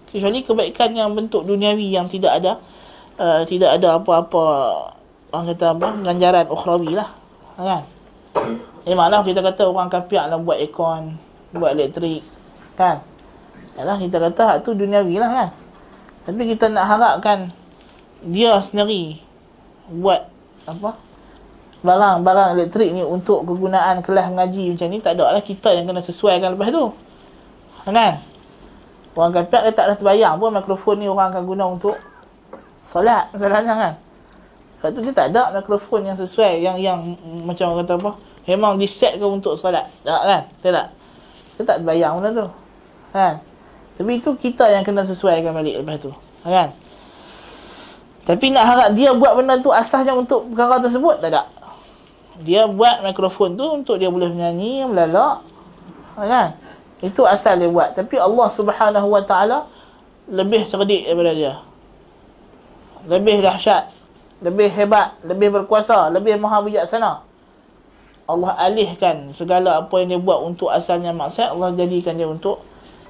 Kecuali 0.08 0.40
kebaikan 0.42 0.96
yang 0.96 1.12
bentuk 1.12 1.44
duniawi 1.44 1.92
yang 1.92 2.08
tidak 2.08 2.40
ada 2.40 2.56
uh, 3.20 3.42
tidak 3.44 3.78
ada 3.78 4.00
apa-apa 4.00 4.46
orang 5.34 5.46
kata 5.54 5.66
apa 5.76 5.88
ganjaran 6.06 6.46
ukhrawi 6.48 6.96
lah. 6.96 7.10
Kan? 7.58 7.84
Memanglah 8.88 9.26
kita 9.26 9.44
kata 9.44 9.68
orang 9.68 9.92
kafir 9.92 10.24
lah 10.24 10.40
buat 10.40 10.56
aircon, 10.62 11.20
buat 11.52 11.76
elektrik 11.76 12.24
kan. 12.80 13.04
Yalah 13.76 13.98
kita 14.00 14.18
kata 14.22 14.42
hak 14.56 14.58
tu 14.64 14.78
duniawi 14.78 15.20
lah 15.20 15.30
kan. 15.30 15.50
Tapi 16.24 16.42
kita 16.56 16.72
nak 16.72 16.86
harapkan 16.88 17.52
dia 18.24 18.58
sendiri 18.64 19.20
buat 19.92 20.24
apa? 20.70 20.96
Barang-barang 21.84 22.58
elektrik 22.58 22.90
ni 22.96 23.06
untuk 23.06 23.46
kegunaan 23.46 24.02
kelas 24.02 24.34
mengaji 24.34 24.74
macam 24.74 24.88
ni 24.90 24.98
tak 25.04 25.14
ada 25.20 25.36
lah 25.36 25.44
kita 25.44 25.76
yang 25.78 25.86
kena 25.86 26.02
sesuaikan 26.02 26.56
lepas 26.56 26.72
tu. 26.72 26.86
Kan? 27.88 28.37
Orang 29.18 29.34
kata 29.34 29.66
dia 29.66 29.74
tak 29.74 29.90
ada 29.90 29.96
terbayang 29.98 30.38
pun 30.38 30.54
mikrofon 30.54 31.02
ni 31.02 31.10
orang 31.10 31.34
akan 31.34 31.44
guna 31.50 31.66
untuk 31.66 31.98
solat 32.86 33.26
masalahnya 33.34 33.74
kan. 33.74 33.94
Sebab 34.78 34.90
tu 34.94 35.00
dia 35.02 35.14
tak 35.18 35.34
ada 35.34 35.50
mikrofon 35.58 36.06
yang 36.06 36.14
sesuai 36.14 36.62
yang 36.62 36.78
yang 36.78 37.02
macam 37.42 37.74
orang 37.74 37.82
kata 37.82 37.98
apa? 37.98 38.12
Memang 38.46 38.78
disetkan 38.78 39.26
untuk 39.26 39.58
solat. 39.58 39.90
Tak 40.06 40.22
kan? 40.22 40.42
Tak 40.62 40.70
tak. 40.70 40.88
Kita 41.58 41.62
tak 41.66 41.78
terbayang 41.82 42.22
benda 42.22 42.46
tu. 42.46 42.48
Kan? 43.10 43.42
Tapi 43.98 44.12
itu 44.22 44.30
kita 44.38 44.70
yang 44.70 44.86
kena 44.86 45.02
sesuaikan 45.02 45.50
balik 45.50 45.82
lepas 45.82 45.98
tu. 45.98 46.14
Kan? 46.46 46.70
Tapi 48.30 48.54
nak 48.54 48.66
harap 48.70 48.90
dia 48.94 49.18
buat 49.18 49.34
benda 49.34 49.58
tu 49.58 49.74
asasnya 49.74 50.14
untuk 50.14 50.54
perkara 50.54 50.78
tersebut, 50.78 51.26
tak 51.26 51.34
ada. 51.34 51.50
Dia 52.46 52.70
buat 52.70 53.02
mikrofon 53.02 53.58
tu 53.58 53.66
untuk 53.66 53.98
dia 53.98 54.14
boleh 54.14 54.30
menyanyi, 54.30 54.86
melalak. 54.86 55.42
Kan? 56.14 56.54
Itu 57.02 57.30
asal 57.30 57.62
dia 57.62 57.70
buat. 57.70 57.94
Tapi 57.94 58.18
Allah 58.18 58.48
subhanahu 58.50 59.08
wa 59.14 59.22
ta'ala 59.22 59.66
lebih 60.28 60.66
cerdik 60.66 61.06
daripada 61.06 61.34
dia. 61.34 61.54
Lebih 63.06 63.46
dahsyat. 63.46 63.90
Lebih 64.42 64.70
hebat. 64.74 65.14
Lebih 65.22 65.62
berkuasa. 65.62 66.10
Lebih 66.10 66.42
maha 66.42 66.66
bijaksana. 66.66 67.22
Allah 68.28 68.52
alihkan 68.60 69.32
segala 69.32 69.80
apa 69.80 69.94
yang 70.04 70.18
dia 70.18 70.22
buat 70.22 70.44
untuk 70.44 70.68
asalnya 70.68 71.16
maksiat. 71.16 71.56
Allah 71.56 71.72
jadikan 71.72 72.18
dia 72.20 72.28
untuk 72.28 72.60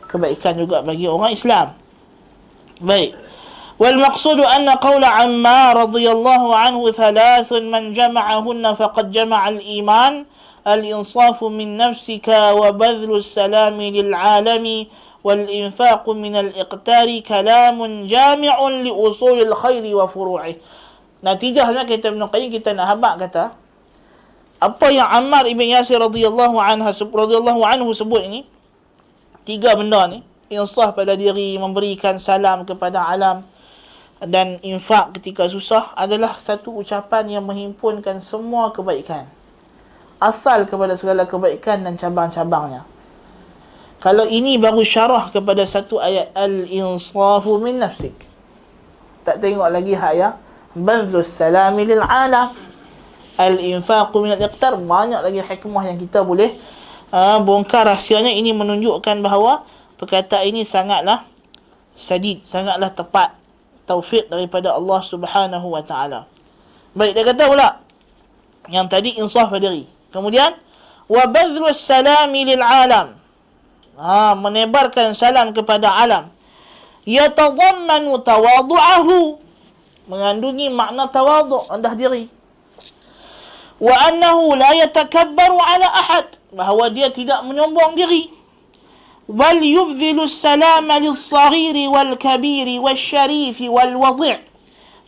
kebaikan 0.06 0.54
juga 0.60 0.86
bagi 0.86 1.10
orang 1.10 1.34
Islam. 1.34 1.74
Baik. 2.78 3.18
Wal 3.78 3.98
maqsud 3.98 4.42
anna 4.42 4.78
qawl 4.78 5.02
Ammar 5.02 5.90
radhiyallahu 5.90 6.50
anhu 6.50 6.90
thalath 6.94 7.50
man 7.66 7.94
jama'ahunna 7.94 8.74
faqad 8.74 9.14
jama'a 9.14 9.54
al-iman 9.54 10.26
wa 12.60 12.70
badhl 12.76 13.12
as-salam 13.16 13.80
lil-'alami 13.80 14.92
wal-infaq 15.24 16.04
min 16.12 16.36
al-iqtar 16.36 17.08
kalam 17.24 18.04
jami' 18.04 18.52
li 18.84 18.92
usul 18.92 19.40
al-khair 19.48 19.84
wa 19.96 20.06
furu'ih. 20.12 20.60
Natijahnya 21.24 21.88
kita 21.88 22.14
Ibn 22.14 22.30
Qayyim 22.30 22.52
kita 22.52 22.76
nak 22.76 22.94
habaq 22.94 23.16
kata 23.26 23.56
apa 24.58 24.88
yang 24.90 25.06
Ammar 25.06 25.46
ibn 25.46 25.62
Yasir 25.70 26.02
radhiyallahu 26.02 26.58
anhu 26.58 26.90
radhiyallahu 26.90 27.62
anhu 27.62 27.94
sebut 27.94 28.26
ini 28.26 28.42
tiga 29.46 29.78
benda 29.78 30.10
ni 30.10 30.26
insaf 30.50 30.98
pada 30.98 31.14
diri 31.14 31.62
memberikan 31.62 32.18
salam 32.18 32.66
kepada 32.66 33.06
alam 33.06 33.46
dan 34.18 34.58
infak 34.66 35.14
ketika 35.22 35.46
susah 35.46 35.94
adalah 35.94 36.42
satu 36.42 36.74
ucapan 36.74 37.38
yang 37.38 37.46
menghimpunkan 37.46 38.18
semua 38.18 38.74
kebaikan 38.74 39.30
asal 40.18 40.66
kepada 40.66 40.98
segala 40.98 41.30
kebaikan 41.30 41.86
dan 41.86 41.94
cabang-cabangnya. 41.94 42.86
Kalau 43.98 44.30
ini 44.30 44.62
baru 44.62 44.86
syarah 44.86 45.34
kepada 45.34 45.66
satu 45.66 45.98
ayat 45.98 46.30
al-insafu 46.38 47.58
min 47.58 47.82
nafsik. 47.82 48.14
Tak 49.26 49.42
tengok 49.42 49.70
lagi 49.74 49.98
hak 49.98 50.14
ya. 50.14 50.38
Badlus 50.78 51.34
salami 51.34 51.90
lil 51.90 52.02
alam 52.06 52.50
al-infaq 53.42 54.14
min 54.22 54.38
al-iqtar. 54.38 54.78
Banyak 54.78 55.22
lagi 55.26 55.42
hikmah 55.42 55.84
yang 55.90 55.98
kita 55.98 56.22
boleh 56.22 56.54
uh, 57.10 57.42
bongkar 57.42 57.90
rahsianya. 57.90 58.30
Ini 58.38 58.54
menunjukkan 58.54 59.18
bahawa 59.26 59.66
perkataan 59.98 60.46
ini 60.46 60.62
sangatlah 60.62 61.26
sadid 61.98 62.46
sangatlah 62.46 62.94
tepat 62.94 63.34
taufik 63.90 64.30
daripada 64.30 64.78
Allah 64.78 65.02
Subhanahu 65.02 65.74
wa 65.74 65.82
taala. 65.82 66.30
Baik 66.94 67.18
dia 67.18 67.26
kata 67.26 67.50
pula 67.50 67.82
yang 68.70 68.86
tadi 68.86 69.18
insaf 69.18 69.50
pada 69.50 69.66
diri 69.66 69.97
kemudian 70.14 70.56
wa 71.08 71.24
badlu 71.28 71.68
salami 71.72 72.48
lil 72.48 72.64
alam. 72.64 73.16
Ha, 73.98 74.38
menebarkan 74.38 75.18
salam 75.18 75.52
kepada 75.58 75.90
alam. 75.90 76.30
Yatadammanu 77.08 78.22
tawadu'ahu. 78.22 79.42
Mengandungi 80.08 80.72
makna 80.72 81.10
tawaduk 81.10 81.68
rendah 81.68 81.94
diri. 81.98 82.30
Wa 83.82 84.14
annahu 84.14 84.54
la 84.54 84.72
yatakabbaru 84.86 85.58
ala 85.58 85.88
ahad. 85.90 86.28
Bahawa 86.54 86.94
dia 86.94 87.10
tidak 87.10 87.42
menyombong 87.44 87.98
diri. 87.98 88.30
Wal 89.28 89.60
yubdhilu 89.60 90.30
salama 90.30 91.02
lis-saghiri 91.04 91.90
wal 91.92 92.16
kabiri 92.16 92.80
wasyarifi 92.80 93.68
wal 93.68 93.98
wadi' 94.00 94.48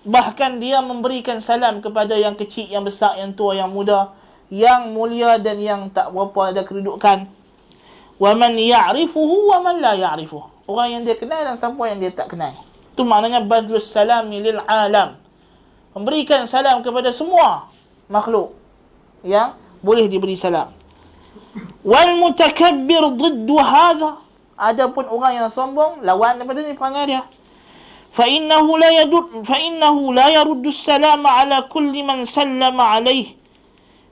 bahkan 0.07 0.63
dia 0.63 0.79
memberikan 0.79 1.43
salam 1.43 1.83
kepada 1.83 2.15
yang 2.15 2.35
kecil 2.35 2.67
yang 2.71 2.87
besar 2.87 3.19
yang 3.19 3.35
tua 3.35 3.59
yang 3.59 3.71
muda 3.71 4.15
yang 4.49 4.93
mulia 4.93 5.37
dan 5.37 5.57
yang 5.61 5.89
tak 5.93 6.09
berapa 6.09 6.53
ada 6.53 6.61
kedudukan 6.65 7.29
wa 8.19 8.31
man 8.35 8.53
ya'rifuhu 8.57 9.53
wa 9.53 9.57
man 9.61 9.77
la 9.81 9.93
ya'rifuhu 9.95 10.59
orang 10.69 10.87
yang 10.93 11.01
dia 11.01 11.17
kenal 11.17 11.41
dan 11.41 11.57
siapa 11.57 11.81
yang 11.89 11.97
dia 11.97 12.13
tak 12.13 12.29
kenal. 12.29 12.53
Itu 12.93 13.01
maknanya 13.01 13.41
badlus 13.41 13.89
salam 13.89 14.29
lil 14.29 14.61
alam. 14.69 15.17
Memberikan 15.97 16.45
salam 16.45 16.85
kepada 16.85 17.09
semua 17.09 17.65
makhluk 18.05 18.53
yang 19.25 19.57
boleh 19.81 20.05
diberi 20.05 20.37
salam. 20.37 20.69
Wal 21.81 22.21
mutakabbir 22.21 23.17
diddu 23.17 23.57
hadha. 23.57 24.21
Adapun 24.59 25.07
orang 25.07 25.39
yang 25.39 25.49
sombong 25.49 26.03
lawan 26.03 26.37
daripada 26.37 26.59
ni 26.61 26.75
perangai 26.75 27.07
dia. 27.07 27.23
Fa 28.11 28.27
innahu 28.27 28.75
la 28.75 28.89
yadud 28.91 29.47
fa 29.47 29.55
innahu 29.55 30.11
la 30.11 30.27
yaruddu 30.29 30.69
salam 30.69 31.23
ala 31.23 31.65
kulli 31.71 32.03
man 32.03 32.27
sallama 32.27 32.99
alayhi 32.99 33.38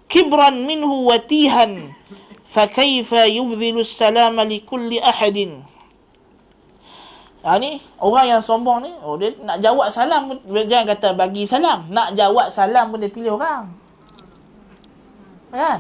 كبرا 0.08 0.50
منه 0.50 0.92
yubdhilu 1.12 1.86
فكيف 2.48 3.12
يبذل 3.12 3.76
السلام 3.84 4.36
لكل 4.40 4.92
احد 5.04 5.38
ni 7.56 7.80
orang 8.04 8.28
yang 8.28 8.42
sombong 8.44 8.84
ni 8.84 8.92
oh 9.00 9.16
dia 9.16 9.32
nak 9.40 9.64
jawab 9.64 9.88
salam 9.88 10.28
pun 10.28 10.36
jangan 10.68 10.84
kata 10.92 11.16
bagi 11.16 11.48
salam. 11.48 11.88
Nak 11.88 12.12
jawab 12.12 12.52
salam 12.52 12.92
pun 12.92 13.00
dia 13.00 13.08
pilih 13.08 13.40
orang. 13.40 13.72
Kan? 15.48 15.80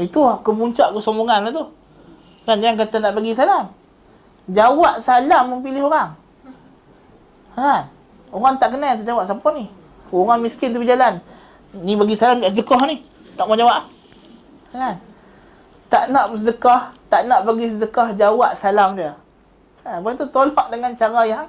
Itu 0.00 0.24
kemuncak 0.40 0.96
kesombongan 0.96 1.44
lah 1.44 1.52
tu. 1.52 1.68
Kan 2.48 2.64
jangan 2.64 2.80
kata 2.80 2.96
nak 2.96 3.12
bagi 3.12 3.36
salam. 3.36 3.68
Jawab 4.48 5.04
salam 5.04 5.52
pun 5.52 5.60
pilih 5.60 5.84
orang. 5.84 6.16
Kan? 7.52 7.92
Orang 8.32 8.56
tak 8.56 8.72
kenal 8.72 8.96
tu 8.96 9.04
jawab 9.04 9.28
siapa 9.28 9.48
ni? 9.52 9.68
Orang 10.08 10.40
miskin 10.40 10.72
tu 10.72 10.80
berjalan. 10.80 11.20
Ni 11.76 11.92
bagi 11.92 12.16
salam 12.16 12.40
dekat 12.40 12.56
sedekah 12.56 12.88
ni 12.88 13.04
tak 13.34 13.44
mau 13.46 13.58
jawab 13.58 13.82
kan 14.72 14.96
tak 15.90 16.10
nak 16.10 16.34
sedekah 16.34 16.90
tak 17.06 17.26
nak 17.30 17.46
bagi 17.46 17.70
sedekah 17.70 18.14
jawab 18.14 18.54
salam 18.58 18.98
dia 18.98 19.14
Ha, 19.84 20.00
lepas 20.00 20.16
tu 20.16 20.24
tolak 20.32 20.72
dengan 20.72 20.96
cara 20.96 21.28
yang 21.28 21.44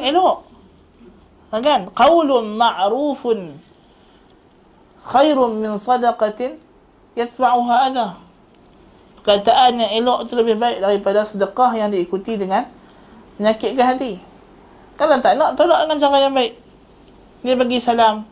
elok. 0.00 0.48
Kan? 1.52 1.92
Qaulun 1.92 2.56
ma'rufun 2.56 3.52
khairun 5.04 5.60
min 5.60 5.76
sadaqatin 5.76 6.56
yatba'uha 7.12 7.92
adha. 7.92 8.08
Perkataan 9.20 9.84
yang 9.84 9.92
elok 10.00 10.26
itu 10.26 10.32
lebih 10.32 10.56
baik 10.56 10.80
daripada 10.80 11.28
sedekah 11.28 11.76
yang 11.76 11.92
diikuti 11.92 12.40
dengan 12.40 12.64
menyakitkan 13.36 13.94
hati. 13.94 14.16
Kalau 14.96 15.20
tak 15.20 15.36
nak, 15.36 15.52
tolak 15.52 15.84
dengan 15.84 16.00
cara 16.00 16.16
yang 16.24 16.32
baik. 16.32 16.56
Dia 17.44 17.54
bagi 17.60 17.78
salam. 17.84 18.24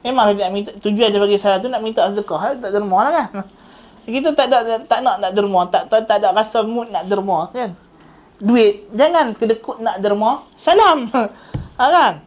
Memang 0.00 0.32
dia 0.32 0.48
nak 0.48 0.52
minta, 0.56 0.70
tujuan 0.80 1.12
dia 1.12 1.20
bagi 1.20 1.36
salam 1.36 1.60
tu 1.60 1.68
nak 1.68 1.84
minta 1.84 2.08
sedekah. 2.08 2.56
Tak 2.56 2.70
derma 2.72 2.98
lah 3.04 3.12
kan. 3.12 3.28
Kita 4.08 4.32
tak 4.32 4.48
ada, 4.48 4.80
tak 4.80 5.00
nak 5.04 5.20
nak 5.20 5.30
derma. 5.36 5.60
Tak, 5.68 5.92
tak, 5.92 6.08
tak 6.08 6.24
ada 6.24 6.32
rasa 6.32 6.64
mood 6.64 6.88
nak 6.88 7.04
derma 7.04 7.52
kan? 7.52 7.76
Duit. 8.40 8.88
Jangan 8.96 9.36
kedekut 9.36 9.84
nak 9.84 10.00
derma. 10.00 10.40
Salam. 10.56 11.08
Ha, 11.80 11.88
kan? 11.88 12.20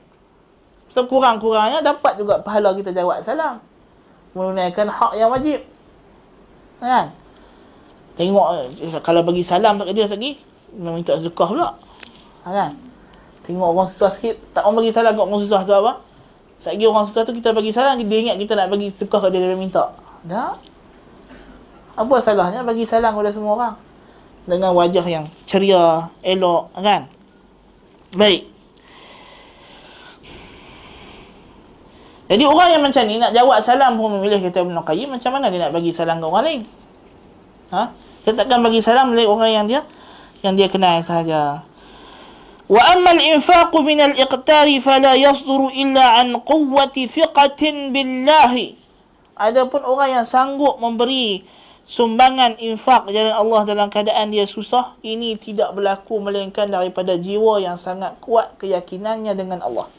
So 0.89 1.05
kurang-kurangnya 1.05 1.85
dapat 1.85 2.17
juga 2.17 2.41
pahala 2.41 2.73
kita 2.73 2.89
jawab 2.89 3.21
salam. 3.21 3.61
Menunaikan 4.33 4.89
hak 4.89 5.13
yang 5.13 5.29
wajib. 5.29 5.61
Ha, 6.81 6.85
kan? 6.89 7.05
Tengok 8.17 8.47
eh, 8.81 8.97
kalau 9.05 9.21
bagi 9.21 9.45
salam 9.45 9.77
tak 9.77 9.93
dia 9.93 10.09
lagi 10.09 10.41
minta 10.73 11.13
sedekah 11.21 11.53
pula. 11.53 11.69
Ha, 12.41 12.49
kan? 12.49 12.71
Tengok 13.45 13.77
orang 13.77 13.85
susah 13.85 14.09
sikit. 14.09 14.41
Tak 14.57 14.65
orang 14.65 14.81
bagi 14.81 14.89
salam 14.89 15.13
kat 15.13 15.21
orang 15.21 15.41
susah 15.45 15.61
sebab 15.61 15.79
apa 15.85 15.93
lagi 16.63 16.85
orang 16.87 17.03
susah 17.03 17.27
tu 17.27 17.35
kita 17.35 17.51
bagi 17.51 17.75
salam 17.75 17.99
dia 17.99 18.19
ingat 18.23 18.39
kita 18.39 18.55
nak 18.55 18.71
bagi 18.71 18.87
sedekah 18.87 19.19
ke 19.19 19.27
dia 19.35 19.39
dia 19.51 19.59
minta 19.59 19.91
tak 20.23 20.55
apa 21.93 22.15
salahnya 22.17 22.65
bagi 22.65 22.89
salam 22.89 23.13
kepada 23.13 23.29
semua 23.29 23.51
orang 23.53 23.75
dengan 24.43 24.75
wajah 24.75 25.05
yang 25.07 25.23
ceria, 25.47 26.11
elok, 26.19 26.73
kan? 26.75 27.07
Baik. 28.11 28.43
Jadi 32.27 32.43
orang 32.49 32.69
yang 32.73 32.81
macam 32.81 33.03
ni 33.05 33.15
nak 33.21 33.31
jawab 33.35 33.61
salam 33.61 33.93
pun 33.99 34.09
memilih 34.17 34.41
kata 34.41 34.65
Ibn 34.65 34.81
Qayyim 34.81 35.09
macam 35.15 35.31
mana 35.37 35.53
dia 35.53 35.69
nak 35.69 35.71
bagi 35.75 35.91
salam 35.93 36.17
ke 36.17 36.25
orang 36.25 36.43
lain? 36.49 36.61
Ha? 37.71 37.93
Dia 38.25 38.31
takkan 38.33 38.59
bagi 38.63 38.79
salam 38.81 39.11
oleh 39.13 39.27
orang 39.27 39.51
yang 39.51 39.65
dia 39.69 39.81
yang 40.41 40.57
dia 40.57 40.67
kenal 40.71 41.03
sahaja. 41.03 41.61
Amma 42.71 43.11
al-infaq 43.11 43.75
min 43.83 43.99
al-iqtar 43.99 44.71
fala 44.79 45.19
yasduru 45.19 45.67
illa 45.75 46.23
an 46.23 46.39
quwwati 46.39 47.11
thiqatin 47.11 47.91
billahi. 47.91 48.79
Adapun 49.35 49.83
orang 49.83 50.23
yang 50.23 50.27
sanggup 50.27 50.79
memberi 50.79 51.43
sumbangan 51.83 52.55
infak 52.63 53.11
jalan 53.11 53.35
Allah 53.35 53.67
dalam 53.67 53.91
keadaan 53.91 54.31
dia 54.31 54.47
susah 54.47 54.95
ini 55.03 55.35
tidak 55.35 55.75
berlaku 55.75 56.23
melainkan 56.23 56.71
daripada 56.71 57.19
jiwa 57.19 57.59
yang 57.59 57.75
sangat 57.75 58.15
kuat 58.23 58.55
keyakinannya 58.55 59.35
dengan 59.35 59.59
Allah. 59.59 59.91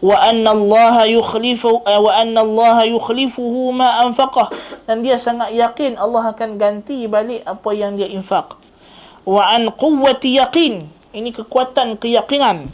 Wa 0.00 0.16
anna 0.16 0.56
Allah 0.56 1.12
yukhlifu 1.12 1.84
eh, 1.84 2.00
wa 2.00 2.08
anna 2.16 2.40
Allah 2.40 2.88
yukhlifuhu 2.88 3.76
ma 3.76 4.00
anfaqah. 4.08 4.48
Dan 4.88 5.04
dia 5.04 5.20
sangat 5.20 5.52
yakin 5.52 6.00
Allah 6.00 6.32
akan 6.32 6.56
ganti 6.56 7.04
balik 7.04 7.44
apa 7.44 7.68
yang 7.76 8.00
dia 8.00 8.08
infak. 8.08 8.56
Wa 9.28 9.52
an 9.52 9.68
quwwati 9.68 10.40
yaqin 10.40 10.99
ini 11.10 11.34
kekuatan 11.34 11.98
keyakinan. 11.98 12.70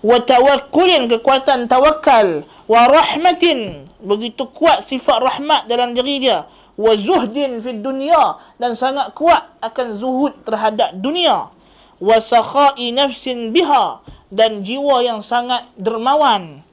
Wa 0.00 0.16
tawakkulin 0.22 1.10
kekuatan 1.10 1.68
tawakal. 1.68 2.46
Wa 2.70 2.86
rahmatin 2.86 3.90
begitu 4.00 4.48
kuat 4.48 4.86
sifat 4.86 5.20
rahmat 5.20 5.66
dalam 5.66 5.92
diri 5.92 6.22
dia. 6.22 6.46
Wa 6.80 6.96
zuhdin 6.96 7.60
fi 7.60 7.76
dunya 7.76 8.40
dan 8.56 8.72
sangat 8.72 9.12
kuat 9.12 9.44
akan 9.60 9.98
zuhud 9.98 10.32
terhadap 10.46 10.96
dunia. 10.96 11.52
Wa 12.00 12.16
sakha'i 12.16 12.96
nafsin 12.96 13.52
biha 13.52 14.00
dan 14.32 14.64
jiwa 14.64 15.04
yang 15.04 15.20
sangat 15.20 15.68
dermawan. 15.76 16.64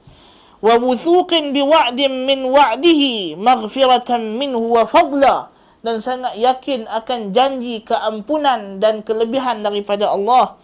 Wa 0.58 0.74
wuthuqin 0.80 1.54
bi 1.54 1.62
wa'din 1.62 2.24
min 2.26 2.48
wa'dihi 2.48 3.36
maghfiratan 3.38 4.34
minhu 4.40 4.74
wa 4.74 4.88
fadla 4.88 5.52
dan 5.86 6.02
sangat 6.02 6.34
yakin 6.34 6.90
akan 6.90 7.30
janji 7.30 7.86
keampunan 7.86 8.82
dan 8.82 9.06
kelebihan 9.06 9.62
daripada 9.62 10.10
Allah 10.10 10.58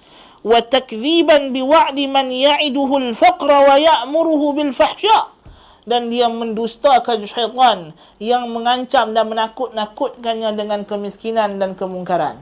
man 0.45 2.27
ya'iduhu 2.29 2.95
al-faqra 3.01 3.57
wa 3.65 3.77
ya'muruhu 3.81 4.53
bil 4.53 4.73
fahsya' 4.77 5.35
dan 5.85 6.09
dia 6.09 6.33
mendustakan 6.33 7.29
syaitan 7.29 7.93
yang 8.17 8.49
mengancam 8.49 9.13
dan 9.13 9.29
menakut-nakutkannya 9.29 10.57
dengan 10.57 10.81
kemiskinan 10.89 11.61
dan 11.61 11.77
kemungkaran. 11.77 12.41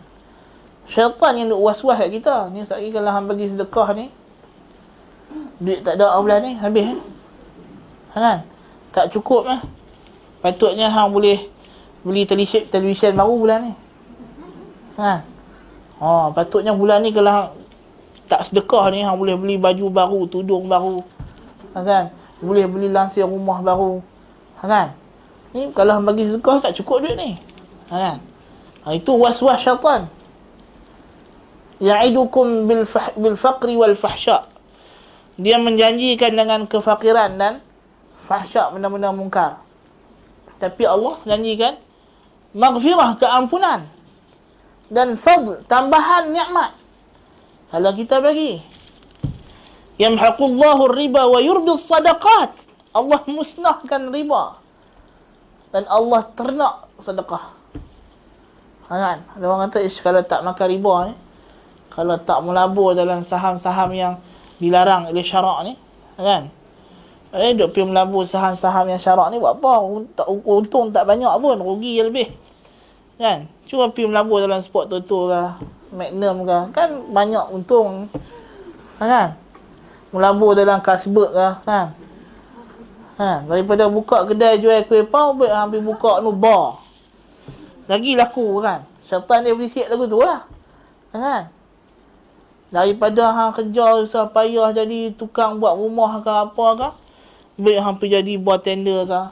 Syaitan 0.87 1.35
yang 1.39 1.51
duk 1.51 1.63
was-was 1.63 1.99
kat 1.99 2.11
kita. 2.11 2.51
Ni 2.55 2.63
sekali 2.63 2.95
kalau 2.95 3.11
hang 3.11 3.27
bagi 3.27 3.51
sedekah 3.51 3.89
ni, 3.99 4.11
duit 5.59 5.83
tak 5.83 5.99
ada 5.99 6.19
bulan 6.23 6.43
ni, 6.43 6.55
habis 6.59 6.95
eh. 6.95 6.99
Kan? 8.15 8.47
Tak 8.95 9.11
cukup 9.11 9.51
eh. 9.51 9.61
Patutnya 10.43 10.91
hang 10.91 11.11
boleh 11.11 11.43
beli 12.03 12.27
television, 12.27 12.67
television 12.67 13.15
baru 13.15 13.35
bulan 13.39 13.59
ni. 13.67 13.73
Ha. 14.99 15.23
Oh, 16.03 16.31
patutnya 16.35 16.75
bulan 16.75 17.03
ni 17.03 17.15
kalau 17.15 17.62
tak 18.33 18.49
sedekah 18.49 18.89
ni 18.89 19.05
hang 19.05 19.21
boleh 19.21 19.37
beli 19.37 19.61
baju 19.61 19.93
baru, 19.93 20.21
tudung 20.25 20.65
baru. 20.65 21.05
Ha, 21.77 21.85
kan? 21.85 22.05
boleh 22.43 22.67
beli 22.67 22.91
lansir 22.91 23.25
rumah 23.25 23.63
baru 23.63 24.03
ha, 24.59 24.63
kan 24.67 24.89
ni 25.55 25.71
kalau 25.71 26.03
bagi 26.03 26.27
sedekah 26.27 26.59
tak 26.59 26.75
cukup 26.83 27.07
duit 27.07 27.15
ni 27.15 27.39
ha, 27.89 27.95
kan 27.95 28.17
ha, 28.83 28.91
itu 28.91 29.15
was-was 29.15 29.63
syaitan 29.63 30.11
ya'idukum 31.79 32.67
bil, 32.67 32.83
bil 33.15 33.37
faqri 33.39 33.79
wal 33.79 33.95
fahsya 33.95 34.43
dia 35.39 35.57
menjanjikan 35.57 36.35
dengan 36.35 36.67
kefakiran 36.67 37.39
dan 37.41 37.65
fahsyak 38.29 38.69
benda-benda 38.77 39.11
mungkar. 39.17 39.65
Tapi 40.61 40.85
Allah 40.85 41.17
janjikan 41.25 41.75
maghfirah 42.53 43.17
keampunan 43.17 43.81
dan 44.93 45.17
fadl 45.17 45.57
tambahan 45.67 46.31
nikmat. 46.31 46.77
Kalau 47.73 47.91
kita 47.97 48.21
bagi 48.21 48.61
yamhaqullahu 49.97 50.93
riba 50.93 51.25
wa 51.25 51.41
yurbi 51.41 51.73
sadaqat. 51.73 52.53
Allah 52.93 53.25
musnahkan 53.25 54.13
riba. 54.13 54.61
Dan 55.73 55.89
Allah 55.89 56.21
ternak 56.37 56.85
sedekah. 57.01 57.57
Ha, 58.87 58.93
kan? 58.93 59.19
Ada 59.33 59.45
orang 59.49 59.73
kata, 59.73 59.81
ish, 59.81 60.05
kalau 60.05 60.21
tak 60.21 60.45
makan 60.45 60.67
riba 60.69 60.95
ni, 61.09 61.15
kalau 61.89 62.21
tak 62.21 62.45
melabur 62.45 62.93
dalam 62.93 63.25
saham-saham 63.25 63.89
yang 63.97 64.21
dilarang 64.61 65.09
oleh 65.09 65.25
syarak 65.25 65.65
ni, 65.65 65.73
kan? 66.21 66.53
Eh, 67.33 67.57
duk 67.57 67.73
pergi 67.73 67.89
melabur 67.89 68.29
saham-saham 68.29 68.93
yang 68.93 69.01
syarak 69.01 69.33
ni 69.33 69.41
buat 69.41 69.57
apa? 69.57 69.81
Untung 70.29 70.93
tak 70.93 71.09
banyak 71.09 71.33
pun, 71.41 71.57
rugi 71.57 71.97
je 71.97 72.05
lebih. 72.05 72.29
Kan? 73.17 73.49
Cuma 73.65 73.89
pergi 73.89 74.13
melabur 74.13 74.45
dalam 74.45 74.61
sport 74.61 74.93
Toto 74.93 75.33
ke, 75.33 75.43
Magnum 75.93 76.49
ke, 76.49 76.59
kan 76.73 76.89
banyak 77.13 77.45
untung. 77.53 78.09
Kan? 78.97 79.37
Melabur 80.09 80.57
dalam 80.57 80.81
Kasbek 80.81 81.37
ke, 81.37 81.49
kan? 81.69 81.93
Ha, 83.21 83.45
daripada 83.45 83.93
buka 83.93 84.25
kedai 84.25 84.57
jual 84.57 84.89
kuih 84.89 85.05
pau, 85.05 85.37
hampir 85.37 85.85
buka 85.85 86.25
nu 86.25 86.33
bar. 86.33 86.81
Lagi 87.87 88.17
laku 88.17 88.65
kan? 88.65 88.89
Syaitan 89.05 89.45
dia 89.45 89.53
beli 89.53 89.69
sikit 89.69 89.93
lagu 89.93 90.09
tu 90.09 90.17
lah. 90.17 90.49
Kan? 91.13 91.53
Daripada 92.73 93.29
hang 93.37 93.53
kerja 93.53 94.01
susah 94.01 94.33
payah 94.33 94.73
jadi 94.73 95.13
tukang 95.13 95.61
buat 95.61 95.77
rumah 95.77 96.25
ke 96.25 96.33
apa 96.33 96.67
ke, 96.81 96.89
Baik 97.61 97.85
hampir 97.85 98.09
jadi 98.09 98.41
bartender 98.41 99.05
ke 99.05 99.23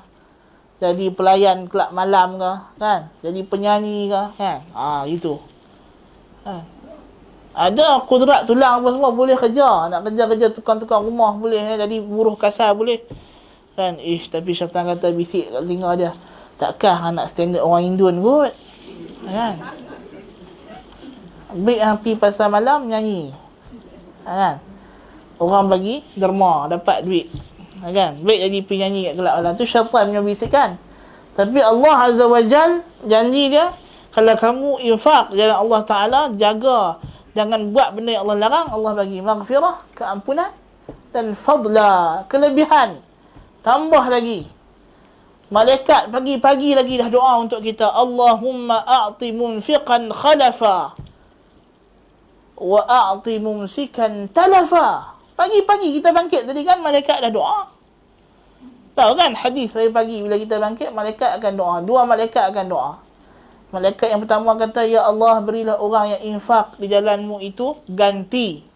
Jadi 0.77 1.09
pelayan 1.09 1.65
kelab 1.65 1.89
malam 1.97 2.37
ke 2.37 2.53
kan? 2.77 3.09
Jadi 3.25 3.41
penyanyi 3.49 4.13
ke 4.13 4.23
kan? 4.37 4.61
Ha, 4.77 5.09
gitu 5.09 5.41
ha. 6.51 6.59
Ada 7.51 8.03
kudrat 8.07 8.47
tulang 8.47 8.83
apa 8.83 8.89
semua 8.95 9.11
boleh 9.11 9.35
kerja 9.35 9.91
Nak 9.91 10.07
kerja-kerja 10.07 10.55
tukang-tukang 10.55 11.03
rumah 11.03 11.35
boleh 11.35 11.59
eh? 11.59 11.77
Jadi 11.79 11.99
buruh 12.03 12.35
kasar 12.35 12.75
boleh 12.75 13.03
kan? 13.75 13.99
Ish, 13.99 14.31
tapi 14.31 14.55
syaitan 14.55 14.87
kata 14.87 15.11
bisik 15.15 15.51
kat 15.51 15.63
telinga 15.63 15.91
dia 15.95 16.11
Takkan 16.59 17.15
anak 17.15 17.27
standard 17.31 17.63
orang 17.63 17.87
Indun 17.95 18.23
kot 18.23 18.55
kan? 19.27 19.55
Baik 21.51 21.81
hampir 21.83 22.15
pasal 22.15 22.51
malam 22.51 22.87
nyanyi 22.87 23.35
kan? 24.23 24.63
Orang 25.43 25.67
bagi 25.67 26.05
derma 26.15 26.71
dapat 26.71 27.03
duit 27.03 27.27
kan 27.81 28.13
baik 28.21 28.39
jadi 28.45 28.59
penyanyi 28.69 29.01
kat 29.09 29.15
gelap 29.17 29.35
alam 29.41 29.57
tu 29.57 29.65
syaitan 29.65 30.13
punya 30.13 30.21
bisikan 30.21 30.77
tapi 31.33 31.65
Allah 31.65 32.13
azza 32.13 32.29
wajal 32.29 32.85
janji 33.09 33.57
dia 33.57 33.73
kalau 34.11 34.35
kamu 34.35 34.71
infak 34.91 35.31
jalan 35.31 35.57
Allah 35.57 35.81
taala 35.87 36.21
jaga. 36.35 36.99
Jangan 37.31 37.71
buat 37.71 37.95
benda 37.95 38.19
yang 38.19 38.27
Allah 38.27 38.39
larang. 38.43 38.69
Allah 38.75 38.93
bagi 38.99 39.23
maghfirah 39.23 39.95
keampunan 39.95 40.51
dan 41.15 41.31
fadla 41.39 42.27
kelebihan. 42.27 42.99
Tambah 43.63 44.05
lagi. 44.11 44.51
Malaikat 45.51 46.11
pagi-pagi 46.11 46.75
lagi 46.75 46.95
dah 46.99 47.11
doa 47.11 47.39
untuk 47.43 47.63
kita. 47.63 47.87
Allahumma 47.91 48.83
a'ti 48.83 49.31
munfiqan 49.31 50.11
khalafa. 50.11 50.95
Wa 52.59 52.83
a'ti 52.87 53.39
mumsikan 53.39 54.27
talafa. 54.31 55.19
Pagi-pagi 55.39 55.97
kita 55.99 56.11
bangkit 56.11 56.51
tadi 56.51 56.63
kan 56.67 56.83
malaikat 56.83 57.23
dah 57.23 57.31
doa. 57.31 57.67
Tahu 58.95 59.13
kan 59.15 59.39
hadis 59.39 59.71
pagi-pagi 59.71 60.23
bila 60.27 60.35
kita 60.35 60.59
bangkit 60.59 60.91
malaikat 60.91 61.39
akan 61.39 61.53
doa. 61.55 61.77
Dua 61.83 62.03
malaikat 62.07 62.51
akan 62.51 62.67
doa. 62.67 62.93
Malaikat 63.71 64.11
yang 64.11 64.19
pertama 64.27 64.59
kata 64.59 64.83
ya 64.83 65.07
Allah 65.07 65.39
berilah 65.39 65.79
orang 65.79 66.19
yang 66.19 66.35
infak 66.35 66.75
di 66.75 66.91
jalanmu 66.91 67.39
itu 67.39 67.79
ganti 67.87 68.67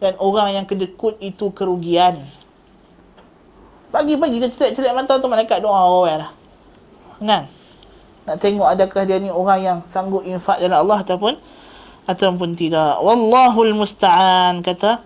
dan 0.00 0.16
orang 0.16 0.56
yang 0.56 0.64
kedekut 0.64 1.20
itu 1.20 1.52
kerugian. 1.52 2.16
Pagi-pagi 3.92 4.40
kita 4.40 4.48
celik-celik 4.48 4.96
mata 4.96 5.20
tu 5.20 5.28
malaikat 5.28 5.60
doa 5.60 5.84
orang 5.84 6.24
lah. 6.24 6.30
Kan? 7.20 7.44
Nak 8.24 8.36
tengok 8.40 8.64
adakah 8.64 9.02
dia 9.04 9.20
ni 9.20 9.28
orang 9.28 9.60
yang 9.60 9.78
sanggup 9.84 10.24
infak 10.24 10.56
jalan 10.56 10.88
Allah 10.88 11.04
ataupun 11.04 11.34
ataupun 12.08 12.56
tidak. 12.56 12.96
Wallahul 13.04 13.76
musta'an 13.76 14.64
kata 14.64 15.04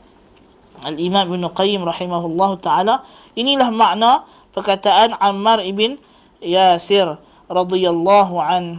Al-Imam 0.86 1.26
Ibn 1.26 1.44
Qayyim 1.50 1.82
rahimahullah 1.82 2.50
ta'ala 2.62 2.94
inilah 3.34 3.74
makna 3.74 4.22
perkataan 4.54 5.18
Ammar 5.18 5.66
ibn 5.66 5.98
Yasir 6.38 7.18
radhiyallahu 7.50 8.38
an 8.38 8.78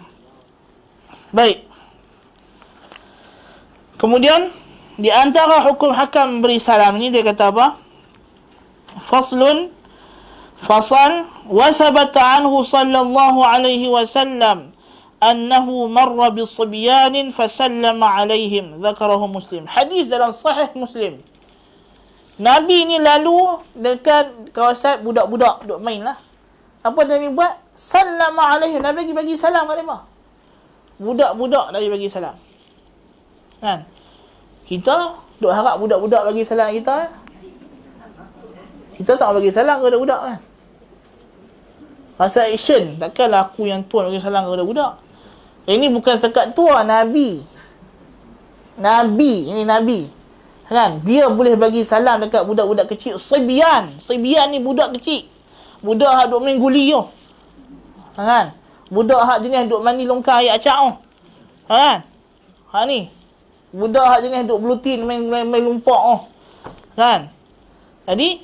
baik 1.35 1.67
kemudian 3.99 4.55
di 4.95 5.11
antara 5.11 5.59
hukum 5.67 5.91
hakam 5.91 6.39
beri 6.39 6.63
salam 6.63 6.95
ni 6.95 7.11
dia 7.11 7.27
kata 7.27 7.51
apa 7.51 7.75
faslun 9.03 9.67
fasal 10.55 11.27
wa 11.51 11.67
thabata 11.75 12.39
anhu 12.39 12.63
sallallahu 12.63 13.43
alaihi 13.43 13.91
wasallam 13.91 14.71
annahu 15.19 15.91
marra 15.91 16.31
bisibyan 16.31 17.35
fasallama 17.35 18.23
alaihim 18.23 18.79
dzakarahu 18.79 19.27
muslim 19.27 19.67
hadis 19.67 20.07
dalam 20.07 20.31
sahih 20.31 20.71
muslim 20.79 21.19
Nabi 22.35 22.83
ni 22.83 22.99
lalu 22.99 23.63
dekat 23.79 24.51
kawasan 24.51 25.07
budak-budak 25.07 25.63
duk 25.63 25.79
main 25.79 26.03
lah. 26.03 26.19
Apa 26.83 27.07
Nabi 27.07 27.31
buat? 27.31 27.55
Salam 27.75 28.35
alaihim. 28.35 28.83
Nabi 28.83 29.07
bagi, 29.07 29.13
bagi 29.15 29.35
salam 29.39 29.63
kat 29.71 29.79
mereka. 29.79 30.03
Budak-budak 30.95 31.75
Nabi 31.75 31.87
bagi 31.91 32.07
salam. 32.07 32.35
Kan? 33.59 33.83
Kita 34.65 35.19
duk 35.41 35.51
harap 35.51 35.77
budak-budak 35.77 36.31
bagi 36.31 36.43
salam 36.47 36.71
kita. 36.71 37.11
Kita 38.95 39.19
tak 39.19 39.29
bagi 39.35 39.51
salam 39.51 39.83
ke 39.83 39.91
budak-budak 39.91 40.21
kan? 40.23 40.39
Masa 42.15 42.47
action. 42.47 42.95
Takkanlah 42.95 43.51
aku 43.51 43.67
yang 43.67 43.83
tuan 43.83 44.07
bagi 44.07 44.23
salam 44.23 44.47
ke 44.47 44.55
budak-budak. 44.55 44.91
Ini 45.67 45.91
bukan 45.91 46.15
sekat 46.15 46.55
tua 46.55 46.85
Nabi. 46.87 47.43
Nabi. 48.79 49.33
Ini 49.51 49.63
Nabi 49.67 50.15
kan 50.65 50.97
dia 51.05 51.29
boleh 51.29 51.53
bagi 51.53 51.85
salam 51.85 52.25
dekat 52.25 52.41
budak-budak 52.41 52.89
kecil 52.89 53.21
sibian 53.21 53.85
sibian 54.01 54.49
ni 54.49 54.57
budak 54.57 54.97
kecil 54.97 55.29
budak 55.85 56.09
hak 56.09 56.25
duk 56.33 56.41
main 56.41 56.57
guli 56.57 56.89
tu 56.89 57.05
kan 58.17 58.49
budak 58.95 59.19
hak 59.19 59.43
jenis 59.43 59.67
duk 59.67 59.83
mandi 59.83 60.07
longkang 60.07 60.39
air 60.39 60.55
acak 60.55 60.75
tu 60.79 60.89
kan 61.67 61.99
ha 62.71 62.79
ni? 62.87 63.11
Budak 63.75 64.05
hak 64.07 64.19
jenis 64.23 64.47
duk 64.47 64.63
blutin 64.63 65.03
main 65.03 65.19
main, 65.19 65.43
main 65.43 65.59
lumpak 65.59 65.99
tu 65.99 66.17
kan? 66.95 67.27
Jadi 68.07 68.39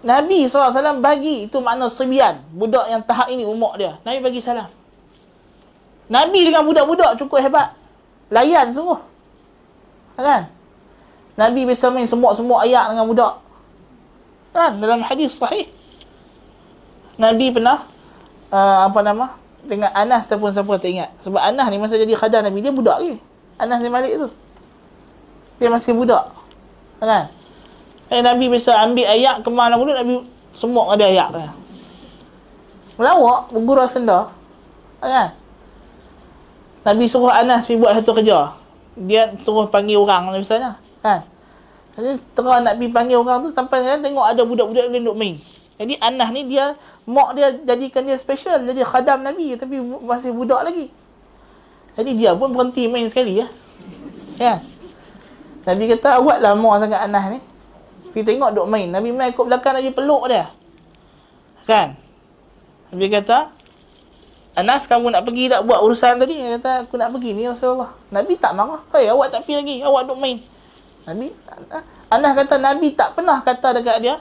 Nabi 0.00 0.48
SAW 0.48 1.00
bagi 1.00 1.48
itu 1.48 1.56
makna 1.60 1.88
sibian 1.88 2.40
budak 2.52 2.88
yang 2.92 3.00
tahap 3.04 3.32
ini 3.32 3.48
umur 3.48 3.76
dia. 3.80 3.96
Nabi 4.04 4.20
bagi 4.20 4.40
salam. 4.44 4.68
Nabi 6.10 6.42
dengan 6.42 6.66
budak-budak 6.66 7.20
cukup 7.22 7.38
hebat. 7.38 7.76
Layan 8.34 8.74
sungguh. 8.74 8.98
Kan? 10.18 10.50
Nabi 11.38 11.64
biasa 11.64 11.88
main 11.88 12.04
semua-semua 12.04 12.66
ayat 12.66 12.90
dengan 12.90 13.06
budak. 13.06 13.34
Kan? 14.50 14.82
Dalam 14.82 15.00
hadis 15.06 15.38
sahih. 15.38 15.70
Nabi 17.20 17.52
pernah, 17.54 17.84
uh, 18.50 18.88
apa 18.90 19.00
nama, 19.04 19.36
dengan 19.64 19.90
Anas 19.92 20.28
siapa 20.28 20.46
siapa 20.48 20.72
tak 20.80 20.90
ingat. 20.90 21.10
Sebab 21.20 21.40
Anas 21.40 21.66
ni 21.68 21.76
masa 21.76 22.00
jadi 22.00 22.12
khadar 22.16 22.40
Nabi, 22.44 22.64
dia 22.64 22.72
budak 22.72 23.00
lagi. 23.00 23.16
Anas 23.60 23.80
ni 23.84 23.88
Malik 23.92 24.16
tu. 24.16 24.28
Dia 25.60 25.68
masih 25.68 25.92
budak. 25.92 26.32
Kan? 27.00 27.28
Eh, 28.10 28.20
Nabi 28.24 28.48
biasa 28.48 28.80
ambil 28.84 29.06
ayat 29.06 29.44
kemana 29.44 29.76
mulut, 29.76 29.94
Nabi 29.96 30.24
semua 30.56 30.96
ada 30.96 31.04
ayat. 31.04 31.28
Kan? 31.30 31.52
Melawak, 32.96 33.52
bergurau 33.52 33.88
senda. 33.88 34.32
Kan? 35.00 35.32
Nabi 36.80 37.04
suruh 37.04 37.32
Anas 37.32 37.68
pergi 37.68 37.80
buat 37.80 37.92
satu 37.96 38.16
kerja. 38.16 38.56
Dia 38.96 39.32
suruh 39.40 39.68
panggil 39.68 40.00
orang 40.00 40.32
misalnya. 40.32 40.80
Kan? 41.04 41.24
Jadi 41.96 42.16
terang 42.32 42.64
pergi 42.64 42.88
panggil 42.88 43.20
orang 43.20 43.44
tu 43.44 43.52
sampai 43.52 43.84
kan 43.84 44.00
tengok 44.00 44.24
ada 44.24 44.42
budak-budak 44.44 44.88
yang 44.88 45.04
duduk 45.04 45.16
main. 45.16 45.36
Jadi 45.80 45.96
Anas 45.96 46.28
ni 46.36 46.44
dia 46.44 46.76
mak 47.08 47.32
dia 47.32 47.56
jadikan 47.64 48.04
dia 48.04 48.20
special 48.20 48.68
jadi 48.68 48.84
khadam 48.84 49.24
Nabi 49.24 49.56
tapi 49.56 49.80
masih 49.80 50.36
budak 50.36 50.60
lagi. 50.60 50.92
Jadi 51.96 52.20
dia 52.20 52.36
pun 52.36 52.52
berhenti 52.52 52.84
main 52.84 53.08
sekali 53.08 53.40
ya. 53.40 53.48
Ya. 54.36 54.60
Nabi 55.64 55.88
kata 55.88 56.20
awak 56.20 56.44
lah 56.44 56.52
mak 56.52 56.84
sangat 56.84 57.00
Anas 57.00 57.24
ni. 57.32 57.40
Pergi 58.12 58.28
tengok 58.28 58.60
duk 58.60 58.68
main. 58.68 58.92
Nabi 58.92 59.08
main 59.08 59.32
ikut 59.32 59.40
belakang 59.40 59.72
Nabi 59.72 59.88
peluk 59.88 60.28
dia. 60.28 60.52
Kan? 61.64 61.96
Nabi 62.92 63.08
kata 63.08 63.48
Anas 64.60 64.84
kamu 64.84 65.08
nak 65.08 65.24
pergi 65.24 65.48
tak 65.48 65.64
buat 65.64 65.80
urusan 65.80 66.20
tadi? 66.20 66.44
Dia 66.44 66.60
kata 66.60 66.84
aku 66.84 67.00
nak 67.00 67.08
pergi 67.16 67.32
ni 67.32 67.48
Rasulullah. 67.48 67.96
Nabi 68.12 68.36
tak 68.36 68.52
marah. 68.52 68.84
Hai 68.92 69.08
awak 69.08 69.32
tak 69.32 69.48
pergi 69.48 69.56
lagi. 69.64 69.76
Awak 69.80 70.12
duk 70.12 70.20
main. 70.20 70.36
Nabi 71.08 71.32
Anas 72.12 72.36
kata 72.36 72.60
Nabi 72.60 72.92
tak 72.92 73.16
pernah 73.16 73.40
kata 73.40 73.80
dekat 73.80 74.04
dia 74.04 74.20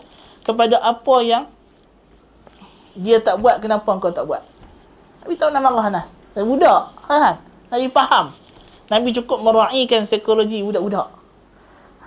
kepada 0.49 0.81
apa 0.81 1.15
yang 1.21 1.45
dia 2.97 3.21
tak 3.21 3.37
buat 3.37 3.61
kenapa 3.61 3.85
engkau 3.93 4.09
tak 4.09 4.25
buat? 4.25 4.41
Nabi 5.21 5.37
tak 5.37 5.53
nak 5.53 5.61
marah 5.61 5.93
Anas. 5.93 6.17
Dan 6.33 6.49
budak 6.49 6.89
kan? 7.05 7.37
Nabi 7.69 7.85
faham. 7.93 8.33
Nabi 8.89 9.13
cukup 9.13 9.45
meraihkan 9.45 10.09
psikologi 10.09 10.65
budak-budak. 10.65 11.13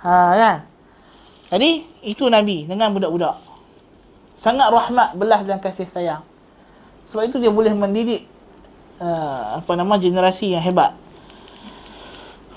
Ha 0.03 0.35
kan? 0.35 0.57
Jadi 1.55 1.87
itu 2.03 2.27
Nabi 2.27 2.67
dengan 2.67 2.91
budak-budak. 2.91 3.39
Sangat 4.35 4.67
rahmat 4.67 5.15
belah 5.15 5.39
dan 5.47 5.63
kasih 5.63 5.87
sayang. 5.87 6.19
Sebab 7.07 7.31
itu 7.31 7.39
dia 7.39 7.47
boleh 7.47 7.71
mendidik 7.71 8.27
uh, 8.99 9.63
apa 9.63 9.71
nama 9.79 9.95
generasi 9.95 10.51
yang 10.51 10.63
hebat 10.63 10.91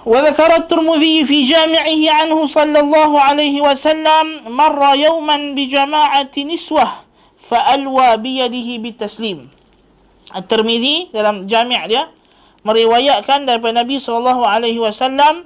وذكر 0.05 0.49
الترمذي 0.65 1.29
في 1.29 1.45
جامعه 1.45 2.01
عنه 2.09 2.37
صلى 2.49 2.79
الله 2.79 3.11
عليه 3.21 3.55
وسلم 3.61 4.49
مر 4.49 4.81
يوما 4.97 5.37
بجماعة 5.53 6.33
نسوة 6.33 6.87
فألوى 7.37 8.09
بيده 8.17 8.69
بالتسليم 8.81 9.39
الترمذي 10.33 11.13
dalam 11.13 11.45
jami' 11.45 11.77
dia 11.85 12.09
meriwayatkan 12.65 13.45
daripada 13.45 13.85
Nabi 13.85 14.01
sallallahu 14.01 14.41
alaihi 14.41 14.81
wasallam 14.81 15.45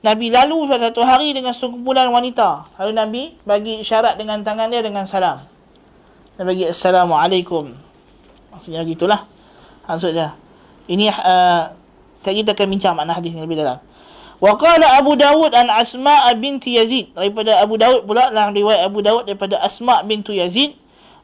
Nabi 0.00 0.32
lalu 0.32 0.64
pada 0.64 0.88
satu 0.88 1.04
hari 1.04 1.36
dengan 1.36 1.52
sekumpulan 1.52 2.08
wanita. 2.08 2.72
Lalu 2.80 2.92
Nabi 2.96 3.22
bagi 3.44 3.84
isyarat 3.84 4.16
dengan 4.16 4.40
tangan 4.40 4.72
dia 4.72 4.80
dengan 4.80 5.04
salam. 5.04 5.36
Dia 6.40 6.44
bagi 6.48 6.64
assalamualaikum. 6.64 7.68
Maksudnya 8.48 8.80
gitulah. 8.88 9.20
Maksudnya. 9.84 10.32
Ini 10.88 11.12
uh, 11.12 11.64
kita 12.24 12.52
akan 12.52 12.66
bincang 12.68 12.94
makna 12.96 13.16
hadis 13.16 13.32
yang 13.32 13.44
lebih 13.44 13.60
dalam. 13.60 13.80
Wa 14.40 14.56
qala 14.56 14.96
Abu 14.96 15.20
Dawud 15.20 15.52
an 15.52 15.68
Asma 15.68 16.32
binti 16.36 16.80
Yazid 16.80 17.12
daripada 17.12 17.60
Abu 17.60 17.76
Dawud 17.76 18.08
pula 18.08 18.32
dalam 18.32 18.56
riwayat 18.56 18.88
Abu 18.88 19.04
Dawud 19.04 19.28
daripada 19.28 19.60
Asma 19.60 20.00
bintu 20.00 20.32
Yazid 20.32 20.72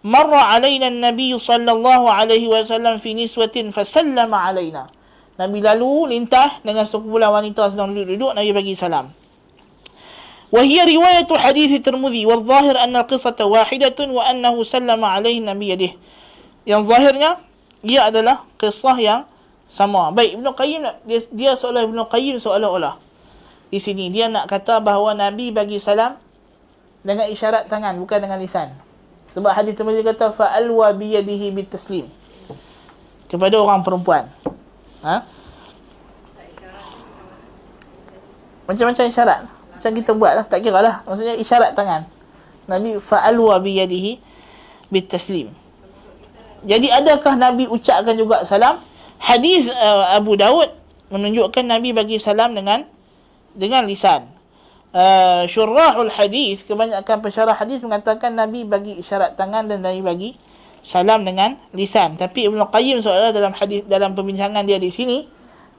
marra 0.04 0.52
alaina 0.52 0.92
an-nabiy 0.92 1.32
sallallahu 1.32 2.12
alaihi 2.12 2.44
wasallam 2.44 3.00
fi 3.00 3.16
niswatin 3.16 3.72
fasallama 3.72 4.44
alaina. 4.44 4.88
Nabi 5.36 5.60
lalu 5.60 6.16
lintas 6.16 6.60
dengan 6.64 6.84
sekumpulan 6.84 7.32
wanita 7.32 7.68
sedang 7.72 7.92
duduk-duduk 7.92 8.36
Nabi 8.36 8.52
bagi 8.52 8.76
salam. 8.76 9.12
وهي 10.46 10.78
رواية 10.78 11.26
حديث 11.26 11.82
الترمذي 11.82 12.22
والظاهر 12.26 12.78
أن 12.78 12.94
القصة 12.94 13.34
واحدة 13.34 13.98
وأنه 13.98 14.54
سلم 14.62 15.00
عليه 15.02 15.42
النبي 15.42 15.66
يده 15.74 15.92
yang 16.66 16.82
zahirnya 16.86 17.38
ia 17.86 18.10
adalah 18.10 18.42
kisah 18.58 18.94
yang 18.98 19.20
sama. 19.71 20.11
Baik, 20.11 20.35
Ibn 20.35 20.51
Qayyim 20.51 20.81
dia, 21.07 21.19
dia 21.31 21.51
seolah 21.55 21.87
Ibn 21.87 22.03
Qayyim 22.11 22.43
seolah-olah 22.43 22.99
di 23.71 23.79
sini 23.79 24.11
dia 24.11 24.27
nak 24.27 24.51
kata 24.51 24.83
bahawa 24.83 25.15
Nabi 25.15 25.55
bagi 25.55 25.79
salam 25.79 26.19
dengan 27.07 27.23
isyarat 27.31 27.71
tangan 27.71 27.95
bukan 28.03 28.19
dengan 28.19 28.35
lisan. 28.35 28.75
Sebab 29.31 29.55
hadis 29.55 29.79
Tirmizi 29.79 30.03
kata 30.03 30.35
bi 30.91 31.15
yadihi 31.15 31.55
bitaslim 31.55 32.03
kepada 33.31 33.55
orang 33.55 33.79
perempuan. 33.79 34.27
Ha? 35.07 35.23
Macam-macam 38.67 39.03
isyarat. 39.07 39.47
Macam 39.47 39.91
kita 39.95 40.11
buat 40.19 40.33
lah. 40.35 40.45
Tak 40.45 40.59
kira 40.59 40.83
lah. 40.83 40.99
Maksudnya 41.07 41.39
isyarat 41.39 41.71
tangan. 41.71 42.03
Nabi 42.67 42.99
fa'alwa 42.99 43.55
bi 43.63 43.79
yadihi 43.79 44.19
bitaslim. 44.91 45.47
Jadi 46.67 46.91
adakah 46.91 47.39
Nabi 47.39 47.71
ucapkan 47.71 48.19
juga 48.19 48.43
salam? 48.43 48.77
Hadis 49.21 49.69
uh, 49.69 50.17
Abu 50.17 50.33
Daud 50.35 50.73
menunjukkan 51.13 51.63
Nabi 51.63 51.93
bagi 51.93 52.17
salam 52.17 52.57
dengan 52.57 52.83
dengan 53.53 53.85
lisan. 53.85 54.25
Uh, 54.91 55.47
syurahul 55.47 56.11
hadis 56.11 56.67
kebanyakan 56.67 57.23
pensyarah 57.23 57.55
hadis 57.55 57.79
mengatakan 57.79 58.35
Nabi 58.35 58.67
bagi 58.67 58.99
isyarat 58.99 59.39
tangan 59.39 59.71
dan 59.71 59.87
Nabi 59.87 60.03
bagi 60.03 60.29
salam 60.83 61.23
dengan 61.23 61.55
lisan. 61.71 62.19
Tapi 62.19 62.51
Ibnu 62.51 62.67
Qayyim 62.67 62.99
seolah 62.99 63.31
dalam 63.31 63.55
hadis 63.55 63.87
dalam 63.87 64.11
perbincangan 64.17 64.67
dia 64.67 64.81
di 64.81 64.91
sini 64.91 65.23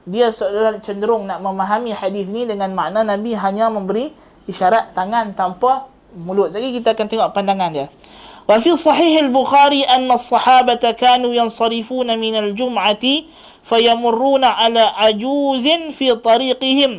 dia 0.03 0.33
seolah 0.33 0.81
cenderung 0.81 1.29
nak 1.29 1.39
memahami 1.39 1.93
hadis 1.93 2.27
ni 2.27 2.49
dengan 2.49 2.73
makna 2.73 3.05
Nabi 3.05 3.37
hanya 3.37 3.69
memberi 3.69 4.11
isyarat 4.49 4.91
tangan 4.97 5.31
tanpa 5.37 5.87
mulut. 6.17 6.51
Jadi 6.51 6.73
kita 6.75 6.97
akan 6.97 7.05
tengok 7.07 7.29
pandangan 7.31 7.69
dia. 7.71 7.87
وفي 8.49 8.71
صحيح 8.75 9.23
البخاري 9.23 9.83
أن 9.83 10.11
الصحابة 10.11 10.83
كانوا 10.91 11.33
ينصرفون 11.33 12.19
من 12.19 12.35
الجمعة 12.35 13.05
فيمرون 13.63 14.43
على 14.43 14.79
عجوز 14.79 15.67
في 15.95 16.15
طريقهم 16.15 16.91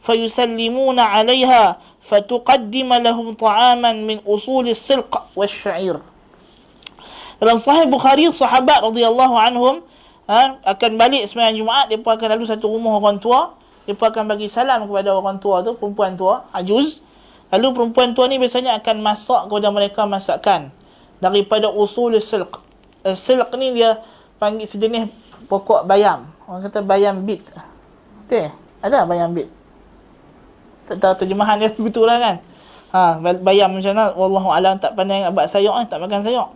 فيسلمون 0.00 0.98
عليها 1.00 1.64
فتقدم 2.00 2.90
لهم 2.94 3.26
طعاما 3.34 3.92
من 3.92 4.20
أصول 4.28 4.68
السلق 4.68 5.12
والشعير 5.36 5.96
dalam 7.40 7.56
sahih 7.56 7.88
Bukhari 7.88 8.28
sahabat 8.36 8.84
radhiyallahu 8.84 9.32
anhum 9.32 9.80
ha, 10.28 10.60
akan 10.60 11.00
balik 11.00 11.24
sembahyang 11.24 11.56
Jumaat 11.64 11.88
depa 11.88 12.20
akan 12.20 12.36
lalu 12.36 12.44
satu 12.44 12.68
rumah 12.68 13.00
orang 13.00 13.16
tua 13.16 13.56
depa 13.88 14.12
akan 14.12 14.28
bagi 14.28 14.52
salam 14.52 14.84
kepada 14.84 15.16
orang 15.16 15.40
tua 15.40 15.64
tu 15.64 15.72
perempuan 15.72 16.20
tua 16.20 16.44
ajuz 16.52 17.00
lalu 17.48 17.72
perempuan 17.72 18.12
tua 18.12 18.28
ni 18.28 18.36
biasanya 18.36 18.76
akan 18.76 19.00
masak 19.00 19.48
kepada 19.48 19.72
mereka 19.72 20.04
masakan 20.04 20.68
daripada 21.20 21.68
usul 21.68 22.18
silq. 22.18 22.58
Uh, 23.04 23.14
silq 23.14 23.52
ni 23.60 23.76
dia 23.76 24.00
panggil 24.40 24.66
sejenis 24.66 25.06
pokok 25.46 25.84
bayam. 25.84 26.26
Orang 26.48 26.66
kata 26.66 26.80
bayam 26.82 27.22
bit. 27.22 27.44
Betul? 28.26 28.50
Ada 28.80 29.04
bayam 29.04 29.36
bit. 29.36 29.46
Tak 30.90 30.98
tahu 30.98 31.14
terjemahan 31.22 31.60
dia 31.60 31.70
betul 31.86 32.08
lah 32.08 32.18
kan? 32.18 32.36
Ha, 32.90 33.22
bayam 33.22 33.78
macam 33.78 33.94
mana? 33.94 34.10
Wallahu 34.18 34.50
alam 34.50 34.74
tak 34.82 34.98
pandai 34.98 35.22
abad 35.22 35.46
sayur 35.46 35.78
ni, 35.78 35.86
tak 35.86 36.02
makan 36.02 36.26
sayur. 36.26 36.50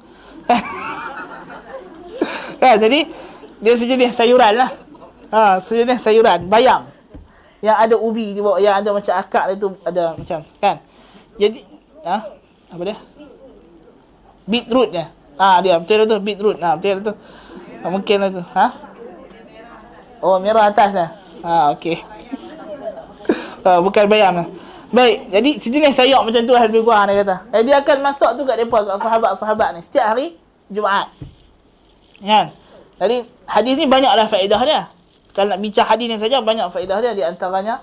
ha, 2.59 2.75
jadi 2.83 3.07
dia 3.63 3.75
sejenis 3.79 4.19
sayuran 4.19 4.59
lah. 4.59 4.71
Ha, 5.31 5.63
sejenis 5.63 6.03
sayuran, 6.03 6.51
bayam. 6.51 6.91
Yang 7.63 7.77
ada 7.79 7.95
ubi 7.95 8.35
di 8.35 8.43
bawah, 8.43 8.59
yang 8.59 8.83
ada 8.83 8.91
macam 8.91 9.15
akak 9.15 9.55
itu 9.55 9.71
ada 9.87 10.19
macam 10.19 10.39
kan. 10.59 10.77
Jadi 11.39 11.63
ha, 12.03 12.35
apa 12.75 12.83
dia? 12.83 12.99
Beetroot 14.45 14.93
dia. 14.93 15.11
Ah 15.35 15.59
dia 15.65 15.77
betul 15.81 16.07
tu 16.07 16.17
beetroot. 16.21 16.57
Ah 16.61 16.79
betul 16.79 17.01
tu. 17.01 17.13
Ah, 17.85 17.91
mungkin 17.93 18.17
lah 18.23 18.31
tu. 18.33 18.43
Ha? 18.43 18.67
Oh 20.25 20.41
merah 20.41 20.73
atas 20.73 20.91
dah. 20.97 21.11
Ah 21.45 21.65
okey. 21.77 22.01
ah, 23.69 23.81
bukan 23.85 24.09
bayam 24.09 24.41
lah. 24.41 24.49
Baik, 24.95 25.27
jadi 25.27 25.51
sejenis 25.59 25.91
sayur 25.99 26.23
macam 26.23 26.39
tu 26.47 26.55
lah 26.55 26.71
lebih 26.71 26.87
kurang 26.87 27.11
dia 27.11 27.27
kata. 27.27 27.37
Eh, 27.51 27.67
dia 27.67 27.83
akan 27.83 27.99
masuk 27.99 28.31
tu 28.39 28.47
kat 28.47 28.63
depa 28.63 28.79
kat 28.87 28.95
sahabat-sahabat 29.03 29.75
ni 29.75 29.81
setiap 29.83 30.15
hari 30.15 30.39
Jumaat. 30.71 31.11
Kan? 32.23 32.55
Jadi 33.03 33.27
hadis 33.43 33.75
ni 33.75 33.91
banyaklah 33.91 34.31
faedah 34.31 34.63
dia. 34.63 34.87
Kalau 35.35 35.51
nak 35.51 35.59
bincang 35.59 35.91
hadis 35.91 36.07
ni 36.07 36.15
saja 36.15 36.39
banyak 36.39 36.71
faedah 36.71 37.03
dia 37.03 37.11
di 37.11 37.27
antaranya 37.27 37.83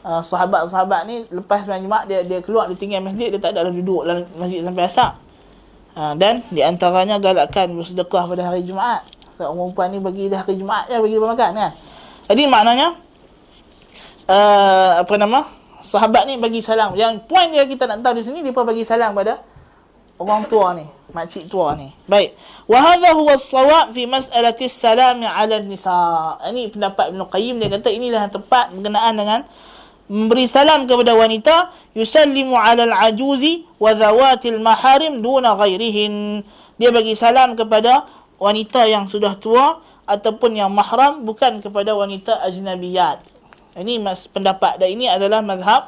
uh, 0.00 0.24
sahabat-sahabat 0.24 1.04
ni 1.04 1.28
lepas 1.28 1.68
sembahyang 1.68 1.84
Jumaat 1.84 2.04
dia 2.08 2.24
dia 2.24 2.40
keluar 2.40 2.72
dia 2.72 2.76
tinggal 2.80 3.04
masjid 3.04 3.28
dia 3.28 3.36
tak 3.36 3.52
ada 3.52 3.68
duduk 3.68 4.08
dalam 4.08 4.24
masjid 4.40 4.64
sampai 4.64 4.84
asar. 4.88 5.20
Ha, 5.90 6.14
dan 6.14 6.38
di 6.54 6.62
antaranya 6.62 7.18
galakkan 7.18 7.74
bersedekah 7.74 8.30
pada 8.30 8.42
hari 8.46 8.62
Jumaat. 8.62 9.02
Seorang 9.34 9.58
perempuan 9.58 9.88
ni 9.90 9.98
bagi 9.98 10.24
dah 10.30 10.46
hari 10.46 10.54
Jumaat 10.60 10.86
je 10.86 10.96
bagi 11.00 11.18
makan 11.18 11.50
kan. 11.56 11.72
Jadi 12.30 12.42
maknanya 12.46 12.94
uh, 14.30 15.02
apa 15.02 15.14
nama? 15.18 15.50
Sahabat 15.82 16.30
ni 16.30 16.38
bagi 16.38 16.62
salam. 16.62 16.94
Yang 16.94 17.26
poin 17.26 17.50
dia 17.50 17.66
kita 17.66 17.90
nak 17.90 18.04
tahu 18.06 18.20
di 18.20 18.22
sini 18.22 18.44
dia 18.44 18.54
bagi 18.54 18.86
salam 18.86 19.16
pada 19.16 19.42
orang 20.20 20.44
tua 20.44 20.76
ni, 20.76 20.84
makcik 21.16 21.48
tua 21.48 21.72
ni. 21.74 21.88
Baik. 22.04 22.36
Wa 22.68 22.78
hadha 22.78 23.16
huwa 23.16 23.32
as-shawab 23.34 23.96
fi 23.96 24.04
mas'alati 24.04 24.68
as-salam 24.68 25.24
'ala 25.24 25.58
an-nisa. 25.58 26.36
Ini 26.44 26.70
pendapat 26.70 27.10
Ibn 27.10 27.24
Qayyim 27.26 27.56
dia 27.58 27.72
kata 27.72 27.88
inilah 27.88 28.28
yang 28.28 28.34
tepat 28.36 28.70
berkenaan 28.76 29.16
dengan 29.16 29.40
memberi 30.10 30.50
salam 30.50 30.90
kepada 30.90 31.14
wanita 31.14 31.70
yusallimu 31.94 32.58
ala 32.58 32.82
al-ajuzi 32.82 33.62
wa 33.78 33.94
dhawatil 33.94 34.58
maharim 34.58 35.22
duna 35.22 35.54
ghairihin. 35.54 36.42
Dia 36.82 36.90
bagi 36.90 37.14
salam 37.14 37.54
kepada 37.54 38.10
wanita 38.42 38.90
yang 38.90 39.06
sudah 39.06 39.38
tua 39.38 39.78
ataupun 40.10 40.58
yang 40.58 40.74
mahram 40.74 41.22
bukan 41.22 41.62
kepada 41.62 41.94
wanita 41.94 42.42
ajnabiyat. 42.42 43.22
Ini 43.78 44.02
mas 44.02 44.26
pendapat 44.26 44.82
dan 44.82 44.90
ini 44.90 45.06
adalah 45.06 45.38
mazhab 45.46 45.86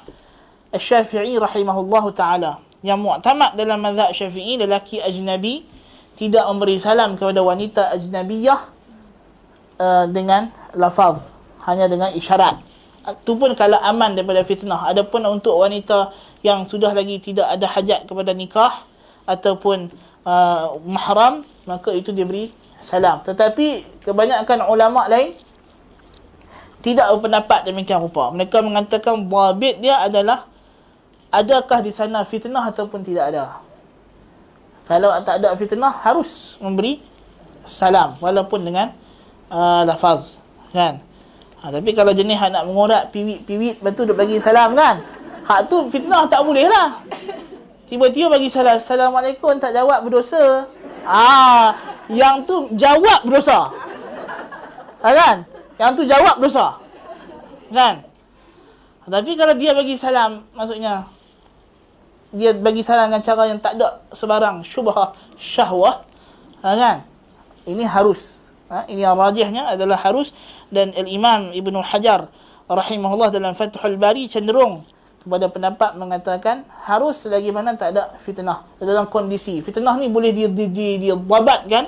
Syafi'i 0.70 1.34
rahimahullahu 1.42 2.14
taala. 2.14 2.62
Yang 2.86 3.02
mu'tamad 3.02 3.58
dalam 3.58 3.82
mazhab 3.82 4.14
Syafi'i 4.14 4.54
lelaki 4.54 5.02
ajnabi 5.02 5.66
tidak 6.14 6.46
memberi 6.46 6.78
salam 6.78 7.18
kepada 7.18 7.42
wanita 7.42 7.90
ajnabiyah 7.98 8.60
uh, 9.82 10.06
dengan 10.06 10.54
lafaz 10.78 11.18
hanya 11.66 11.90
dengan 11.90 12.14
isyarat 12.14 12.71
itu 13.02 13.32
pun 13.34 13.50
kalau 13.58 13.78
aman 13.82 14.14
daripada 14.14 14.46
fitnah. 14.46 14.86
Adapun 14.86 15.26
untuk 15.26 15.58
wanita 15.58 16.14
yang 16.46 16.62
sudah 16.62 16.94
lagi 16.94 17.18
tidak 17.18 17.50
ada 17.50 17.66
hajat 17.66 18.06
kepada 18.06 18.30
nikah 18.30 18.70
ataupun 19.26 19.90
uh, 20.22 20.78
mahram, 20.86 21.42
maka 21.66 21.90
itu 21.90 22.14
diberi 22.14 22.54
salam. 22.78 23.22
Tetapi 23.26 24.00
kebanyakan 24.06 24.70
ulama 24.70 25.10
lain 25.10 25.34
tidak 26.82 27.10
berpendapat 27.18 27.66
demikian 27.66 28.02
rupa. 28.02 28.30
Mereka 28.30 28.62
mengatakan 28.62 29.26
babit 29.26 29.82
dia 29.82 30.02
adalah 30.02 30.46
adakah 31.32 31.82
di 31.82 31.90
sana 31.90 32.22
fitnah 32.22 32.68
ataupun 32.68 33.00
tidak 33.02 33.34
ada. 33.34 33.58
kalau 34.84 35.14
tak 35.24 35.40
ada 35.40 35.54
fitnah 35.56 35.94
harus 36.04 36.58
memberi 36.58 37.00
salam 37.64 38.18
walaupun 38.18 38.66
dengan 38.66 38.90
uh, 39.48 39.86
lafaz 39.86 40.42
kan 40.74 40.98
ha, 41.62 41.70
tapi 41.70 41.90
kalau 41.94 42.10
jenis 42.10 42.36
hak 42.36 42.50
nak 42.50 42.66
mengorak 42.66 43.14
piwit-piwit 43.14 43.78
lepas 43.78 43.94
tu 43.94 44.02
duk 44.02 44.18
bagi 44.18 44.42
salam 44.42 44.74
kan? 44.74 44.98
Hak 45.46 45.70
tu 45.70 45.86
fitnah 45.88 46.26
tak 46.26 46.42
boleh 46.42 46.66
lah. 46.66 46.98
Tiba-tiba 47.86 48.34
bagi 48.34 48.50
salam 48.50 48.82
assalamualaikum 48.82 49.56
tak 49.62 49.72
jawab 49.72 50.02
berdosa. 50.02 50.66
Ah 51.06 51.74
yang 52.10 52.42
tu 52.42 52.68
jawab 52.74 53.22
berdosa. 53.24 53.70
Ha, 55.02 55.08
kan? 55.10 55.36
Yang 55.78 55.90
tu 55.98 56.02
jawab 56.06 56.36
berdosa. 56.42 56.78
Kan? 57.70 58.04
Tapi 59.02 59.34
kalau 59.34 59.54
dia 59.58 59.74
bagi 59.74 59.98
salam 59.98 60.46
maksudnya 60.54 61.06
dia 62.32 62.56
bagi 62.56 62.80
saran 62.80 63.12
dengan 63.12 63.20
cara 63.20 63.42
yang 63.44 63.60
tak 63.60 63.76
ada 63.76 64.00
sebarang 64.16 64.64
syubhah 64.64 65.12
syahwah 65.36 66.00
ha, 66.64 66.72
kan? 66.72 66.96
Ini 67.68 67.84
harus. 67.84 68.48
Ha, 68.72 68.88
ini 68.88 69.04
yang 69.04 69.20
rajihnya 69.20 69.76
adalah 69.76 70.00
harus 70.00 70.32
dan 70.72 70.90
al-imam 70.96 71.52
Ibnu 71.52 71.78
Hajar 71.84 72.32
rahimahullah 72.66 73.28
dalam 73.28 73.52
Fathul 73.52 74.00
Bari 74.00 74.26
cenderung 74.26 74.82
kepada 75.20 75.46
pendapat 75.52 75.94
mengatakan 76.00 76.66
harus 76.88 77.28
selagi 77.28 77.52
mana 77.54 77.76
tak 77.76 77.94
ada 77.94 78.10
fitnah 78.18 78.66
dalam 78.80 79.06
kondisi 79.06 79.62
fitnah 79.62 79.94
ni 80.00 80.10
boleh 80.10 80.34
di 80.34 80.50
di 80.50 80.66
di, 80.72 80.86
di 80.98 81.08
kan 81.70 81.86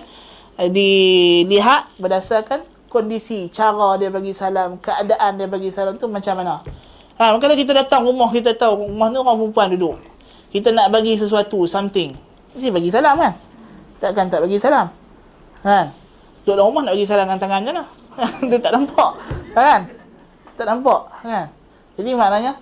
dilihat 0.70 1.99
berdasarkan 1.99 2.62
kondisi 2.87 3.51
cara 3.51 3.99
dia 3.99 4.12
bagi 4.12 4.30
salam 4.30 4.78
keadaan 4.78 5.41
dia 5.41 5.51
bagi 5.51 5.74
salam 5.74 5.99
tu 5.99 6.07
macam 6.07 6.39
mana 6.39 6.62
ha 7.18 7.24
kalau 7.41 7.57
kita 7.59 7.74
datang 7.74 8.07
rumah 8.07 8.30
kita 8.30 8.55
tahu 8.55 8.87
rumah 8.87 9.11
ni 9.11 9.18
orang 9.18 9.35
perempuan 9.41 9.74
duduk 9.74 9.99
kita 10.55 10.70
nak 10.70 10.95
bagi 10.95 11.18
sesuatu, 11.18 11.66
something, 11.66 12.14
mesti 12.55 12.70
bagi 12.70 12.87
salam 12.87 13.18
kan? 13.18 13.35
Takkan 13.99 14.30
tak 14.30 14.39
bagi 14.47 14.55
salam? 14.62 14.87
Kan? 15.66 15.91
Duduk 16.47 16.55
dalam 16.55 16.70
rumah 16.70 16.82
nak 16.87 16.95
bagi 16.95 17.11
salam 17.11 17.26
dengan 17.26 17.39
tangan 17.43 17.61
je 17.66 17.72
lah. 17.74 17.87
Dia 18.50 18.58
tak 18.62 18.72
nampak. 18.74 19.10
Kan? 19.54 19.80
Tak 20.54 20.66
nampak. 20.66 21.00
Kan? 21.22 21.46
Jadi 21.94 22.10
maknanya, 22.14 22.52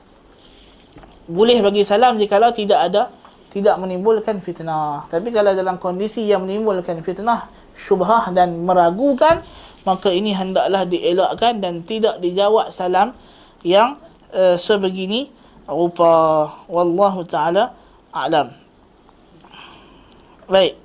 boleh 1.29 1.59
bagi 1.65 1.83
salam 1.87 2.21
jika 2.21 2.41
tidak 2.53 2.81
ada, 2.93 3.09
tidak 3.53 3.77
menimbulkan 3.81 4.41
fitnah. 4.41 5.05
Tapi 5.13 5.29
kalau 5.29 5.53
dalam 5.53 5.77
kondisi 5.77 6.25
yang 6.25 6.45
menimbulkan 6.49 7.01
fitnah, 7.05 7.49
syubhah 7.77 8.33
dan 8.33 8.65
meragukan, 8.65 9.41
maka 9.85 10.09
ini 10.09 10.33
hendaklah 10.33 10.89
dielakkan 10.89 11.61
dan 11.61 11.85
tidak 11.85 12.21
dijawab 12.23 12.73
salam 12.73 13.13
yang 13.61 13.99
uh, 14.33 14.57
sebegini 14.57 15.29
rupa 15.69 16.49
wallahu 16.67 17.23
taala 17.27 17.73
a'lam. 18.11 18.53
Baik. 20.51 20.82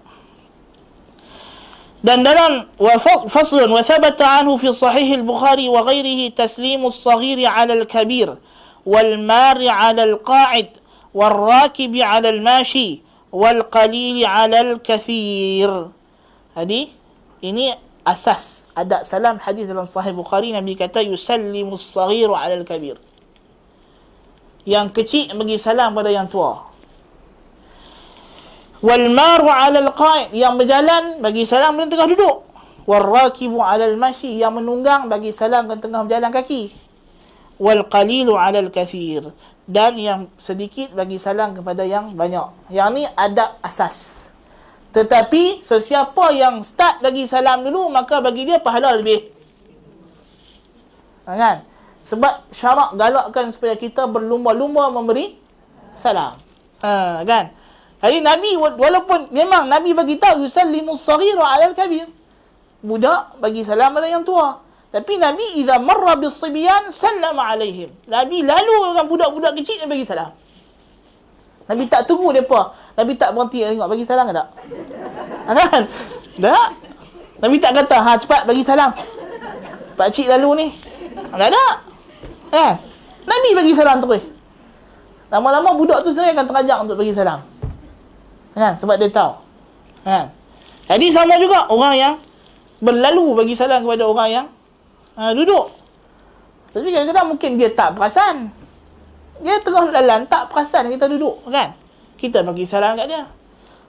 دندلا 2.03 2.65
وفصل 2.79 3.71
وثبت 3.71 4.21
عنه 4.21 4.57
في 4.57 4.73
صحيح 4.73 5.17
البخاري 5.17 5.69
وغيره 5.69 6.29
تسليم 6.29 6.85
الصغير 6.85 7.45
على 7.45 7.73
الكبير 7.73 8.37
والمار 8.85 9.67
على 9.67 10.03
القاعد 10.03 10.69
والراكب 11.13 11.93
على 11.97 12.29
الماشي 12.29 13.01
والقليل 13.33 14.25
على 14.25 14.61
الكثير. 14.61 15.69
هذه 16.57 16.87
ini 17.41 17.73
asas 18.05 18.69
ada 18.73 19.01
salam 19.05 19.37
hadis 19.41 19.65
dalam 19.69 19.85
sahih 19.85 20.13
bukhari 20.13 20.53
nabi 20.53 20.77
kata 20.77 21.01
yusallimu 21.01 21.75
as-saghiru 21.77 22.33
'ala 22.33 22.57
al-kabir 22.61 22.97
yang 24.65 24.93
kecil 24.93 25.33
bagi 25.33 25.57
salam 25.57 25.97
pada 25.97 26.13
yang 26.13 26.29
tua. 26.29 26.76
Wal 28.81 29.05
maru 29.09 29.49
ala 29.49 29.79
al 29.81 29.91
qa'id 29.93 30.33
yang 30.33 30.57
berjalan 30.57 31.17
bagi 31.21 31.47
salam 31.49 31.77
di 31.77 31.89
tengah 31.89 32.09
duduk. 32.09 32.45
Wal 32.87 33.03
rakibu 33.03 33.59
ala 33.59 33.83
al 33.83 33.97
mashi 33.99 34.39
yang 34.39 34.55
menunggang 34.55 35.09
bagi 35.11 35.33
salam 35.33 35.67
di 35.67 35.81
tengah 35.81 36.05
berjalan 36.05 36.31
kaki. 36.31 36.71
Wal 37.57 37.89
qalilu 37.89 38.37
ala 38.37 38.61
al 38.61 38.69
kathir 38.69 39.33
dan 39.67 39.99
yang 39.99 40.31
sedikit 40.39 40.95
bagi 40.95 41.19
salam 41.19 41.51
kepada 41.51 41.83
yang 41.83 42.15
banyak. 42.15 42.71
Yang 42.71 42.89
ni 42.95 43.03
adab 43.17 43.59
asas. 43.59 44.29
Tetapi 44.95 45.61
sesiapa 45.61 46.31
yang 46.31 46.63
start 46.63 47.03
bagi 47.03 47.27
salam 47.27 47.67
dulu 47.67 47.91
maka 47.91 48.23
bagi 48.23 48.47
dia 48.47 48.63
pahala 48.63 48.95
lebih. 48.95 49.19
Ha, 51.27 51.35
kan? 51.35 51.57
Sebab 52.07 52.47
syarak 52.55 52.95
galakkan 52.95 53.51
supaya 53.51 53.75
kita 53.75 54.07
berlumba-lumba 54.07 54.87
memberi 54.95 55.35
salam. 55.91 56.39
Ha, 56.79 57.27
kan 57.27 57.51
jadi 57.97 58.21
Nabi 58.21 58.53
walaupun 58.61 59.33
memang 59.33 59.65
Nabi 59.65 59.97
bagi 59.97 60.21
tahu 60.21 60.45
yusallimu 60.45 60.93
as-saghiru 60.93 61.41
'ala 61.41 61.73
al-kabir. 61.73 62.05
Budak 62.85 63.41
bagi 63.41 63.65
salam 63.65 63.89
pada 63.97 64.05
yang 64.05 64.21
tua. 64.21 64.61
Tapi 64.93 65.17
Nabi 65.17 65.65
idza 65.65 65.81
marra 65.81 66.13
bis-sibyan 66.13 66.93
sallama 66.93 67.49
'alaihim. 67.49 67.89
Nabi 68.05 68.45
lalu 68.45 68.93
dengan 68.93 69.05
budak-budak 69.09 69.51
kecil 69.57 69.81
dia 69.81 69.89
bagi 69.89 70.05
salam. 70.05 70.29
Nabi 71.67 71.83
tak 71.89 72.05
tunggu 72.05 72.37
depa. 72.37 72.71
Nabi 72.93 73.17
tak 73.17 73.33
berhenti 73.33 73.65
tengok 73.65 73.89
bagi 73.89 74.05
salam 74.05 74.29
ke 74.29 74.33
tak? 74.37 74.47
Ha, 75.49 75.51
kan? 75.51 75.83
Tak. 76.37 76.67
Nabi 77.37 77.55
tak 77.59 77.71
kata, 77.81 77.97
"Ha 77.97 78.11
cepat 78.21 78.41
bagi 78.45 78.61
salam." 78.61 78.93
Pak 79.97 80.07
cik 80.13 80.29
lalu 80.37 80.49
ni. 80.63 80.67
Tak 81.33 81.49
ada. 81.49 81.65
Eh, 82.53 82.71
Nabi 83.25 83.49
bagi 83.57 83.73
salam 83.73 83.97
terus. 83.99 84.21
Lama-lama 85.27 85.75
budak 85.75 86.05
tu 86.05 86.13
sendiri 86.13 86.37
akan 86.37 86.45
terajak 86.45 86.77
untuk 86.85 87.01
bagi 87.01 87.11
salam 87.11 87.56
kan? 88.57 88.73
Sebab 88.75 88.95
dia 88.97 89.09
tahu. 89.13 89.33
Kan? 90.01 90.33
Jadi 90.87 91.07
sama 91.13 91.37
juga 91.37 91.69
orang 91.69 91.93
yang 91.95 92.13
berlalu 92.81 93.37
bagi 93.37 93.53
salam 93.53 93.83
kepada 93.83 94.03
orang 94.07 94.29
yang 94.31 94.45
uh, 95.17 95.31
duduk. 95.33 95.69
Tapi 96.71 96.93
kadang-kadang 96.93 97.27
mungkin 97.29 97.51
dia 97.57 97.69
tak 97.73 97.97
perasan. 97.97 98.49
Dia 99.41 99.61
tengah 99.61 99.93
jalan 99.93 100.25
tak 100.25 100.49
perasan 100.49 100.89
kita 100.89 101.05
duduk 101.05 101.45
kan? 101.49 101.73
Kita 102.17 102.41
bagi 102.41 102.65
salam 102.65 102.97
kat 102.97 103.05
dia. 103.05 103.23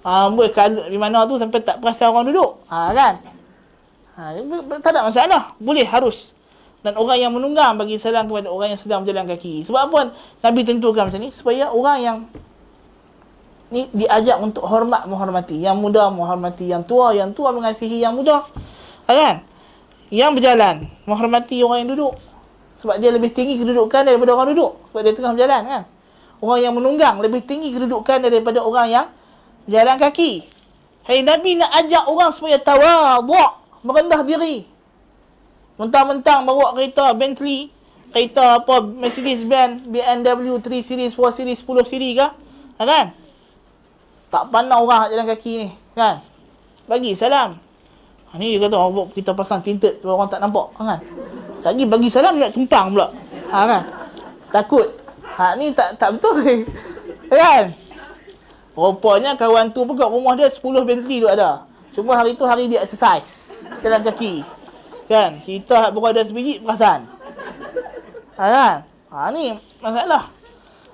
Ah 0.05 0.29
uh, 0.31 0.89
di 0.89 0.99
mana 1.01 1.25
tu 1.25 1.41
sampai 1.41 1.61
tak 1.65 1.81
perasan 1.81 2.13
orang 2.13 2.29
duduk. 2.29 2.61
Ha 2.69 2.93
kan? 2.93 3.15
Ha 4.17 4.37
tak 4.85 4.91
ada 4.93 5.09
masalah. 5.09 5.43
Boleh 5.61 5.85
harus. 5.89 6.37
Dan 6.79 6.95
orang 6.95 7.19
yang 7.19 7.33
menunggang 7.35 7.75
bagi 7.75 7.99
salam 7.99 8.31
kepada 8.31 8.49
orang 8.49 8.75
yang 8.75 8.81
sedang 8.81 9.03
berjalan 9.03 9.27
kaki. 9.27 9.67
Sebab 9.67 9.91
apa? 9.91 10.01
Nabi 10.47 10.61
tentukan 10.63 11.11
macam 11.11 11.21
ni 11.21 11.31
supaya 11.35 11.75
orang 11.75 11.99
yang 11.99 12.17
ni 13.69 13.89
diajak 13.93 14.41
untuk 14.41 14.65
hormat 14.65 15.05
menghormati. 15.05 15.61
Yang 15.61 15.77
muda 15.79 16.09
menghormati 16.09 16.69
yang 16.69 16.85
tua 16.85 17.13
yang 17.13 17.33
tua 17.33 17.53
mengasihi 17.53 18.01
yang 18.01 18.17
muda. 18.17 18.45
Ha, 19.07 19.11
kan? 19.13 19.37
Yang 20.09 20.31
berjalan 20.41 20.77
menghormati 21.05 21.61
orang 21.65 21.85
yang 21.85 21.91
duduk. 21.97 22.15
Sebab 22.79 22.97
dia 23.03 23.11
lebih 23.11 23.35
tinggi 23.35 23.59
kedudukan 23.59 24.07
daripada 24.07 24.33
orang 24.33 24.55
duduk. 24.55 24.81
Sebab 24.89 25.01
dia 25.05 25.13
tengah 25.13 25.33
berjalan 25.35 25.63
kan? 25.67 25.83
Orang 26.39 26.59
yang 26.63 26.75
menunggang 26.77 27.19
lebih 27.19 27.43
tinggi 27.43 27.75
kedudukan 27.75 28.23
daripada 28.23 28.63
orang 28.63 28.87
yang 28.89 29.07
berjalan 29.67 29.97
kaki. 29.99 30.47
Hai 31.09 31.25
nabi 31.25 31.57
nak 31.57 31.73
ajak 31.85 32.05
orang 32.07 32.31
supaya 32.31 32.61
tawadhu 32.61 33.33
merendah 33.83 34.23
diri. 34.23 34.69
Mentang-mentang 35.79 36.45
bawa 36.45 36.75
kereta 36.75 37.15
Bentley 37.15 37.73
kereta 38.13 38.65
apa 38.65 38.81
Mercedes 38.81 39.45
Benz 39.45 39.85
BMW 39.85 40.57
3 40.57 40.81
series 40.81 41.13
4 41.13 41.39
series 41.45 41.61
10 41.61 41.85
series 41.85 42.15
ke 42.17 42.27
ha, 42.81 42.83
kan 42.83 43.07
tak 44.29 44.53
pandang 44.53 44.85
orang 44.85 45.09
jalan 45.09 45.25
kaki 45.25 45.53
ni 45.65 45.69
kan? 45.97 46.21
Bagi 46.85 47.17
salam. 47.17 47.57
Ha, 48.29 48.37
ni 48.37 48.57
dia 48.57 48.69
kata 48.69 48.77
oh, 48.77 49.09
kita 49.09 49.33
pasang 49.33 49.65
tinted 49.65 50.05
supaya 50.05 50.21
orang 50.21 50.29
tak 50.29 50.41
nampak 50.45 50.69
kan? 50.77 51.01
Lagi 51.65 51.85
bagi 51.89 52.09
salam 52.13 52.37
dia 52.37 52.49
nak 52.49 52.53
tumpang 52.53 52.93
pula. 52.93 53.09
Ha, 53.49 53.59
kan? 53.65 53.83
Takut. 54.53 54.89
Ha, 55.41 55.57
ni 55.57 55.73
tak 55.73 55.97
tak 55.97 56.17
betul 56.17 56.45
kan? 57.33 57.73
Rupanya 58.77 59.35
kawan 59.35 59.73
tu 59.75 59.83
kat 59.97 60.07
rumah 60.07 60.37
dia 60.37 60.53
10 60.53 60.61
Bentley 60.87 61.25
tu 61.25 61.29
ada. 61.29 61.65
Cuma 61.97 62.15
hari 62.15 62.37
tu 62.37 62.45
hari 62.45 62.69
dia 62.69 62.85
exercise. 62.85 63.67
Jalan 63.81 64.05
kaki. 64.05 64.45
Kan? 65.09 65.41
Kita 65.41 65.89
berada 65.91 66.21
sebiji 66.21 66.61
perasan. 66.61 67.09
Ha, 68.37 68.45
kan? 68.45 68.75
Ha, 69.09 69.33
ni 69.33 69.57
masalah. 69.81 70.29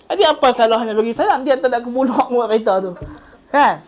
Jadi 0.06 0.23
apa 0.23 0.47
salahnya 0.55 0.94
bagi 0.94 1.11
salam? 1.11 1.43
Dia 1.43 1.59
tak 1.59 1.74
ada 1.74 1.82
kebulak 1.82 2.31
buat 2.32 2.47
kereta 2.47 2.78
tu 2.78 2.94
Kan? 3.55 3.86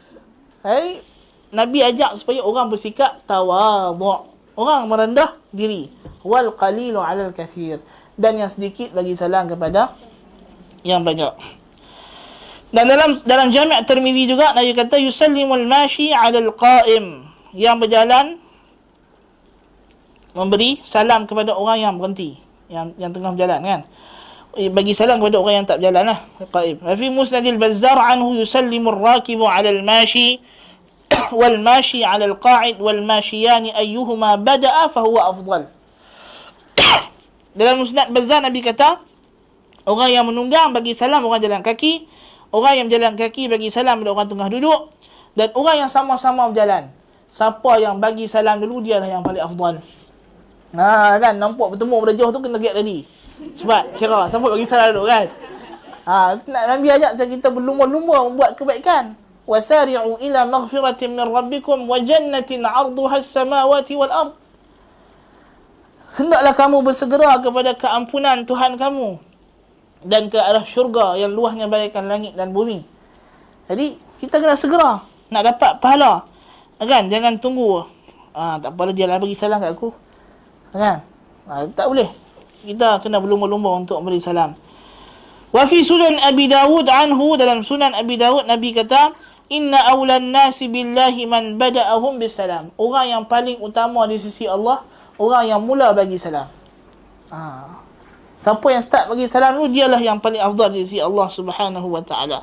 Hai, 0.63 1.03
Nabi 1.51 1.83
ajak 1.83 2.23
supaya 2.23 2.39
orang 2.47 2.71
bersikap 2.71 3.19
tawadhu. 3.27 4.31
Orang 4.55 4.87
merendah 4.87 5.35
diri. 5.51 5.91
Wal 6.23 6.55
qalilu 6.55 7.03
'alal 7.03 7.35
kathir. 7.35 7.83
Dan 8.15 8.39
yang 8.39 8.47
sedikit 8.47 8.95
bagi 8.95 9.19
salam 9.19 9.51
kepada 9.51 9.91
yang 10.87 11.03
banyak. 11.03 11.35
Dan 12.71 12.87
dalam 12.87 13.19
dalam 13.27 13.51
Jami' 13.51 13.83
Tirmizi 13.83 14.31
juga 14.31 14.55
Nabi 14.55 14.71
kata 14.71 15.03
yusallimul 15.03 15.67
mashi 15.67 16.15
'alal 16.15 16.55
qa'im. 16.55 17.27
Yang 17.51 17.77
berjalan 17.83 18.39
memberi 20.31 20.79
salam 20.87 21.27
kepada 21.27 21.59
orang 21.59 21.83
yang 21.83 21.93
berhenti, 21.99 22.39
yang 22.71 22.95
yang 23.01 23.11
tengah 23.11 23.35
berjalan 23.35 23.61
kan 23.65 23.81
bagi 24.57 24.97
salam 24.97 25.21
kepada 25.21 25.37
orang 25.37 25.55
yang 25.61 25.67
tak 25.69 25.77
berjalan 25.85 26.17
lah 26.17 26.19
qaib 26.49 26.81
fi 26.81 27.07
musnadil 27.13 27.61
bazzar 27.61 28.01
anhu 28.01 28.41
yusallimu 28.41 28.89
ar-rakibu 28.89 29.45
'ala 29.45 29.69
al-mashi 29.69 30.41
wal 31.39 31.59
mashi 31.61 32.03
'ala 32.03 32.25
al 32.25 32.37
qa'id 32.41 32.81
wal 32.81 33.03
mashiyani 33.05 33.73
ayyuhuma 33.75 34.41
bada'a 34.41 34.91
fa 34.91 35.01
huwa 35.05 35.31
afdal. 35.31 35.69
Dalam 37.59 37.81
musnad 37.81 38.13
Bazzar 38.13 38.45
Nabi 38.45 38.61
kata 38.61 39.01
orang 39.87 40.11
yang 40.13 40.25
menunggang 40.29 40.75
bagi 40.75 40.93
salam 40.93 41.25
orang 41.25 41.41
jalan 41.41 41.63
kaki, 41.63 42.05
orang 42.53 42.81
yang 42.81 42.87
berjalan 42.91 43.15
kaki 43.17 43.49
bagi 43.49 43.69
salam 43.73 44.03
pada 44.03 44.11
orang 44.13 44.29
tengah 44.29 44.49
duduk 44.51 44.81
dan 45.39 45.49
orang 45.57 45.87
yang 45.87 45.91
sama-sama 45.91 46.49
berjalan. 46.51 46.91
Siapa 47.33 47.77
yang 47.77 48.01
bagi 48.01 48.25
salam 48.25 48.61
dulu 48.61 48.81
dialah 48.81 49.09
yang 49.09 49.21
paling 49.21 49.45
afdal. 49.45 49.77
Ha 50.77 51.17
kan 51.21 51.37
nampak 51.37 51.77
bertemu 51.77 51.95
pada 52.03 52.13
jauh 52.17 52.33
tu 52.33 52.41
kena 52.41 52.59
get 52.61 52.73
ready. 52.77 53.05
Sebab 53.37 53.83
kira 54.01 54.29
siapa 54.33 54.47
bagi 54.47 54.67
salam 54.69 54.97
dulu 54.97 55.07
kan. 55.09 55.27
Ha 56.07 56.39
nak 56.39 56.65
Nabi 56.77 56.87
ajak 56.89 57.19
kita 57.19 57.49
berlumba-lumba 57.53 58.31
membuat 58.31 58.57
kebaikan. 58.57 59.13
Wasari'u 59.47 60.19
ila 60.19 60.41
maghfiratin 60.47 61.15
min 61.15 61.23
rabbikum 61.23 61.87
wa 61.87 62.03
jannatin 62.03 62.67
'arduha 62.67 63.23
as-samawati 63.23 63.95
wal 63.95 64.11
ardh 64.11 64.47
hendaklah 66.17 66.55
kamu 66.57 66.81
bersegera 66.81 67.39
kepada 67.45 67.77
keampunan 67.77 68.49
Tuhan 68.49 68.81
kamu 68.81 69.21
dan 70.09 70.33
ke 70.33 70.41
arah 70.41 70.65
syurga 70.65 71.17
yang 71.21 71.37
luahnya 71.37 71.69
bagaikan 71.69 72.09
langit 72.09 72.33
dan 72.33 72.57
bumi. 72.57 72.81
Jadi 73.69 73.97
kita 74.23 74.41
kena 74.41 74.57
segera 74.57 75.05
nak 75.29 75.43
dapat 75.45 75.73
pahala. 75.83 76.25
Kan? 76.81 77.09
Jangan 77.13 77.41
tunggu. 77.41 77.85
Ah, 78.37 78.61
tak 78.61 78.77
apa 78.77 78.93
dia 78.93 79.09
lah 79.09 79.17
bagi 79.17 79.37
salam 79.37 79.61
kat 79.61 79.73
aku. 79.73 79.91
Kan? 80.73 81.01
Ah, 81.49 81.65
tak 81.73 81.89
boleh. 81.89 82.09
Kita 82.67 82.99
kena 82.99 83.23
berlumba-lumba 83.23 83.79
untuk 83.79 84.03
beri 84.03 84.19
salam. 84.19 84.59
Wa 85.55 85.63
fi 85.65 85.87
sunan 85.87 86.19
Abi 86.27 86.51
Dawud 86.51 86.91
anhu 86.91 87.39
dalam 87.39 87.63
sunan 87.63 87.95
Abi 87.95 88.19
Dawud 88.19 88.51
Nabi 88.51 88.75
kata 88.75 89.15
Inna 89.47 89.79
awlan 89.95 90.35
nasi 90.35 90.67
billahi 90.67 91.23
man 91.31 91.55
bada'ahum 91.55 92.19
bisalam. 92.19 92.75
Orang 92.75 93.07
yang 93.07 93.23
paling 93.31 93.63
utama 93.63 94.03
di 94.11 94.19
sisi 94.19 94.43
Allah 94.51 94.83
orang 95.23 95.47
yang 95.47 95.63
mula 95.63 95.95
bagi 95.95 96.19
salam. 96.19 96.51
Ha. 97.31 97.41
Siapa 98.43 98.67
yang 98.75 98.83
start 98.83 99.07
bagi 99.07 99.31
salam 99.31 99.55
tu 99.63 99.71
dialah 99.71 100.03
yang 100.03 100.19
paling 100.19 100.43
afdal 100.43 100.75
di 100.75 100.83
sisi 100.83 100.99
Allah 100.99 101.31
Subhanahu 101.31 101.87
wa 101.87 102.03
taala. 102.03 102.43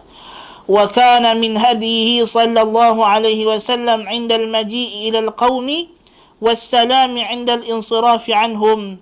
Wa 0.64 0.88
kana 0.88 1.36
min 1.36 1.60
hadihi 1.60 2.24
sallallahu 2.24 3.04
alaihi 3.04 3.52
wasallam 3.52 4.08
'inda 4.08 4.40
al-maji'i 4.40 5.12
ila 5.12 5.28
al-qaumi 5.28 5.92
was-salam 6.40 7.20
'inda 7.20 7.60
al-insiraf 7.60 8.24
'anhum. 8.32 8.96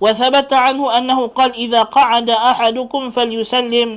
وثبت 0.00 0.52
عنه 0.52 0.82
أنه 0.98 1.18
قال 1.32 1.50
إذا 1.56 1.82
قعد 1.88 2.28
أحدكم 2.30 3.02
فليسلم 3.10 3.88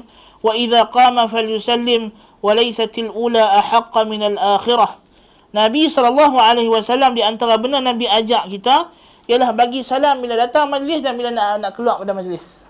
وإذا 0.44 0.82
قام 0.96 1.28
فليسلم 1.28 2.02
وليست 2.44 2.96
الأولى 2.98 3.44
أحق 3.44 3.94
من 4.08 4.22
الآخرة 4.24 4.90
Nabi 5.50 5.90
SAW 5.90 7.10
di 7.18 7.26
antara 7.26 7.58
benda 7.58 7.82
Nabi 7.82 8.06
ajak 8.06 8.54
kita 8.54 8.86
ialah 9.26 9.50
bagi 9.54 9.82
salam 9.82 10.22
bila 10.22 10.38
datang 10.38 10.70
majlis 10.70 11.02
dan 11.02 11.18
bila 11.18 11.34
nak, 11.34 11.58
nak 11.62 11.72
keluar 11.74 11.98
pada 11.98 12.14
majlis. 12.14 12.66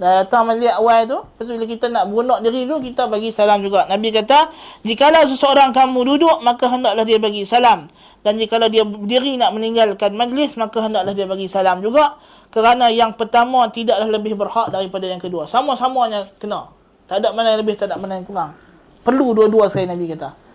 Dah 0.00 0.24
datang 0.24 0.48
majlis 0.48 0.70
awal 0.74 1.06
tu, 1.06 1.18
lepas 1.18 1.50
bila 1.50 1.66
kita 1.70 1.86
nak 1.92 2.08
beronok 2.08 2.38
diri 2.40 2.64
tu, 2.66 2.78
kita 2.82 3.06
bagi 3.06 3.30
salam 3.30 3.60
juga. 3.60 3.84
Nabi 3.86 4.10
kata, 4.10 4.48
jikalau 4.82 5.22
seseorang 5.28 5.70
kamu 5.76 6.14
duduk, 6.14 6.40
maka 6.42 6.66
hendaklah 6.66 7.04
dia 7.04 7.18
bagi 7.20 7.44
salam. 7.46 7.86
Dan 8.25 8.41
jikalau 8.41 8.65
dia 8.73 8.81
berdiri 8.81 9.37
nak 9.37 9.53
meninggalkan 9.53 10.17
majlis, 10.17 10.57
maka 10.57 10.81
hendaklah 10.81 11.13
dia 11.13 11.29
bagi 11.29 11.45
salam 11.45 11.85
juga. 11.85 12.17
Kerana 12.49 12.89
yang 12.89 13.13
pertama 13.13 13.69
tidaklah 13.69 14.09
lebih 14.09 14.33
berhak 14.33 14.73
daripada 14.73 15.05
yang 15.05 15.21
kedua. 15.21 15.45
Sama-samanya 15.45 16.25
kena. 16.41 16.73
Tak 17.05 17.21
ada 17.21 17.37
mana 17.37 17.53
yang 17.53 17.61
lebih, 17.61 17.77
tak 17.77 17.93
ada 17.93 18.01
mana 18.01 18.17
yang 18.17 18.25
kurang. 18.25 18.57
Perlu 19.05 19.37
dua-dua 19.37 19.69
sekali 19.69 19.93
Nabi 19.93 20.09
kata 20.09 20.45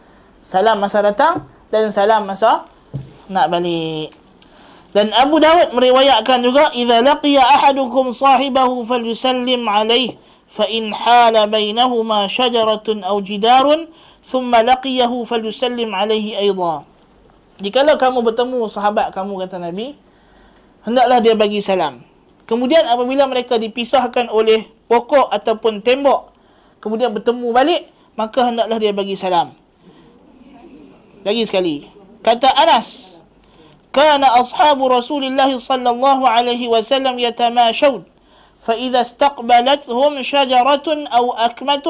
salam 0.40 0.80
masa 0.80 1.04
datang 1.04 1.44
dan 1.68 1.92
salam 1.92 2.24
masa 2.24 2.64
nak 3.30 3.46
balik. 3.52 4.10
Dan 4.90 5.14
Abu 5.14 5.38
Dawud 5.38 5.70
meriwayatkan 5.70 6.42
juga 6.42 6.74
idza 6.74 6.98
laqiya 6.98 7.46
ahadukum 7.46 8.10
sahibahu 8.10 8.82
falyusallim 8.82 9.62
alayhi 9.70 10.18
fa 10.50 10.66
in 10.66 10.90
hala 10.90 11.46
bainahuma 11.46 12.26
syajaratun 12.26 13.06
aw 13.06 13.14
jidarun 13.22 13.86
thumma 14.26 14.66
laqiyahu 14.66 15.22
falyusallim 15.22 15.94
alayhi 15.94 16.34
aidan. 16.34 16.89
Jikalau 17.59 17.95
kamu 17.95 18.19
bertemu 18.19 18.67
sahabat 18.67 19.15
kamu 19.15 19.47
kata 19.47 19.57
Nabi 19.63 19.95
hendaklah 20.83 21.23
dia 21.23 21.33
bagi 21.33 21.63
salam. 21.63 22.03
Kemudian 22.45 22.85
apabila 22.85 23.25
mereka 23.25 23.55
dipisahkan 23.57 24.29
oleh 24.29 24.67
pokok 24.91 25.33
ataupun 25.33 25.81
tembok 25.81 26.29
kemudian 26.83 27.09
bertemu 27.09 27.47
balik 27.49 27.81
maka 28.19 28.51
hendaklah 28.51 28.77
dia 28.77 28.91
bagi 28.91 29.15
salam. 29.15 29.55
Lagi 31.25 31.43
sekali. 31.47 31.89
Kata 32.21 32.53
Anas. 32.53 33.17
Kana 33.89 34.35
ashabu 34.37 34.91
Rasulullah 34.91 35.47
sallallahu 35.49 36.27
alaihi 36.27 36.67
wasallam 36.67 37.17
yatamashawd. 37.17 38.15
فإذا 38.65 39.01
استقبلتهم 39.01 40.21
شجرة 40.21 40.87
أو 41.17 41.25
أكمة 41.33 41.87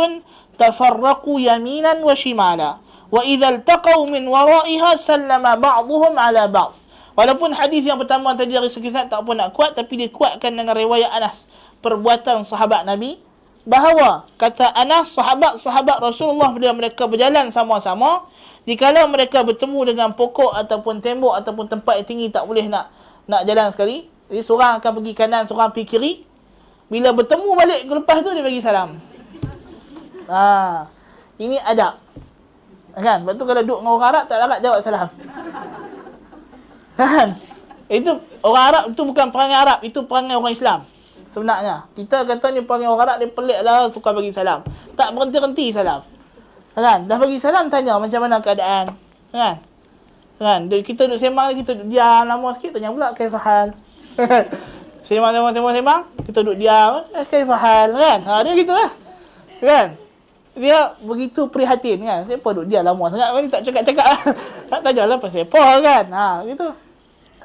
تفرقوا 0.60 1.40
يمينا 1.40 1.94
وشمالا 2.04 2.72
وإذا 3.11 3.49
التقوا 3.61 4.07
min 4.07 4.27
waraiha 4.31 4.95
sallama 4.95 5.59
بعضهم 5.59 6.15
ala 6.15 6.47
ba'd. 6.47 6.73
Walaupun 7.19 7.53
hadis 7.53 7.83
yang 7.83 7.99
pertama 7.99 8.33
tadi 8.39 8.55
dari 8.55 8.71
segi 8.71 8.89
sanad 8.89 9.11
tak 9.11 9.27
pun 9.27 9.35
nak 9.35 9.53
kuat 9.53 9.75
tapi 9.75 9.99
dia 9.99 10.09
kuatkan 10.09 10.55
dengan 10.55 10.73
riwayat 10.73 11.11
Anas 11.11 11.45
perbuatan 11.83 12.47
sahabat 12.47 12.87
Nabi 12.87 13.19
bahawa 13.69 14.25
kata 14.41 14.73
Anas 14.73 15.13
sahabat-sahabat 15.13 16.01
Rasulullah 16.01 16.49
bila 16.55 16.73
mereka 16.73 17.05
berjalan 17.05 17.53
sama-sama 17.53 18.25
Jikalau 18.69 19.09
mereka 19.09 19.41
bertemu 19.41 19.93
dengan 19.93 20.09
pokok 20.13 20.53
ataupun 20.53 21.01
tembok 21.01 21.33
ataupun 21.41 21.65
tempat 21.69 22.01
yang 22.01 22.09
tinggi 22.09 22.27
tak 22.29 22.45
boleh 22.45 22.69
nak 22.69 22.93
nak 23.25 23.45
jalan 23.49 23.73
sekali 23.73 24.09
jadi 24.29 24.43
seorang 24.45 24.81
akan 24.81 24.91
pergi 25.01 25.13
kanan 25.17 25.43
seorang 25.49 25.73
pergi 25.73 25.87
kiri 25.97 26.13
bila 26.93 27.13
bertemu 27.17 27.49
balik 27.57 27.81
lepas 27.89 28.21
tu 28.21 28.31
dia 28.37 28.45
bagi 28.45 28.61
salam 28.61 29.01
ha 30.29 30.87
ini 31.41 31.57
adab 31.65 31.97
Kan? 32.97 33.23
Lepas 33.23 33.35
tu 33.39 33.45
kalau 33.47 33.63
duduk 33.63 33.79
dengan 33.83 33.93
orang 33.95 34.09
Arab 34.11 34.25
tak 34.27 34.37
larat 34.43 34.59
jawab 34.59 34.79
salam. 34.83 35.09
Kan? 36.99 37.29
Itu 37.91 38.13
orang 38.43 38.65
Arab 38.71 38.83
itu 38.95 39.03
bukan 39.03 39.27
perangai 39.31 39.59
Arab, 39.59 39.79
itu 39.83 39.99
perangai 40.07 40.37
orang 40.39 40.55
Islam. 40.55 40.81
Sebenarnya. 41.31 41.87
Kita 41.95 42.27
kata 42.27 42.51
ni 42.51 42.63
perangai 42.67 42.91
orang 42.91 43.07
Arab 43.07 43.17
dia 43.23 43.31
pelik 43.31 43.61
lah 43.63 43.87
suka 43.91 44.11
bagi 44.11 44.35
salam. 44.35 44.67
Tak 44.99 45.15
berhenti-henti 45.15 45.71
salam. 45.71 46.03
Kan? 46.75 47.07
Dah 47.07 47.19
bagi 47.19 47.39
salam 47.39 47.67
tanya 47.71 47.99
macam 47.99 48.21
mana 48.23 48.39
keadaan. 48.43 48.95
Kan? 49.31 49.57
Kan? 50.41 50.61
Kita 50.71 51.07
duduk 51.07 51.21
sembang 51.21 51.53
kita 51.55 51.77
duduk 51.77 51.89
diam 51.93 52.25
lama 52.25 52.49
sikit 52.57 52.79
tanya 52.79 52.91
pula 52.91 53.13
kaifahal. 53.15 53.75
sembang 55.07 55.33
sembang 55.35 55.53
sembang 55.55 55.75
sembang 55.75 56.01
kita 56.31 56.39
duduk 56.47 56.57
diam 56.59 57.03
kaifahal 57.27 57.89
kan? 57.95 58.19
Ha 58.25 58.33
dia 58.47 58.53
gitulah. 58.55 58.91
Kan? 59.61 59.89
Dia 60.59 60.93
begitu 61.07 61.47
prihatin 61.47 62.03
kan. 62.03 62.27
Siapa 62.27 62.49
duduk 62.51 62.67
diam 62.67 62.83
lama 62.83 63.07
sangat 63.07 63.31
ni 63.39 63.49
tak 63.51 63.63
cakap-cakap 63.63 64.07
lah. 64.07 64.21
tak 64.71 64.81
tanyalah 64.83 65.17
pasal 65.23 65.47
apa 65.47 65.63
kan? 65.79 66.05
Ha 66.11 66.29
gitu. 66.47 66.67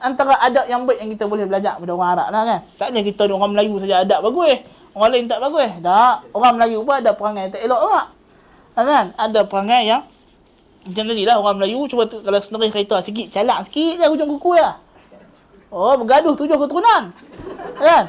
Antara 0.01 0.37
adab 0.41 0.65
yang 0.65 0.83
baik 0.83 0.99
yang 1.01 1.09
kita 1.13 1.25
boleh 1.29 1.45
belajar 1.45 1.77
pada 1.77 1.91
orang 1.93 2.09
Arab 2.17 2.27
lah 2.33 2.43
kan. 2.43 2.59
Taknya 2.81 3.01
kita 3.05 3.29
orang 3.29 3.53
Melayu 3.53 3.77
saja 3.77 4.01
adab 4.01 4.25
bagus. 4.25 4.65
Orang 4.97 5.09
lain 5.13 5.25
tak 5.29 5.39
bagus. 5.43 5.69
Tak. 5.79 6.15
Orang 6.33 6.53
Melayu 6.57 6.81
pun 6.81 6.95
ada 6.97 7.11
perangai 7.13 7.53
tak 7.53 7.61
elok 7.61 7.81
juga. 7.85 8.01
Ha, 8.75 8.79
kan? 8.83 9.05
Ada 9.15 9.39
perangai 9.47 9.81
yang 9.87 10.03
macam 10.85 11.03
tadi 11.09 11.23
lah 11.25 11.41
orang 11.41 11.55
Melayu 11.57 11.89
cuba 11.89 12.05
tu, 12.05 12.21
kalau 12.21 12.37
senerih 12.37 12.69
kereta 12.69 13.01
sikit, 13.01 13.33
calak 13.33 13.65
sikit 13.65 13.97
je 13.97 14.05
hujung 14.05 14.29
kuku 14.37 14.53
ya. 14.53 14.77
Oh, 15.73 15.97
bergaduh 15.97 16.37
tujuh 16.37 16.53
keturunan. 16.53 17.09
Kan? 17.81 18.05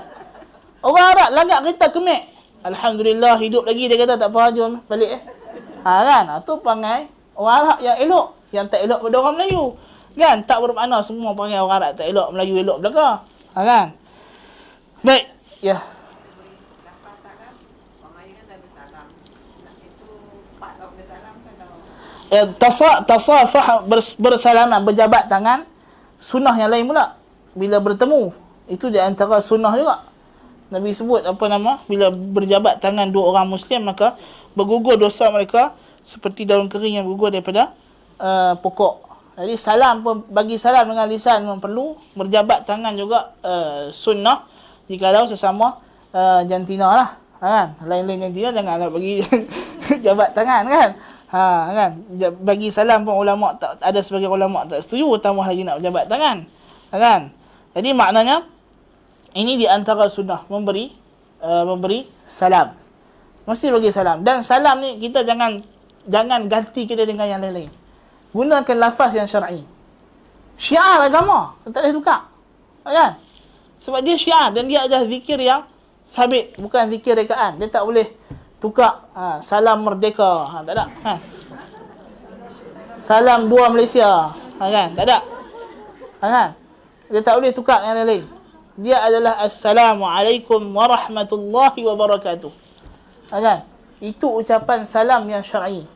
Orang 0.85 1.05
Arab 1.17 1.29
langgar 1.33 1.65
kereta 1.65 1.89
kemek. 1.89 2.36
Alhamdulillah 2.67 3.39
hidup 3.39 3.63
lagi 3.63 3.87
dia 3.87 3.95
kata 3.95 4.19
tak 4.19 4.35
apa 4.35 4.51
jom 4.51 4.83
balik 4.91 5.11
eh. 5.15 5.23
Ha 5.87 6.03
kan? 6.03 6.25
Ha, 6.27 6.35
tu 6.43 6.59
perangai 6.59 7.07
orang 7.39 7.55
Arab 7.63 7.79
yang 7.79 7.97
elok, 8.03 8.27
yang 8.51 8.67
tak 8.67 8.83
elok 8.83 9.07
pada 9.07 9.17
orang 9.23 9.35
Melayu. 9.39 9.65
Kan? 10.19 10.43
Tak 10.43 10.59
bermakna 10.59 10.99
semua 11.07 11.31
perangai 11.31 11.63
orang 11.63 11.79
Arab 11.79 11.91
tak 11.95 12.11
elok, 12.11 12.35
Melayu 12.35 12.55
elok 12.59 12.79
belaka. 12.83 13.23
Ha 13.55 13.61
kan? 13.63 13.87
Baik. 15.07 15.25
Ya. 15.63 15.79
Yeah. 15.79 15.81
Eh, 22.27 22.43
tasa 22.59 23.07
tasafah 23.07 23.87
bersalaman 24.19 24.83
berjabat 24.83 25.31
tangan 25.31 25.63
sunnah 26.19 26.59
yang 26.59 26.75
lain 26.75 26.91
pula 26.91 27.15
bila 27.55 27.79
bertemu 27.79 28.35
itu 28.67 28.91
di 28.91 28.99
antara 28.99 29.39
sunnah 29.39 29.71
juga 29.79 30.03
Nabi 30.71 30.91
sebut 30.91 31.23
apa 31.23 31.45
nama? 31.47 31.79
Bila 31.87 32.11
berjabat 32.11 32.83
tangan 32.83 33.11
dua 33.15 33.31
orang 33.35 33.47
muslim 33.47 33.87
maka 33.87 34.19
bergugur 34.59 34.99
dosa 34.99 35.31
mereka 35.31 35.77
seperti 36.03 36.47
daun 36.47 36.67
kering 36.67 37.03
yang 37.03 37.05
bergugur 37.07 37.31
daripada 37.31 37.71
uh, 38.19 38.55
pokok. 38.59 39.07
Jadi 39.37 39.55
salam 39.61 40.01
pun 40.01 40.25
bagi 40.33 40.57
salam 40.57 40.89
dengan 40.89 41.07
lisan 41.07 41.45
memang 41.45 41.61
perlu. 41.61 41.95
Berjabat 42.17 42.65
tangan 42.65 42.97
juga 42.97 43.37
uh, 43.45 43.93
sunnah. 43.93 44.49
Jikalau 44.87 45.27
sesama 45.27 45.77
uh, 46.15 46.41
jantina 46.47 46.89
lah 46.89 47.11
kan? 47.37 47.77
Lain-lain 47.85 48.27
jantina 48.29 48.51
janganlah 48.55 48.89
bagi 48.89 49.23
jabat 50.05 50.33
tangan 50.33 50.63
kan? 50.67 50.91
Ha 51.27 51.45
kan? 51.75 51.91
Bagi 52.41 52.73
salam 52.73 53.05
pun 53.05 53.19
ulama 53.19 53.53
tak 53.59 53.83
ada 53.83 54.01
sebagai 54.01 54.31
ulama 54.31 54.65
tak 54.65 54.83
setuju 54.83 55.21
tambah 55.21 55.45
lagi 55.45 55.63
nak 55.63 55.83
berjabat 55.83 56.05
tangan. 56.09 56.37
Ha, 56.91 56.97
kan? 56.97 57.21
Jadi 57.77 57.93
maknanya 57.93 58.47
ini 59.37 59.61
di 59.61 59.67
antara 59.69 60.09
sunnah 60.09 60.49
memberi 60.49 60.89
uh, 61.45 61.65
memberi 61.69 62.09
salam. 62.25 62.73
Mesti 63.47 63.71
bagi 63.71 63.93
salam 63.93 64.25
dan 64.27 64.43
salam 64.43 64.83
ni 64.83 64.99
kita 64.99 65.23
jangan 65.23 65.63
jangan 66.09 66.49
ganti 66.51 66.89
kita 66.89 67.05
dengan 67.05 67.29
yang 67.29 67.39
lain-lain. 67.45 67.71
Gunakan 68.33 68.77
lafaz 68.81 69.15
yang 69.15 69.29
syar'i. 69.29 69.63
Syiar 70.57 71.05
agama, 71.05 71.53
tak 71.69 71.85
boleh 71.85 71.95
tukar. 71.95 72.21
Kan? 72.81 73.21
Sebab 73.85 74.01
dia 74.01 74.17
syiar 74.17 74.57
dan 74.57 74.65
dia 74.67 74.89
adalah 74.89 75.05
zikir 75.05 75.37
yang 75.37 75.63
sabit, 76.11 76.57
bukan 76.57 76.89
zikir 76.89 77.13
rekaan. 77.13 77.61
Dia 77.61 77.69
tak 77.69 77.85
boleh 77.85 78.09
tukar 78.67 79.05
ha, 79.13 79.39
salam 79.45 79.85
merdeka 79.85 80.49
ha, 80.49 80.65
tak 80.65 80.75
ada 80.75 80.85
ha. 81.05 81.15
salam 82.99 83.47
buah 83.53 83.69
Malaysia 83.69 84.33
ha, 84.33 84.65
kan 84.67 84.89
tak 84.97 85.05
ada 85.05 85.19
ha, 86.19 86.27
kan 86.27 86.49
dia 87.13 87.21
tak 87.23 87.35
boleh 87.39 87.53
tukar 87.53 87.85
yang 87.85 88.03
lain 88.03 88.25
dia 88.77 89.01
adalah 89.01 89.41
assalamualaikum 89.41 90.61
warahmatullahi 90.77 91.81
wabarakatuh. 91.81 92.53
Kan 93.33 93.65
itu 94.05 94.29
ucapan 94.29 94.85
salam 94.85 95.25
yang 95.25 95.41
syar'i. 95.41 95.89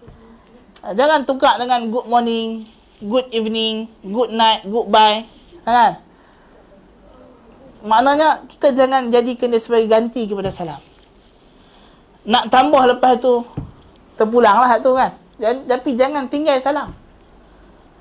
Ha, 0.81 0.97
jangan 0.97 1.29
tukar 1.29 1.61
dengan 1.61 1.93
good 1.93 2.09
morning 2.09 2.65
good 3.05 3.29
evening 3.37 3.85
good 4.01 4.33
night 4.33 4.65
goodbye. 4.65 5.29
Ha, 5.69 5.71
kan 5.71 5.93
maknanya 7.85 8.45
kita 8.49 8.73
jangan 8.73 9.13
jadikan 9.13 9.53
dia 9.53 9.61
sebagai 9.61 9.89
ganti 9.89 10.25
kepada 10.25 10.49
salam. 10.49 10.81
Nak 12.25 12.49
tambah 12.49 12.81
lepas 12.97 13.21
tu 13.21 13.45
terpulang 14.17 14.57
lah 14.57 14.81
tu 14.81 14.97
kan. 14.97 15.13
Tapi 15.41 15.97
jangan 16.01 16.33
tinggal 16.33 16.57
salam. 16.65 16.97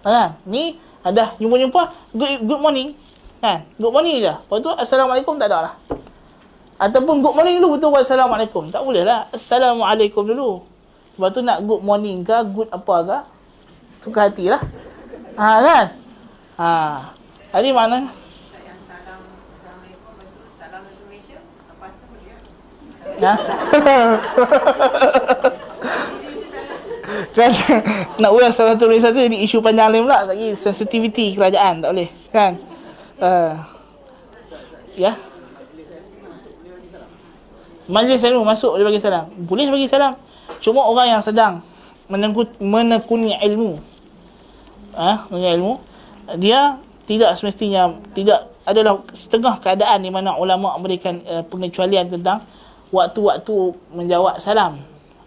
Kan 0.07 0.39
ni 0.47 0.79
ada 1.03 1.35
jumpa-jumpa 1.35 2.15
good, 2.15 2.47
good 2.47 2.59
morning 2.63 2.95
kan 3.39 3.63
good 3.79 3.91
morning 3.91 4.19
je. 4.19 4.33
Lepas 4.35 4.57
tu 4.59 4.69
assalamualaikum 4.75 5.39
tak 5.39 5.47
ada 5.47 5.71
lah. 5.71 5.73
Ataupun 6.79 7.23
good 7.23 7.35
morning 7.35 7.59
dulu 7.59 7.75
betul 7.75 7.95
assalamualaikum. 7.95 8.71
Tak 8.71 8.83
boleh 8.83 9.03
lah. 9.03 9.27
Assalamualaikum 9.31 10.23
dulu. 10.27 10.63
Lepas 11.15 11.29
tu 11.35 11.43
nak 11.43 11.59
good 11.63 11.83
morning 11.83 12.23
ke 12.23 12.35
good 12.51 12.71
apa 12.71 12.95
ke 13.03 13.17
suka 14.03 14.31
hati 14.31 14.47
lah. 14.51 14.63
Ha 15.39 15.47
kan? 15.59 15.85
Ha. 16.59 16.69
Jadi 17.55 17.69
mana? 17.71 18.07
Ha? 23.19 23.35
kan 27.35 27.51
nak 28.23 28.31
ulang 28.31 28.51
salah 28.55 28.79
satu 28.79 28.87
satu 28.95 29.19
jadi 29.19 29.37
isu 29.43 29.59
panjang 29.59 29.91
lain 29.91 30.07
pula. 30.07 30.27
Lagi 30.27 30.55
sensitivity 30.55 31.35
kerajaan 31.35 31.83
tak 31.83 31.91
boleh 31.91 32.09
kan 32.31 32.68
uh, 33.19 33.53
ya 34.95 35.13
majlis 37.89 38.21
ilmu 38.21 38.45
masuk 38.45 38.77
dia 38.77 38.85
bagi 38.85 39.01
salam 39.01 39.25
boleh 39.45 39.69
bagi 39.69 39.87
salam 39.89 40.13
cuma 40.59 40.85
orang 40.85 41.17
yang 41.17 41.21
sedang 41.23 41.61
menekuni, 42.09 42.51
menekuni 42.61 43.31
ilmu 43.37 43.79
ah 44.97 45.25
ha, 45.25 45.35
ilmu 45.35 45.77
dia 46.37 46.77
tidak 47.09 47.37
semestinya 47.37 47.93
tidak 48.13 48.49
adalah 48.69 49.01
setengah 49.17 49.57
keadaan 49.57 50.05
di 50.05 50.13
mana 50.13 50.37
ulama 50.37 50.77
memberikan 50.77 51.17
uh, 51.25 51.41
pengecualian 51.41 52.05
tentang 52.05 52.45
waktu-waktu 52.93 53.55
menjawab 53.93 54.37
salam. 54.37 54.77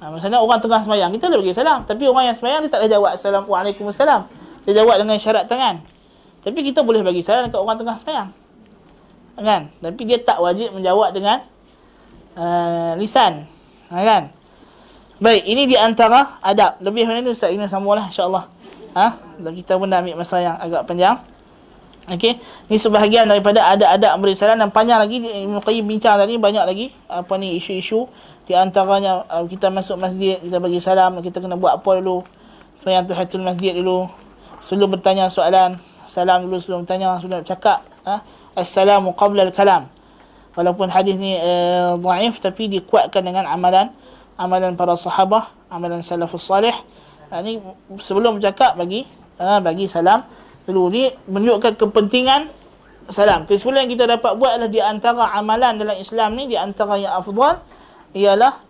Ha, 0.02 0.10
misalnya 0.10 0.42
orang 0.42 0.58
tengah 0.58 0.82
semayang, 0.82 1.10
kita 1.14 1.30
boleh 1.30 1.46
bagi 1.46 1.54
salam. 1.54 1.86
Tapi 1.86 2.06
orang 2.06 2.30
yang 2.30 2.36
semayang, 2.38 2.60
dia 2.66 2.70
tak 2.70 2.80
boleh 2.82 2.92
jawab 2.92 3.12
salam. 3.18 3.42
Waalaikumsalam. 3.46 4.20
Dia 4.66 4.72
jawab 4.82 4.98
dengan 4.98 5.16
syarat 5.18 5.46
tangan. 5.46 5.82
Tapi 6.42 6.58
kita 6.66 6.82
boleh 6.82 7.06
bagi 7.06 7.22
salam 7.22 7.46
dekat 7.46 7.62
orang 7.62 7.78
tengah 7.78 7.96
semayang. 8.02 8.30
Kan? 9.38 9.62
Tapi 9.78 10.02
dia 10.04 10.18
tak 10.18 10.42
wajib 10.42 10.74
menjawab 10.74 11.14
dengan 11.14 11.38
uh, 12.34 12.98
lisan. 12.98 13.46
Ha, 13.88 14.02
kan? 14.02 14.22
Baik, 15.22 15.42
ini 15.46 15.70
di 15.70 15.78
antara 15.78 16.42
adab. 16.42 16.82
Lebih 16.82 17.06
mana 17.06 17.22
ni 17.22 17.30
Ustaz 17.30 17.54
Ina 17.54 17.70
sambunglah 17.70 18.10
insya-Allah. 18.10 18.50
Ha? 18.98 19.06
Kita 19.38 19.78
pun 19.78 19.86
dah 19.86 20.02
ambil 20.02 20.18
masa 20.18 20.42
yang 20.42 20.58
agak 20.58 20.82
panjang. 20.84 21.16
Okey, 22.10 22.34
ni 22.66 22.82
sebahagian 22.82 23.30
daripada 23.30 23.62
ada-ada 23.62 24.18
memberi 24.18 24.34
salam 24.34 24.58
dan 24.58 24.74
panjang 24.74 24.98
lagi 24.98 25.22
Ibn 25.22 25.62
Qayyim 25.62 25.86
bincang 25.86 26.18
tadi 26.18 26.34
banyak 26.34 26.64
lagi 26.66 26.86
apa 27.06 27.38
ni 27.38 27.54
isu-isu 27.54 28.10
di 28.42 28.58
antaranya 28.58 29.22
uh, 29.30 29.46
kita 29.46 29.70
masuk 29.70 30.02
masjid 30.02 30.34
kita 30.42 30.58
bagi 30.58 30.82
salam 30.82 31.22
kita 31.22 31.38
kena 31.38 31.54
buat 31.54 31.78
apa 31.78 32.02
dulu 32.02 32.26
sembahyang 32.74 33.06
tahiyatul 33.06 33.46
masjid 33.46 33.72
dulu 33.78 34.10
sebelum 34.58 34.98
bertanya 34.98 35.30
soalan 35.30 35.78
salam 36.12 36.44
dulu 36.44 36.60
sebelum 36.60 36.84
bertanya 36.84 37.16
sebelum 37.16 37.40
cakap 37.40 37.80
ha? 38.04 38.20
assalamu 38.52 39.16
qabla 39.16 39.48
al-kalam. 39.48 39.88
Walaupun 40.52 40.92
hadis 40.92 41.16
ni 41.16 41.40
uh, 41.40 41.96
dhaif 41.96 42.36
tapi 42.44 42.68
dikuatkan 42.68 43.24
dengan 43.24 43.48
amalan 43.48 43.88
amalan 44.36 44.76
para 44.76 44.92
sahabah 44.92 45.48
amalan 45.72 46.04
salafus 46.04 46.44
salih. 46.44 46.76
Ha, 47.32 47.40
ni 47.40 47.56
sebelum 47.96 48.36
bercakap 48.36 48.76
bagi 48.76 49.08
uh, 49.40 49.64
bagi 49.64 49.88
salam. 49.88 50.20
Dulu 50.68 50.92
ni 50.92 51.08
menunjukkan 51.32 51.80
kepentingan 51.80 52.52
salam. 53.08 53.48
Kesimpulan 53.48 53.88
yang 53.88 53.96
kita 53.96 54.04
dapat 54.04 54.36
buat 54.36 54.60
adalah 54.60 54.68
di 54.68 54.84
antara 54.84 55.32
amalan 55.32 55.80
dalam 55.80 55.96
Islam 55.96 56.36
ni 56.36 56.52
di 56.52 56.60
antara 56.60 57.00
yang 57.00 57.16
afdal 57.16 57.64
ialah 58.12 58.60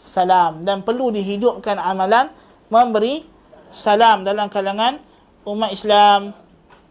salam. 0.00 0.64
Dan 0.64 0.80
perlu 0.80 1.12
dihidupkan 1.12 1.76
amalan 1.76 2.32
memberi 2.72 3.20
salam 3.68 4.24
dalam 4.24 4.48
kalangan 4.48 4.96
umat 5.44 5.76
Islam 5.76 6.45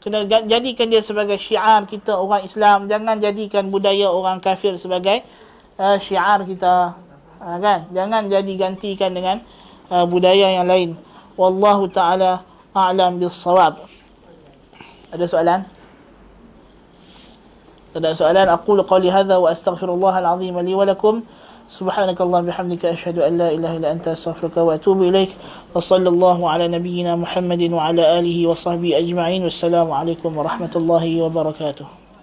kena 0.06 0.30
jadikan 0.30 0.86
dia 0.86 1.02
sebagai 1.02 1.42
syiar 1.42 1.90
kita 1.90 2.14
orang 2.14 2.46
Islam 2.46 2.86
jangan 2.86 3.18
jadikan 3.18 3.74
budaya 3.74 4.14
orang 4.14 4.38
kafir 4.38 4.78
sebagai 4.78 5.26
uh, 5.82 5.98
syiar 5.98 6.46
kita 6.46 6.94
uh, 7.42 7.58
kan 7.58 7.90
jangan 7.90 8.30
jadi 8.30 8.54
gantikan 8.54 9.18
dengan 9.18 9.42
uh, 9.90 10.06
budaya 10.06 10.62
yang 10.62 10.70
lain 10.70 10.94
wallahu 11.34 11.90
taala 11.90 12.46
a'lam 12.78 13.18
bis-shawab 13.18 13.96
ada 15.16 15.26
soalan? 15.32 15.60
Ada 17.96 18.12
soalan? 18.12 18.52
Aku 18.52 18.76
qawli 18.84 19.08
hadha 19.08 19.40
wa 19.40 19.48
astaghfirullah 19.48 20.12
al-azim 20.20 20.60
li 20.60 20.76
wa 20.76 20.84
lakum. 20.84 21.24
سبحانك 21.68 22.22
اللهم 22.22 22.46
بحمدك 22.46 22.86
أشهد 22.86 23.20
أن 23.20 23.38
لا 23.38 23.52
إله 23.52 23.78
إلا 23.78 23.92
أنت 23.92 24.08
أستغفرك 24.08 24.58
وأتوب 24.58 25.02
إليك 25.02 25.30
وصلى 25.76 26.10
الله 26.10 26.50
على 26.50 26.68
نبينا 26.68 27.16
محمد 27.16 27.74
وعلى 27.74 28.20
آله 28.20 28.48
وصحبه 28.48 28.98
أجمعين 28.98 29.44
والسلام 29.44 29.92
عليكم 29.92 30.38
ورحمة 30.38 30.72
الله 30.76 31.22
وبركاته 31.22 31.86